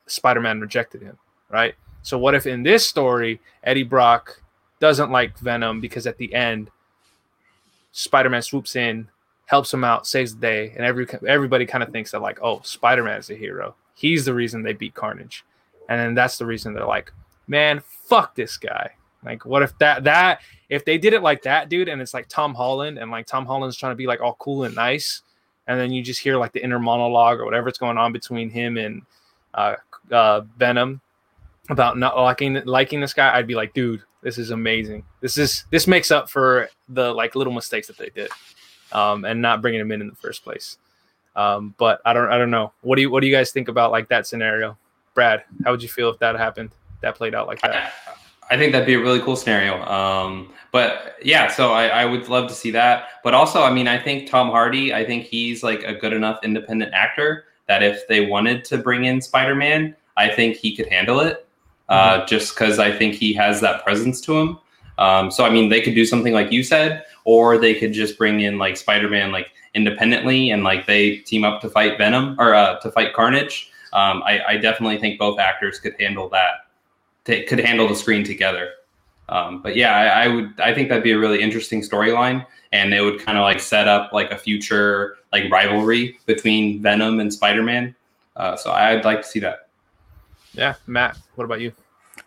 Spider-Man 0.06 0.60
rejected 0.60 1.00
him, 1.00 1.16
right? 1.48 1.74
So 2.02 2.18
what 2.18 2.34
if 2.34 2.46
in 2.46 2.62
this 2.62 2.86
story 2.86 3.40
Eddie 3.62 3.84
Brock 3.84 4.42
doesn't 4.80 5.10
like 5.10 5.38
Venom 5.38 5.80
because 5.80 6.06
at 6.06 6.18
the 6.18 6.34
end 6.34 6.70
Spider-Man 7.92 8.42
swoops 8.42 8.76
in, 8.76 9.08
helps 9.46 9.72
him 9.72 9.84
out, 9.84 10.06
saves 10.06 10.34
the 10.34 10.40
day, 10.40 10.72
and 10.76 10.84
every 10.84 11.06
everybody 11.26 11.66
kind 11.66 11.82
of 11.82 11.90
thinks 11.90 12.10
that 12.10 12.22
like, 12.22 12.38
oh, 12.42 12.60
Spider-Man 12.64 13.18
is 13.18 13.30
a 13.30 13.34
hero. 13.34 13.74
He's 13.94 14.24
the 14.24 14.34
reason 14.34 14.62
they 14.62 14.72
beat 14.72 14.94
Carnage, 14.94 15.44
and 15.88 16.00
then 16.00 16.14
that's 16.14 16.38
the 16.38 16.46
reason 16.46 16.74
they're 16.74 16.86
like, 16.86 17.12
man, 17.46 17.80
fuck 17.80 18.34
this 18.34 18.56
guy. 18.56 18.90
Like, 19.24 19.46
what 19.46 19.62
if 19.62 19.76
that 19.78 20.04
that 20.04 20.40
if 20.68 20.84
they 20.84 20.98
did 20.98 21.12
it 21.12 21.22
like 21.22 21.42
that, 21.42 21.68
dude, 21.68 21.88
and 21.88 22.00
it's 22.00 22.14
like 22.14 22.28
Tom 22.28 22.54
Holland, 22.54 22.98
and 22.98 23.10
like 23.10 23.26
Tom 23.26 23.46
Holland's 23.46 23.76
trying 23.76 23.92
to 23.92 23.96
be 23.96 24.06
like 24.06 24.20
all 24.20 24.36
cool 24.38 24.64
and 24.64 24.74
nice, 24.74 25.22
and 25.66 25.78
then 25.78 25.92
you 25.92 26.02
just 26.02 26.20
hear 26.20 26.36
like 26.36 26.52
the 26.52 26.62
inner 26.62 26.78
monologue 26.78 27.40
or 27.40 27.44
whatever's 27.44 27.78
going 27.78 27.98
on 27.98 28.12
between 28.12 28.50
him 28.50 28.76
and 28.76 29.02
uh, 29.54 29.76
uh, 30.10 30.42
Venom 30.58 31.00
about 31.70 31.98
not 31.98 32.16
liking 32.16 32.62
liking 32.64 33.00
this 33.00 33.14
guy, 33.14 33.34
I'd 33.34 33.46
be 33.46 33.54
like, 33.54 33.72
dude, 33.72 34.02
this 34.22 34.38
is 34.38 34.50
amazing. 34.50 35.04
This 35.20 35.38
is 35.38 35.64
this 35.70 35.86
makes 35.86 36.10
up 36.10 36.28
for 36.28 36.68
the 36.88 37.12
like 37.12 37.34
little 37.34 37.52
mistakes 37.52 37.86
that 37.86 37.96
they 37.96 38.10
did, 38.10 38.30
um, 38.94 39.24
and 39.24 39.42
not 39.42 39.60
bringing 39.60 39.80
him 39.80 39.92
in 39.92 40.00
in 40.00 40.08
the 40.08 40.16
first 40.16 40.42
place. 40.44 40.78
Um, 41.36 41.74
but 41.78 42.00
I 42.04 42.12
don't 42.12 42.30
I 42.30 42.38
don't 42.38 42.50
know. 42.50 42.72
What 42.82 42.96
do 42.96 43.02
you 43.02 43.10
what 43.10 43.20
do 43.20 43.26
you 43.26 43.34
guys 43.34 43.50
think 43.50 43.68
about 43.68 43.90
like 43.90 44.08
that 44.08 44.26
scenario, 44.26 44.78
Brad? 45.14 45.42
How 45.64 45.72
would 45.72 45.82
you 45.82 45.88
feel 45.88 46.08
if 46.10 46.18
that 46.20 46.36
happened? 46.36 46.70
That 47.02 47.16
played 47.16 47.34
out 47.34 47.46
like 47.46 47.60
that. 47.62 47.92
I 48.50 48.56
think 48.56 48.72
that'd 48.72 48.86
be 48.86 48.94
a 48.94 49.00
really 49.00 49.20
cool 49.20 49.36
scenario. 49.36 49.82
Um, 49.84 50.52
but 50.70 51.16
yeah, 51.22 51.48
so 51.48 51.72
I, 51.72 51.86
I 51.86 52.04
would 52.04 52.28
love 52.28 52.48
to 52.48 52.54
see 52.54 52.70
that. 52.72 53.08
But 53.22 53.34
also, 53.34 53.62
I 53.62 53.72
mean, 53.72 53.88
I 53.88 53.98
think 53.98 54.28
Tom 54.28 54.50
Hardy, 54.50 54.92
I 54.92 55.04
think 55.04 55.24
he's 55.24 55.62
like 55.62 55.82
a 55.82 55.94
good 55.94 56.12
enough 56.12 56.40
independent 56.44 56.92
actor 56.92 57.44
that 57.68 57.82
if 57.82 58.06
they 58.06 58.26
wanted 58.26 58.64
to 58.66 58.78
bring 58.78 59.06
in 59.06 59.20
Spider 59.20 59.54
Man, 59.54 59.96
I 60.16 60.28
think 60.28 60.56
he 60.56 60.76
could 60.76 60.86
handle 60.88 61.20
it. 61.20 61.46
Uh, 61.88 62.24
just 62.24 62.54
because 62.54 62.78
I 62.78 62.90
think 62.90 63.14
he 63.14 63.34
has 63.34 63.60
that 63.60 63.84
presence 63.84 64.20
to 64.22 64.38
him. 64.38 64.58
Um, 64.98 65.30
so 65.30 65.44
I 65.44 65.50
mean, 65.50 65.68
they 65.68 65.80
could 65.80 65.94
do 65.94 66.06
something 66.06 66.32
like 66.32 66.52
you 66.52 66.62
said, 66.62 67.04
or 67.24 67.58
they 67.58 67.74
could 67.74 67.92
just 67.92 68.16
bring 68.18 68.40
in 68.40 68.58
like 68.58 68.76
Spider 68.76 69.08
Man 69.08 69.32
like 69.32 69.48
independently 69.74 70.50
and 70.50 70.62
like 70.62 70.86
they 70.86 71.16
team 71.18 71.44
up 71.44 71.60
to 71.62 71.68
fight 71.68 71.98
Venom 71.98 72.36
or 72.38 72.54
uh, 72.54 72.78
to 72.80 72.90
fight 72.90 73.12
Carnage. 73.14 73.70
Um, 73.92 74.22
I, 74.24 74.40
I 74.48 74.56
definitely 74.56 74.98
think 74.98 75.18
both 75.18 75.38
actors 75.38 75.78
could 75.78 75.94
handle 76.00 76.28
that 76.30 76.64
they 77.24 77.42
could 77.42 77.58
handle 77.58 77.88
the 77.88 77.94
screen 77.94 78.24
together. 78.24 78.70
Um, 79.28 79.62
but 79.62 79.74
yeah, 79.74 79.96
I, 79.96 80.24
I 80.24 80.28
would. 80.28 80.60
I 80.60 80.74
think 80.74 80.88
that'd 80.88 81.02
be 81.02 81.12
a 81.12 81.18
really 81.18 81.40
interesting 81.40 81.80
storyline, 81.80 82.46
and 82.72 82.92
it 82.92 83.00
would 83.00 83.20
kind 83.20 83.38
of 83.38 83.42
like 83.42 83.60
set 83.60 83.88
up 83.88 84.12
like 84.12 84.30
a 84.30 84.36
future 84.36 85.16
like 85.32 85.50
rivalry 85.50 86.18
between 86.26 86.82
Venom 86.82 87.20
and 87.20 87.32
Spider 87.32 87.62
Man. 87.62 87.94
Uh, 88.36 88.56
so 88.56 88.70
I'd 88.70 89.04
like 89.04 89.22
to 89.22 89.26
see 89.26 89.40
that. 89.40 89.68
Yeah, 90.52 90.74
Matt, 90.86 91.18
what 91.36 91.44
about 91.44 91.60
you? 91.60 91.72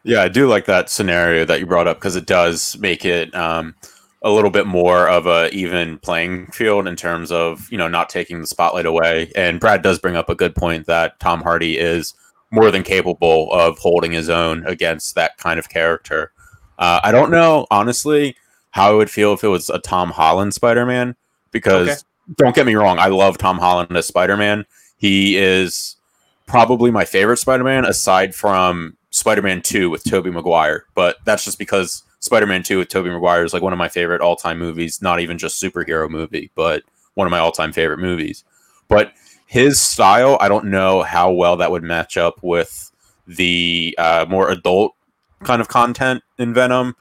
Yeah, 0.07 0.21
I 0.21 0.29
do 0.29 0.47
like 0.47 0.65
that 0.65 0.89
scenario 0.89 1.43
that 1.43 1.59
you 1.59 1.65
brought 1.65 1.85
up 1.87 1.97
because 1.97 2.15
it 2.15 2.25
does 2.25 2.77
make 2.77 3.03
it 3.03 3.35
um, 3.35 3.75
a 4.21 4.31
little 4.31 4.49
bit 4.49 4.65
more 4.65 5.09
of 5.09 5.27
a 5.27 5.49
even 5.49 5.97
playing 5.99 6.47
field 6.47 6.87
in 6.87 6.95
terms 6.95 7.29
of 7.29 7.67
you 7.69 7.77
know 7.77 7.89
not 7.89 8.09
taking 8.09 8.39
the 8.39 8.47
spotlight 8.47 8.85
away. 8.85 9.31
And 9.35 9.59
Brad 9.59 9.81
does 9.81 9.99
bring 9.99 10.15
up 10.15 10.29
a 10.29 10.35
good 10.35 10.55
point 10.55 10.85
that 10.85 11.19
Tom 11.19 11.41
Hardy 11.41 11.77
is 11.77 12.13
more 12.51 12.71
than 12.71 12.83
capable 12.83 13.51
of 13.51 13.77
holding 13.79 14.13
his 14.13 14.29
own 14.29 14.65
against 14.65 15.15
that 15.15 15.37
kind 15.37 15.59
of 15.59 15.67
character. 15.67 16.31
Uh, 16.79 17.01
I 17.03 17.11
don't 17.11 17.29
know 17.29 17.67
honestly 17.69 18.37
how 18.71 18.91
I 18.91 18.93
would 18.93 19.11
feel 19.11 19.33
if 19.33 19.43
it 19.43 19.49
was 19.49 19.69
a 19.69 19.79
Tom 19.79 20.11
Holland 20.11 20.53
Spider 20.53 20.85
Man 20.85 21.17
because 21.51 21.89
Okay. 21.89 22.01
don't 22.37 22.55
get 22.55 22.65
me 22.65 22.75
wrong, 22.75 22.97
I 22.97 23.07
love 23.07 23.37
Tom 23.37 23.57
Holland 23.57 23.95
as 23.97 24.07
Spider 24.07 24.37
Man. 24.37 24.65
He 24.95 25.35
is 25.35 25.97
probably 26.45 26.91
my 26.91 27.03
favorite 27.03 27.37
Spider-Man 27.37 27.83
aside 27.85 28.33
from 28.33 28.95
Spider-Man 29.27 29.61
2 29.61 29.89
with 29.89 30.05
Tobey 30.05 30.31
Maguire, 30.31 30.85
but 30.95 31.17
that's 31.25 31.43
just 31.43 31.59
because 31.59 32.03
Spider-Man 32.21 32.63
2 32.63 32.77
with 32.77 32.87
Tobey 32.87 33.09
Maguire 33.09 33.43
is 33.43 33.53
like 33.53 33.61
one 33.61 33.73
of 33.73 33.77
my 33.77 33.89
favorite 33.89 34.21
all-time 34.21 34.57
movies, 34.57 35.01
not 35.01 35.19
even 35.19 35.37
just 35.37 35.61
superhero 35.61 36.09
movie, 36.09 36.49
but 36.55 36.83
one 37.15 37.27
of 37.27 37.31
my 37.31 37.39
all-time 37.39 37.73
favorite 37.73 37.97
movies. 37.97 38.45
But 38.87 39.11
his 39.45 39.81
style, 39.81 40.37
I 40.39 40.47
don't 40.47 40.67
know 40.67 41.01
how 41.01 41.29
well 41.33 41.57
that 41.57 41.71
would 41.71 41.83
match 41.83 42.15
up 42.15 42.41
with 42.41 42.89
the 43.27 43.93
uh, 43.97 44.25
more 44.29 44.49
adult 44.49 44.95
kind 45.43 45.59
of 45.59 45.67
content 45.67 46.23
in 46.37 46.53
Venom 46.53 46.95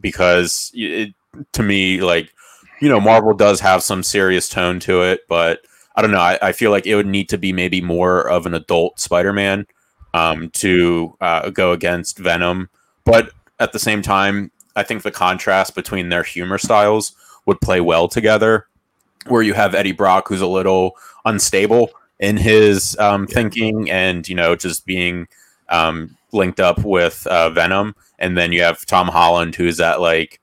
because 0.00 0.70
it, 0.72 1.12
to 1.52 1.62
me 1.62 2.00
like 2.00 2.32
you 2.80 2.88
know 2.88 3.00
Marvel 3.00 3.34
does 3.34 3.60
have 3.60 3.82
some 3.82 4.02
serious 4.02 4.48
tone 4.48 4.80
to 4.80 5.02
it, 5.02 5.28
but 5.28 5.60
I 5.94 6.00
don't 6.00 6.10
know. 6.10 6.20
I, 6.20 6.38
I 6.40 6.52
feel 6.52 6.70
like 6.70 6.86
it 6.86 6.94
would 6.94 7.06
need 7.06 7.28
to 7.28 7.36
be 7.36 7.52
maybe 7.52 7.82
more 7.82 8.26
of 8.26 8.46
an 8.46 8.54
adult 8.54 8.98
Spider-Man 8.98 9.66
um, 10.14 10.50
to 10.50 11.16
uh, 11.20 11.50
go 11.50 11.72
against 11.72 12.18
Venom. 12.18 12.68
But 13.04 13.30
at 13.58 13.72
the 13.72 13.78
same 13.78 14.02
time, 14.02 14.50
I 14.76 14.82
think 14.82 15.02
the 15.02 15.10
contrast 15.10 15.74
between 15.74 16.08
their 16.08 16.22
humor 16.22 16.58
styles 16.58 17.12
would 17.46 17.60
play 17.60 17.80
well 17.80 18.08
together. 18.08 18.66
Where 19.26 19.42
you 19.42 19.52
have 19.52 19.74
Eddie 19.74 19.92
Brock, 19.92 20.28
who's 20.28 20.40
a 20.40 20.46
little 20.46 20.96
unstable 21.26 21.90
in 22.20 22.38
his 22.38 22.96
um, 22.98 23.26
thinking, 23.26 23.90
and 23.90 24.26
you 24.26 24.34
know, 24.34 24.56
just 24.56 24.86
being 24.86 25.28
um, 25.68 26.16
linked 26.32 26.58
up 26.58 26.82
with 26.84 27.26
uh, 27.26 27.50
Venom, 27.50 27.94
and 28.18 28.38
then 28.38 28.50
you 28.50 28.62
have 28.62 28.86
Tom 28.86 29.08
Holland, 29.08 29.56
who's 29.56 29.76
that 29.76 30.00
like, 30.00 30.40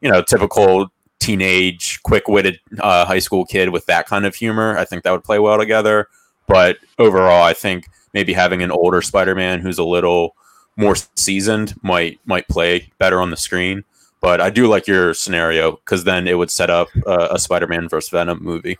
you 0.00 0.08
know, 0.08 0.22
typical 0.22 0.92
teenage, 1.18 2.00
quick-witted 2.04 2.60
uh, 2.78 3.04
high 3.04 3.18
school 3.18 3.44
kid 3.44 3.70
with 3.70 3.86
that 3.86 4.06
kind 4.06 4.24
of 4.24 4.34
humor. 4.36 4.78
I 4.78 4.84
think 4.84 5.02
that 5.02 5.10
would 5.10 5.24
play 5.24 5.40
well 5.40 5.58
together. 5.58 6.08
But 6.46 6.78
overall, 6.98 7.42
I 7.42 7.52
think 7.52 7.88
maybe 8.12 8.32
having 8.32 8.62
an 8.62 8.70
older 8.70 9.02
Spider-Man 9.02 9.60
who's 9.60 9.78
a 9.78 9.84
little 9.84 10.36
more 10.76 10.96
seasoned 11.16 11.74
might 11.82 12.20
might 12.24 12.48
play 12.48 12.90
better 12.98 13.20
on 13.20 13.30
the 13.30 13.36
screen. 13.36 13.84
But 14.20 14.40
I 14.40 14.50
do 14.50 14.66
like 14.66 14.86
your 14.86 15.14
scenario 15.14 15.72
because 15.72 16.04
then 16.04 16.28
it 16.28 16.36
would 16.36 16.50
set 16.50 16.68
up 16.70 16.88
uh, 17.06 17.28
a 17.30 17.38
Spider-Man 17.38 17.88
versus 17.88 18.10
Venom 18.10 18.42
movie. 18.42 18.78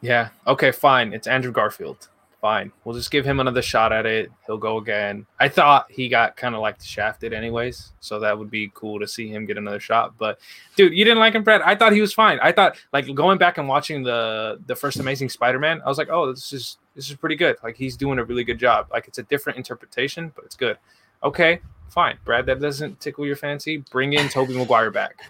Yeah. 0.00 0.28
Okay, 0.46 0.70
fine. 0.70 1.12
It's 1.12 1.26
Andrew 1.26 1.52
Garfield. 1.52 2.08
Fine. 2.40 2.70
We'll 2.84 2.94
just 2.94 3.10
give 3.10 3.24
him 3.24 3.40
another 3.40 3.62
shot 3.62 3.92
at 3.92 4.06
it. 4.06 4.30
He'll 4.46 4.58
go 4.58 4.78
again. 4.78 5.26
I 5.40 5.48
thought 5.48 5.90
he 5.90 6.08
got 6.08 6.36
kind 6.36 6.54
of 6.54 6.60
like 6.60 6.80
shafted 6.80 7.32
anyways, 7.32 7.92
so 7.98 8.20
that 8.20 8.38
would 8.38 8.48
be 8.48 8.70
cool 8.74 9.00
to 9.00 9.08
see 9.08 9.28
him 9.28 9.44
get 9.44 9.58
another 9.58 9.80
shot. 9.80 10.16
But 10.16 10.38
dude, 10.76 10.94
you 10.94 11.04
didn't 11.04 11.18
like 11.18 11.34
him, 11.34 11.42
Brad. 11.42 11.62
I 11.62 11.74
thought 11.74 11.92
he 11.92 12.00
was 12.00 12.14
fine. 12.14 12.38
I 12.40 12.52
thought 12.52 12.76
like 12.92 13.12
going 13.12 13.38
back 13.38 13.58
and 13.58 13.66
watching 13.66 14.04
the 14.04 14.60
the 14.66 14.76
first 14.76 15.00
Amazing 15.00 15.30
Spider-Man, 15.30 15.82
I 15.84 15.88
was 15.88 15.98
like, 15.98 16.10
oh, 16.10 16.32
this 16.32 16.52
is 16.52 16.78
this 16.98 17.08
is 17.10 17.14
pretty 17.16 17.36
good. 17.36 17.56
Like 17.62 17.76
he's 17.76 17.96
doing 17.96 18.18
a 18.18 18.24
really 18.24 18.42
good 18.42 18.58
job. 18.58 18.88
Like 18.90 19.06
it's 19.06 19.18
a 19.18 19.22
different 19.22 19.56
interpretation, 19.56 20.32
but 20.34 20.44
it's 20.44 20.56
good. 20.56 20.76
Okay, 21.22 21.60
fine, 21.90 22.18
Brad. 22.24 22.44
That 22.46 22.60
doesn't 22.60 22.98
tickle 23.00 23.24
your 23.24 23.36
fancy. 23.36 23.76
Bring 23.92 24.14
in 24.14 24.28
Tobey 24.28 24.56
Maguire 24.58 24.90
back, 24.90 25.20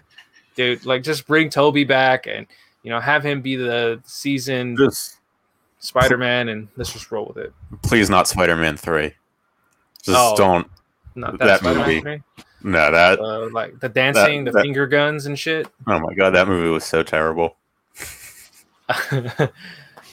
dude. 0.55 0.83
Like 0.83 1.03
just 1.03 1.27
bring 1.27 1.51
Tobey 1.51 1.83
back 1.83 2.25
and 2.25 2.47
you 2.81 2.89
know 2.89 2.99
have 2.99 3.23
him 3.23 3.41
be 3.43 3.55
the 3.55 4.01
season 4.03 4.75
Just 4.75 5.17
Spider-Man, 5.77 6.49
and 6.49 6.67
let's 6.75 6.91
just 6.91 7.11
roll 7.11 7.27
with 7.27 7.37
it. 7.37 7.53
please 7.83 8.09
not 8.09 8.27
Spider-Man 8.27 8.75
three. 8.77 9.13
Just 10.01 10.17
Oh. 10.17 10.35
don't. 10.35 10.67
Not 11.13 11.37
that, 11.37 11.61
That 11.61 11.75
movie. 11.75 12.23
No, 12.63 12.91
that. 12.91 13.19
Uh, 13.19 13.49
like 13.51 13.79
the 13.79 13.89
dancing, 13.89 14.43
the 14.43 14.51
that- 14.51 14.61
finger 14.63 14.87
guns 14.87 15.27
and 15.27 15.37
shit. 15.37 15.67
Oh 15.87 15.99
my 15.99 16.13
god, 16.15 16.31
that 16.31 16.47
movie 16.47 16.69
was 16.69 16.83
so 16.83 17.03
terrible. 17.03 17.57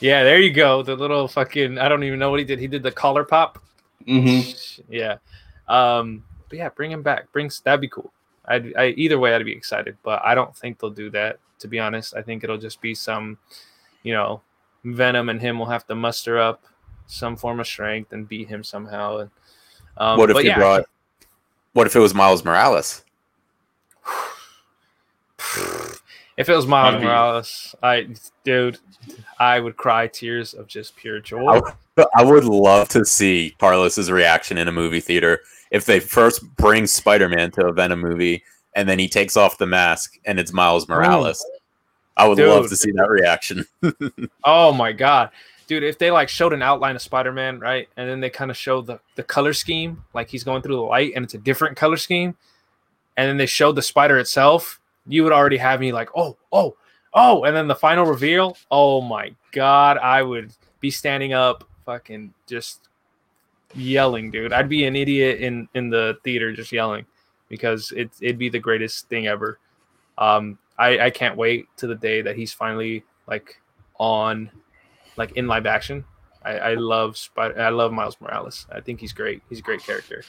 Yeah, 0.00 0.24
there 0.24 0.38
you 0.40 0.52
go. 0.52 0.82
The 0.82 0.94
little 0.94 1.28
fucking 1.28 1.78
I 1.78 1.88
don't 1.88 2.04
even 2.04 2.18
know 2.18 2.30
what 2.30 2.38
he 2.38 2.44
did. 2.44 2.58
He 2.58 2.66
did 2.66 2.82
the 2.82 2.92
collar 2.92 3.24
pop. 3.24 3.62
Mm-hmm. 4.06 4.82
Yeah. 4.92 5.16
Um, 5.68 6.24
but 6.48 6.58
yeah, 6.58 6.68
bring 6.68 6.90
him 6.90 7.02
back. 7.02 7.32
Brings 7.32 7.60
that'd 7.60 7.80
be 7.80 7.88
cool. 7.88 8.12
I'd 8.44 8.74
I, 8.76 8.88
either 8.88 9.18
way 9.18 9.34
I'd 9.34 9.44
be 9.44 9.52
excited, 9.52 9.96
but 10.02 10.22
I 10.24 10.34
don't 10.34 10.56
think 10.56 10.78
they'll 10.78 10.90
do 10.90 11.10
that. 11.10 11.38
To 11.60 11.68
be 11.68 11.78
honest, 11.78 12.14
I 12.14 12.22
think 12.22 12.44
it'll 12.44 12.58
just 12.58 12.80
be 12.80 12.94
some, 12.94 13.38
you 14.02 14.12
know, 14.12 14.42
Venom 14.84 15.30
and 15.30 15.40
him 15.40 15.58
will 15.58 15.66
have 15.66 15.86
to 15.86 15.94
muster 15.94 16.38
up 16.38 16.62
some 17.06 17.36
form 17.36 17.60
of 17.60 17.66
strength 17.66 18.12
and 18.12 18.28
beat 18.28 18.48
him 18.48 18.62
somehow. 18.62 19.18
And 19.18 19.30
um, 19.96 20.18
what 20.18 20.30
if 20.30 20.36
he 20.38 20.48
yeah, 20.48 20.58
brought? 20.58 20.84
What 21.72 21.86
if 21.86 21.96
it 21.96 22.00
was 22.00 22.14
Miles 22.14 22.44
Morales? 22.44 23.02
If 26.36 26.48
it 26.48 26.54
was 26.54 26.66
Miles 26.66 26.94
Maybe. 26.94 27.06
Morales, 27.06 27.74
I 27.82 28.08
dude, 28.44 28.78
I 29.38 29.58
would 29.58 29.76
cry 29.76 30.06
tears 30.06 30.52
of 30.54 30.66
just 30.66 30.94
pure 30.96 31.20
joy. 31.20 31.46
I 31.46 31.60
would- 31.60 31.72
I 32.14 32.22
would 32.24 32.44
love 32.44 32.90
to 32.90 33.06
see 33.06 33.54
Carlos's 33.58 34.10
reaction 34.10 34.58
in 34.58 34.68
a 34.68 34.72
movie 34.72 35.00
theater 35.00 35.40
if 35.70 35.86
they 35.86 35.98
first 35.98 36.42
bring 36.56 36.86
Spider-Man 36.86 37.52
to 37.52 37.66
a 37.68 37.72
Venom 37.72 38.00
movie 38.00 38.44
and 38.74 38.86
then 38.86 38.98
he 38.98 39.08
takes 39.08 39.34
off 39.34 39.56
the 39.56 39.64
mask 39.66 40.18
and 40.26 40.38
it's 40.38 40.52
Miles 40.52 40.86
Morales. 40.90 41.42
I 42.18 42.28
would 42.28 42.38
love 42.38 42.68
to 42.68 42.76
see 42.76 42.90
that 42.92 43.08
reaction. 43.08 43.64
Oh 44.44 44.72
my 44.72 44.92
god, 44.92 45.30
dude! 45.66 45.82
If 45.82 45.98
they 45.98 46.10
like 46.10 46.28
showed 46.28 46.52
an 46.52 46.62
outline 46.62 46.96
of 46.96 47.02
Spider-Man, 47.02 47.60
right, 47.60 47.88
and 47.96 48.08
then 48.08 48.20
they 48.20 48.30
kind 48.30 48.50
of 48.50 48.56
show 48.58 48.80
the 48.82 49.00
the 49.14 49.22
color 49.22 49.52
scheme, 49.54 50.04
like 50.14 50.28
he's 50.28 50.44
going 50.44 50.60
through 50.62 50.76
the 50.76 50.82
light, 50.82 51.12
and 51.16 51.24
it's 51.24 51.34
a 51.34 51.38
different 51.38 51.76
color 51.78 51.96
scheme, 51.96 52.36
and 53.16 53.28
then 53.28 53.36
they 53.38 53.46
showed 53.46 53.72
the 53.74 53.82
spider 53.82 54.18
itself, 54.18 54.80
you 55.06 55.22
would 55.24 55.32
already 55.32 55.56
have 55.56 55.80
me 55.80 55.92
like, 55.92 56.10
oh, 56.16 56.36
oh, 56.52 56.76
oh, 57.14 57.44
and 57.44 57.56
then 57.56 57.68
the 57.68 57.74
final 57.74 58.04
reveal. 58.04 58.56
Oh 58.70 59.00
my 59.00 59.34
god, 59.52 59.98
I 59.98 60.22
would 60.22 60.52
be 60.80 60.90
standing 60.90 61.32
up, 61.32 61.64
fucking 61.84 62.32
just 62.46 62.88
yelling, 63.74 64.30
dude. 64.30 64.52
I'd 64.52 64.68
be 64.68 64.84
an 64.84 64.96
idiot 64.96 65.40
in 65.40 65.68
in 65.74 65.90
the 65.90 66.18
theater 66.24 66.52
just 66.52 66.72
yelling 66.72 67.06
because 67.48 67.92
it 67.96 68.10
it'd 68.20 68.38
be 68.38 68.48
the 68.48 68.58
greatest 68.58 69.08
thing 69.08 69.26
ever. 69.26 69.58
Um, 70.18 70.58
I 70.78 70.98
I 70.98 71.10
can't 71.10 71.36
wait 71.36 71.66
to 71.78 71.86
the 71.86 71.94
day 71.94 72.22
that 72.22 72.36
he's 72.36 72.52
finally 72.52 73.04
like 73.26 73.60
on 73.98 74.50
like 75.16 75.32
in 75.32 75.46
live 75.46 75.66
action. 75.66 76.04
I, 76.44 76.58
I 76.58 76.74
love 76.74 77.16
Spider. 77.16 77.60
I 77.60 77.70
love 77.70 77.92
Miles 77.92 78.16
Morales. 78.20 78.66
I 78.70 78.80
think 78.80 79.00
he's 79.00 79.12
great. 79.12 79.42
He's 79.48 79.58
a 79.58 79.62
great 79.62 79.82
character. 79.82 80.22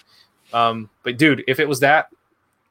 Um, 0.53 0.89
but 1.03 1.17
dude, 1.17 1.43
if 1.47 1.59
it 1.59 1.67
was 1.67 1.80
that, 1.82 2.09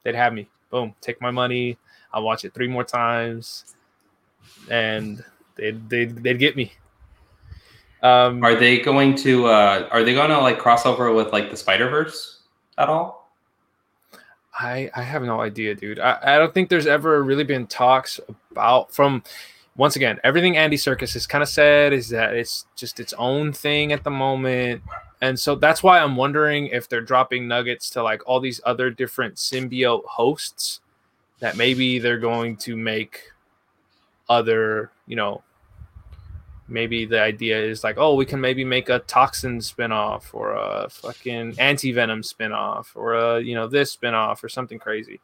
they'd 0.02 0.14
have 0.14 0.32
me. 0.32 0.48
Boom, 0.70 0.94
take 1.00 1.20
my 1.20 1.30
money. 1.30 1.78
I'll 2.12 2.22
watch 2.22 2.44
it 2.44 2.54
three 2.54 2.68
more 2.68 2.84
times, 2.84 3.76
and 4.70 5.24
they'd 5.56 5.88
they'd, 5.88 6.22
they'd 6.22 6.38
get 6.38 6.56
me. 6.56 6.72
Um, 8.02 8.44
Are 8.44 8.54
they 8.54 8.78
going 8.78 9.14
to? 9.16 9.46
Uh, 9.46 9.88
are 9.90 10.04
they 10.04 10.14
going 10.14 10.30
to 10.30 10.38
like 10.38 10.58
cross 10.58 10.86
over 10.86 11.12
with 11.12 11.32
like 11.32 11.50
the 11.50 11.56
Spider 11.56 11.88
Verse 11.88 12.40
at 12.78 12.88
all? 12.88 13.30
I 14.58 14.90
I 14.94 15.02
have 15.02 15.22
no 15.22 15.40
idea, 15.40 15.74
dude. 15.74 15.98
I, 15.98 16.18
I 16.22 16.38
don't 16.38 16.54
think 16.54 16.68
there's 16.68 16.86
ever 16.86 17.22
really 17.22 17.44
been 17.44 17.66
talks 17.66 18.20
about 18.50 18.92
from 18.92 19.22
once 19.76 19.96
again, 19.96 20.18
everything 20.24 20.56
Andy 20.56 20.76
Serkis 20.76 21.12
has 21.12 21.26
kind 21.26 21.42
of 21.42 21.48
said 21.48 21.92
is 21.92 22.08
that 22.08 22.34
it's 22.34 22.64
just 22.76 22.98
its 22.98 23.12
own 23.14 23.52
thing 23.52 23.92
at 23.92 24.04
the 24.04 24.10
moment. 24.10 24.82
And 25.20 25.38
so 25.38 25.54
that's 25.54 25.82
why 25.82 26.00
I'm 26.00 26.16
wondering 26.16 26.68
if 26.68 26.88
they're 26.88 27.02
dropping 27.02 27.46
nuggets 27.46 27.90
to 27.90 28.02
like 28.02 28.22
all 28.26 28.40
these 28.40 28.60
other 28.64 28.90
different 28.90 29.34
symbiote 29.34 30.04
hosts 30.04 30.80
that 31.40 31.56
maybe 31.56 31.98
they're 31.98 32.18
going 32.18 32.56
to 32.56 32.76
make 32.76 33.22
other, 34.28 34.90
you 35.06 35.16
know, 35.16 35.42
maybe 36.68 37.04
the 37.04 37.20
idea 37.20 37.60
is 37.60 37.84
like, 37.84 37.96
oh, 37.98 38.14
we 38.14 38.26
can 38.26 38.40
maybe 38.40 38.64
make 38.64 38.88
a 38.88 39.00
toxin 39.00 39.58
spinoff 39.58 40.34
or 40.34 40.52
a 40.52 40.88
fucking 40.90 41.54
anti 41.58 41.92
venom 41.92 42.22
spinoff 42.22 42.88
or 42.94 43.14
a 43.14 43.40
you 43.40 43.54
know 43.54 43.68
this 43.68 43.96
spinoff 43.96 44.42
or 44.42 44.48
something 44.48 44.78
crazy. 44.78 45.20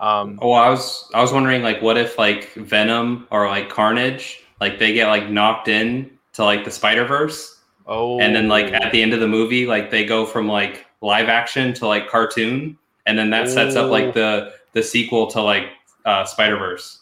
Um, 0.00 0.38
Oh, 0.42 0.52
I 0.52 0.68
was 0.68 1.10
I 1.14 1.20
was 1.20 1.32
wondering 1.32 1.62
like 1.62 1.80
what 1.82 1.96
if 1.96 2.18
like 2.18 2.52
Venom 2.54 3.26
or 3.30 3.46
like 3.46 3.68
Carnage 3.68 4.44
like 4.60 4.78
they 4.78 4.92
get 4.92 5.08
like 5.08 5.30
knocked 5.30 5.68
in 5.68 6.10
to 6.34 6.44
like 6.44 6.64
the 6.64 6.70
Spider 6.70 7.04
Verse 7.04 7.60
oh, 7.86 8.20
and 8.20 8.34
then 8.34 8.48
like 8.48 8.72
at 8.72 8.92
the 8.92 9.02
end 9.02 9.14
of 9.14 9.20
the 9.20 9.28
movie 9.28 9.66
like 9.66 9.90
they 9.90 10.04
go 10.04 10.26
from 10.26 10.48
like 10.48 10.86
live 11.00 11.28
action 11.28 11.72
to 11.74 11.86
like 11.86 12.08
cartoon 12.08 12.76
and 13.06 13.18
then 13.18 13.30
that 13.30 13.48
sets 13.48 13.76
up 13.76 13.90
like 13.90 14.14
the 14.14 14.52
the 14.74 14.82
sequel 14.82 15.26
to 15.28 15.40
like 15.40 15.68
uh 16.04 16.24
Spider 16.24 16.56
Verse. 16.58 17.00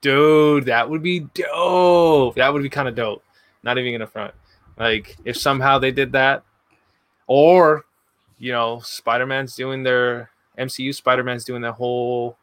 dude, 0.00 0.66
that 0.66 0.88
would 0.88 1.02
be 1.02 1.20
dope. 1.34 2.34
That 2.36 2.52
would 2.52 2.62
be 2.62 2.68
kind 2.68 2.88
of 2.88 2.94
dope. 2.94 3.24
Not 3.62 3.78
even 3.78 3.92
gonna 3.92 4.06
front. 4.06 4.34
Like 4.78 5.16
if 5.24 5.36
somehow 5.36 5.78
they 5.78 5.90
did 5.90 6.12
that, 6.12 6.44
or 7.26 7.84
you 8.38 8.52
know, 8.52 8.80
Spider 8.80 9.26
Man's 9.26 9.54
doing 9.56 9.82
their 9.82 10.30
MCU. 10.58 10.94
Spider 10.94 11.22
Man's 11.24 11.44
doing 11.44 11.62
their 11.62 11.72
whole 11.72 12.36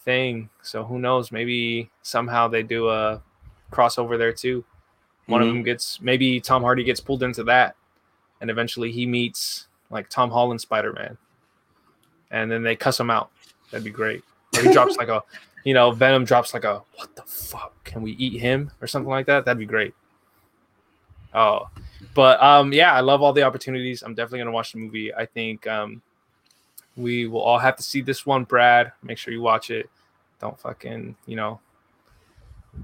thing. 0.00 0.48
So 0.62 0.84
who 0.84 0.98
knows? 0.98 1.30
Maybe 1.30 1.90
somehow 2.02 2.48
they 2.48 2.62
do 2.62 2.88
a 2.88 3.22
crossover 3.70 4.18
there 4.18 4.32
too. 4.32 4.64
One 5.26 5.42
of 5.42 5.48
Mhm. 5.48 5.52
them 5.52 5.62
gets 5.62 6.00
maybe 6.00 6.40
Tom 6.40 6.62
Hardy 6.62 6.82
gets 6.84 7.00
pulled 7.00 7.22
into 7.22 7.44
that, 7.44 7.76
and 8.40 8.50
eventually 8.50 8.90
he 8.90 9.06
meets 9.06 9.68
like 9.90 10.08
Tom 10.08 10.30
Holland 10.30 10.60
Spider 10.60 10.92
Man, 10.94 11.18
and 12.30 12.50
then 12.50 12.62
they 12.62 12.74
cuss 12.76 12.98
him 12.98 13.10
out. 13.10 13.30
That'd 13.70 13.84
be 13.84 13.90
great. 13.90 14.24
Or 14.56 14.62
he 14.62 14.72
drops 14.72 14.96
like 14.96 15.08
a, 15.08 15.22
you 15.64 15.74
know, 15.74 15.90
Venom 15.90 16.24
drops 16.24 16.54
like 16.54 16.64
a 16.64 16.82
what 16.96 17.14
the 17.16 17.22
fuck? 17.22 17.84
Can 17.84 18.02
we 18.02 18.12
eat 18.12 18.40
him 18.40 18.70
or 18.80 18.86
something 18.86 19.10
like 19.10 19.26
that? 19.26 19.44
That'd 19.44 19.58
be 19.58 19.66
great. 19.66 19.94
Oh, 21.34 21.68
but 22.14 22.42
um, 22.42 22.72
yeah, 22.72 22.92
I 22.94 23.00
love 23.00 23.22
all 23.22 23.32
the 23.32 23.42
opportunities. 23.42 24.02
I'm 24.02 24.14
definitely 24.14 24.40
gonna 24.40 24.52
watch 24.52 24.72
the 24.72 24.78
movie. 24.78 25.14
I 25.14 25.26
think 25.26 25.66
um, 25.66 26.02
we 26.96 27.26
will 27.26 27.40
all 27.40 27.58
have 27.58 27.76
to 27.76 27.82
see 27.82 28.00
this 28.00 28.26
one, 28.26 28.44
Brad. 28.44 28.92
Make 29.02 29.18
sure 29.18 29.32
you 29.32 29.42
watch 29.42 29.70
it. 29.70 29.88
Don't 30.40 30.58
fucking, 30.58 31.16
you 31.26 31.36
know, 31.36 31.60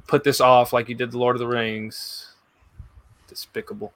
put 0.07 0.25
this 0.25 0.41
off 0.41 0.73
like 0.73 0.89
you 0.89 0.95
did 0.95 1.11
the 1.11 1.19
Lord 1.19 1.37
of 1.37 1.41
the 1.41 1.47
Rings. 1.47 2.33
Despicable. 3.29 3.93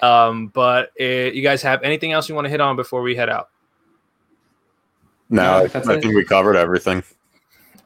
Um, 0.00 0.48
but 0.48 0.90
uh, 1.00 1.04
you 1.04 1.42
guys 1.42 1.62
have 1.62 1.82
anything 1.82 2.12
else 2.12 2.28
you 2.28 2.34
want 2.34 2.44
to 2.44 2.50
hit 2.50 2.60
on 2.60 2.76
before 2.76 3.02
we 3.02 3.16
head 3.16 3.28
out? 3.28 3.50
No, 5.28 5.42
No, 5.42 5.50
I, 5.74 5.94
I 5.94 6.00
think 6.00 6.14
we 6.14 6.24
covered 6.24 6.56
everything. 6.56 7.02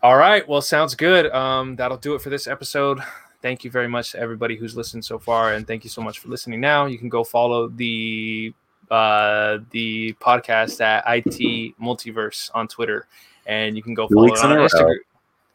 All 0.03 0.16
right. 0.16 0.47
Well, 0.49 0.62
sounds 0.62 0.95
good. 0.95 1.30
Um, 1.32 1.76
that'll 1.76 1.97
do 1.99 2.14
it 2.14 2.22
for 2.22 2.30
this 2.30 2.47
episode. 2.47 3.01
Thank 3.43 3.64
you 3.64 3.70
very 3.70 3.88
much 3.88 4.12
to 4.12 4.18
everybody 4.18 4.57
who's 4.57 4.76
listened 4.76 5.05
so 5.05 5.18
far, 5.18 5.55
and 5.55 5.66
thank 5.66 5.84
you 5.84 5.91
so 5.91 6.03
much 6.03 6.18
for 6.18 6.28
listening. 6.28 6.61
Now 6.61 6.86
you 6.86 6.99
can 6.99 7.09
go 7.09 7.24
follow 7.24 7.68
the 7.68 8.53
uh, 8.91 9.59
the 9.70 10.12
podcast 10.14 10.80
at 10.80 11.05
IT 11.07 11.74
Multiverse 11.80 12.51
on 12.55 12.68
Twitter, 12.68 13.07
and 13.47 13.76
you 13.76 13.82
can 13.82 13.95
go 13.95 14.07
Two 14.09 14.14
follow 14.14 14.26
it 14.26 14.38
on. 14.38 14.68
Instagram. 14.68 14.97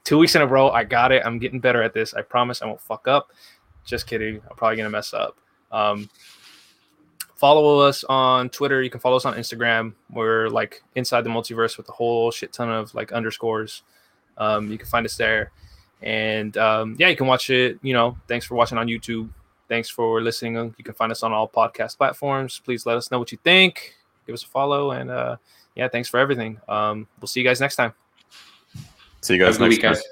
Two 0.03 0.17
weeks 0.19 0.35
in 0.35 0.41
a 0.41 0.47
row. 0.47 0.69
I 0.69 0.83
got 0.83 1.11
it. 1.11 1.23
I'm 1.25 1.39
getting 1.39 1.59
better 1.59 1.81
at 1.81 1.93
this. 1.93 2.13
I 2.13 2.21
promise. 2.21 2.61
I 2.61 2.65
won't 2.67 2.81
fuck 2.81 3.07
up. 3.07 3.31
Just 3.83 4.07
kidding. 4.07 4.41
I'm 4.49 4.55
probably 4.55 4.77
gonna 4.77 4.89
mess 4.89 5.13
up. 5.13 5.37
Um, 5.71 6.09
follow 7.35 7.79
us 7.79 8.03
on 8.05 8.49
Twitter. 8.49 8.81
You 8.81 8.89
can 8.89 8.99
follow 8.99 9.17
us 9.17 9.25
on 9.25 9.35
Instagram. 9.35 9.93
We're 10.11 10.49
like 10.49 10.81
inside 10.95 11.21
the 11.21 11.29
multiverse 11.29 11.77
with 11.77 11.87
a 11.89 11.91
whole 11.91 12.31
shit 12.31 12.53
ton 12.53 12.69
of 12.69 12.93
like 12.95 13.11
underscores. 13.11 13.83
Um, 14.37 14.71
you 14.71 14.77
can 14.77 14.87
find 14.87 15.05
us 15.05 15.15
there. 15.15 15.51
And 16.01 16.55
um, 16.57 16.95
yeah, 16.99 17.07
you 17.07 17.15
can 17.15 17.27
watch 17.27 17.49
it. 17.49 17.79
You 17.81 17.93
know, 17.93 18.17
thanks 18.27 18.45
for 18.45 18.55
watching 18.55 18.77
on 18.77 18.87
YouTube. 18.87 19.29
Thanks 19.67 19.89
for 19.89 20.21
listening. 20.21 20.75
You 20.77 20.83
can 20.83 20.93
find 20.93 21.11
us 21.11 21.23
on 21.23 21.33
all 21.33 21.47
podcast 21.47 21.97
platforms. 21.97 22.61
Please 22.63 22.85
let 22.85 22.97
us 22.97 23.09
know 23.11 23.19
what 23.19 23.31
you 23.31 23.37
think. 23.43 23.95
Give 24.25 24.33
us 24.33 24.43
a 24.43 24.47
follow. 24.47 24.91
And 24.91 25.09
uh, 25.09 25.37
yeah, 25.75 25.87
thanks 25.87 26.09
for 26.09 26.19
everything. 26.19 26.59
Um, 26.67 27.07
we'll 27.19 27.27
see 27.27 27.39
you 27.39 27.45
guys 27.45 27.59
next 27.59 27.75
time. 27.75 27.93
See 29.21 29.33
you 29.35 29.39
guys 29.39 29.57
a 29.57 29.61
next 29.61 29.69
week, 29.69 29.81
time. 29.81 29.93
guys. 29.93 30.03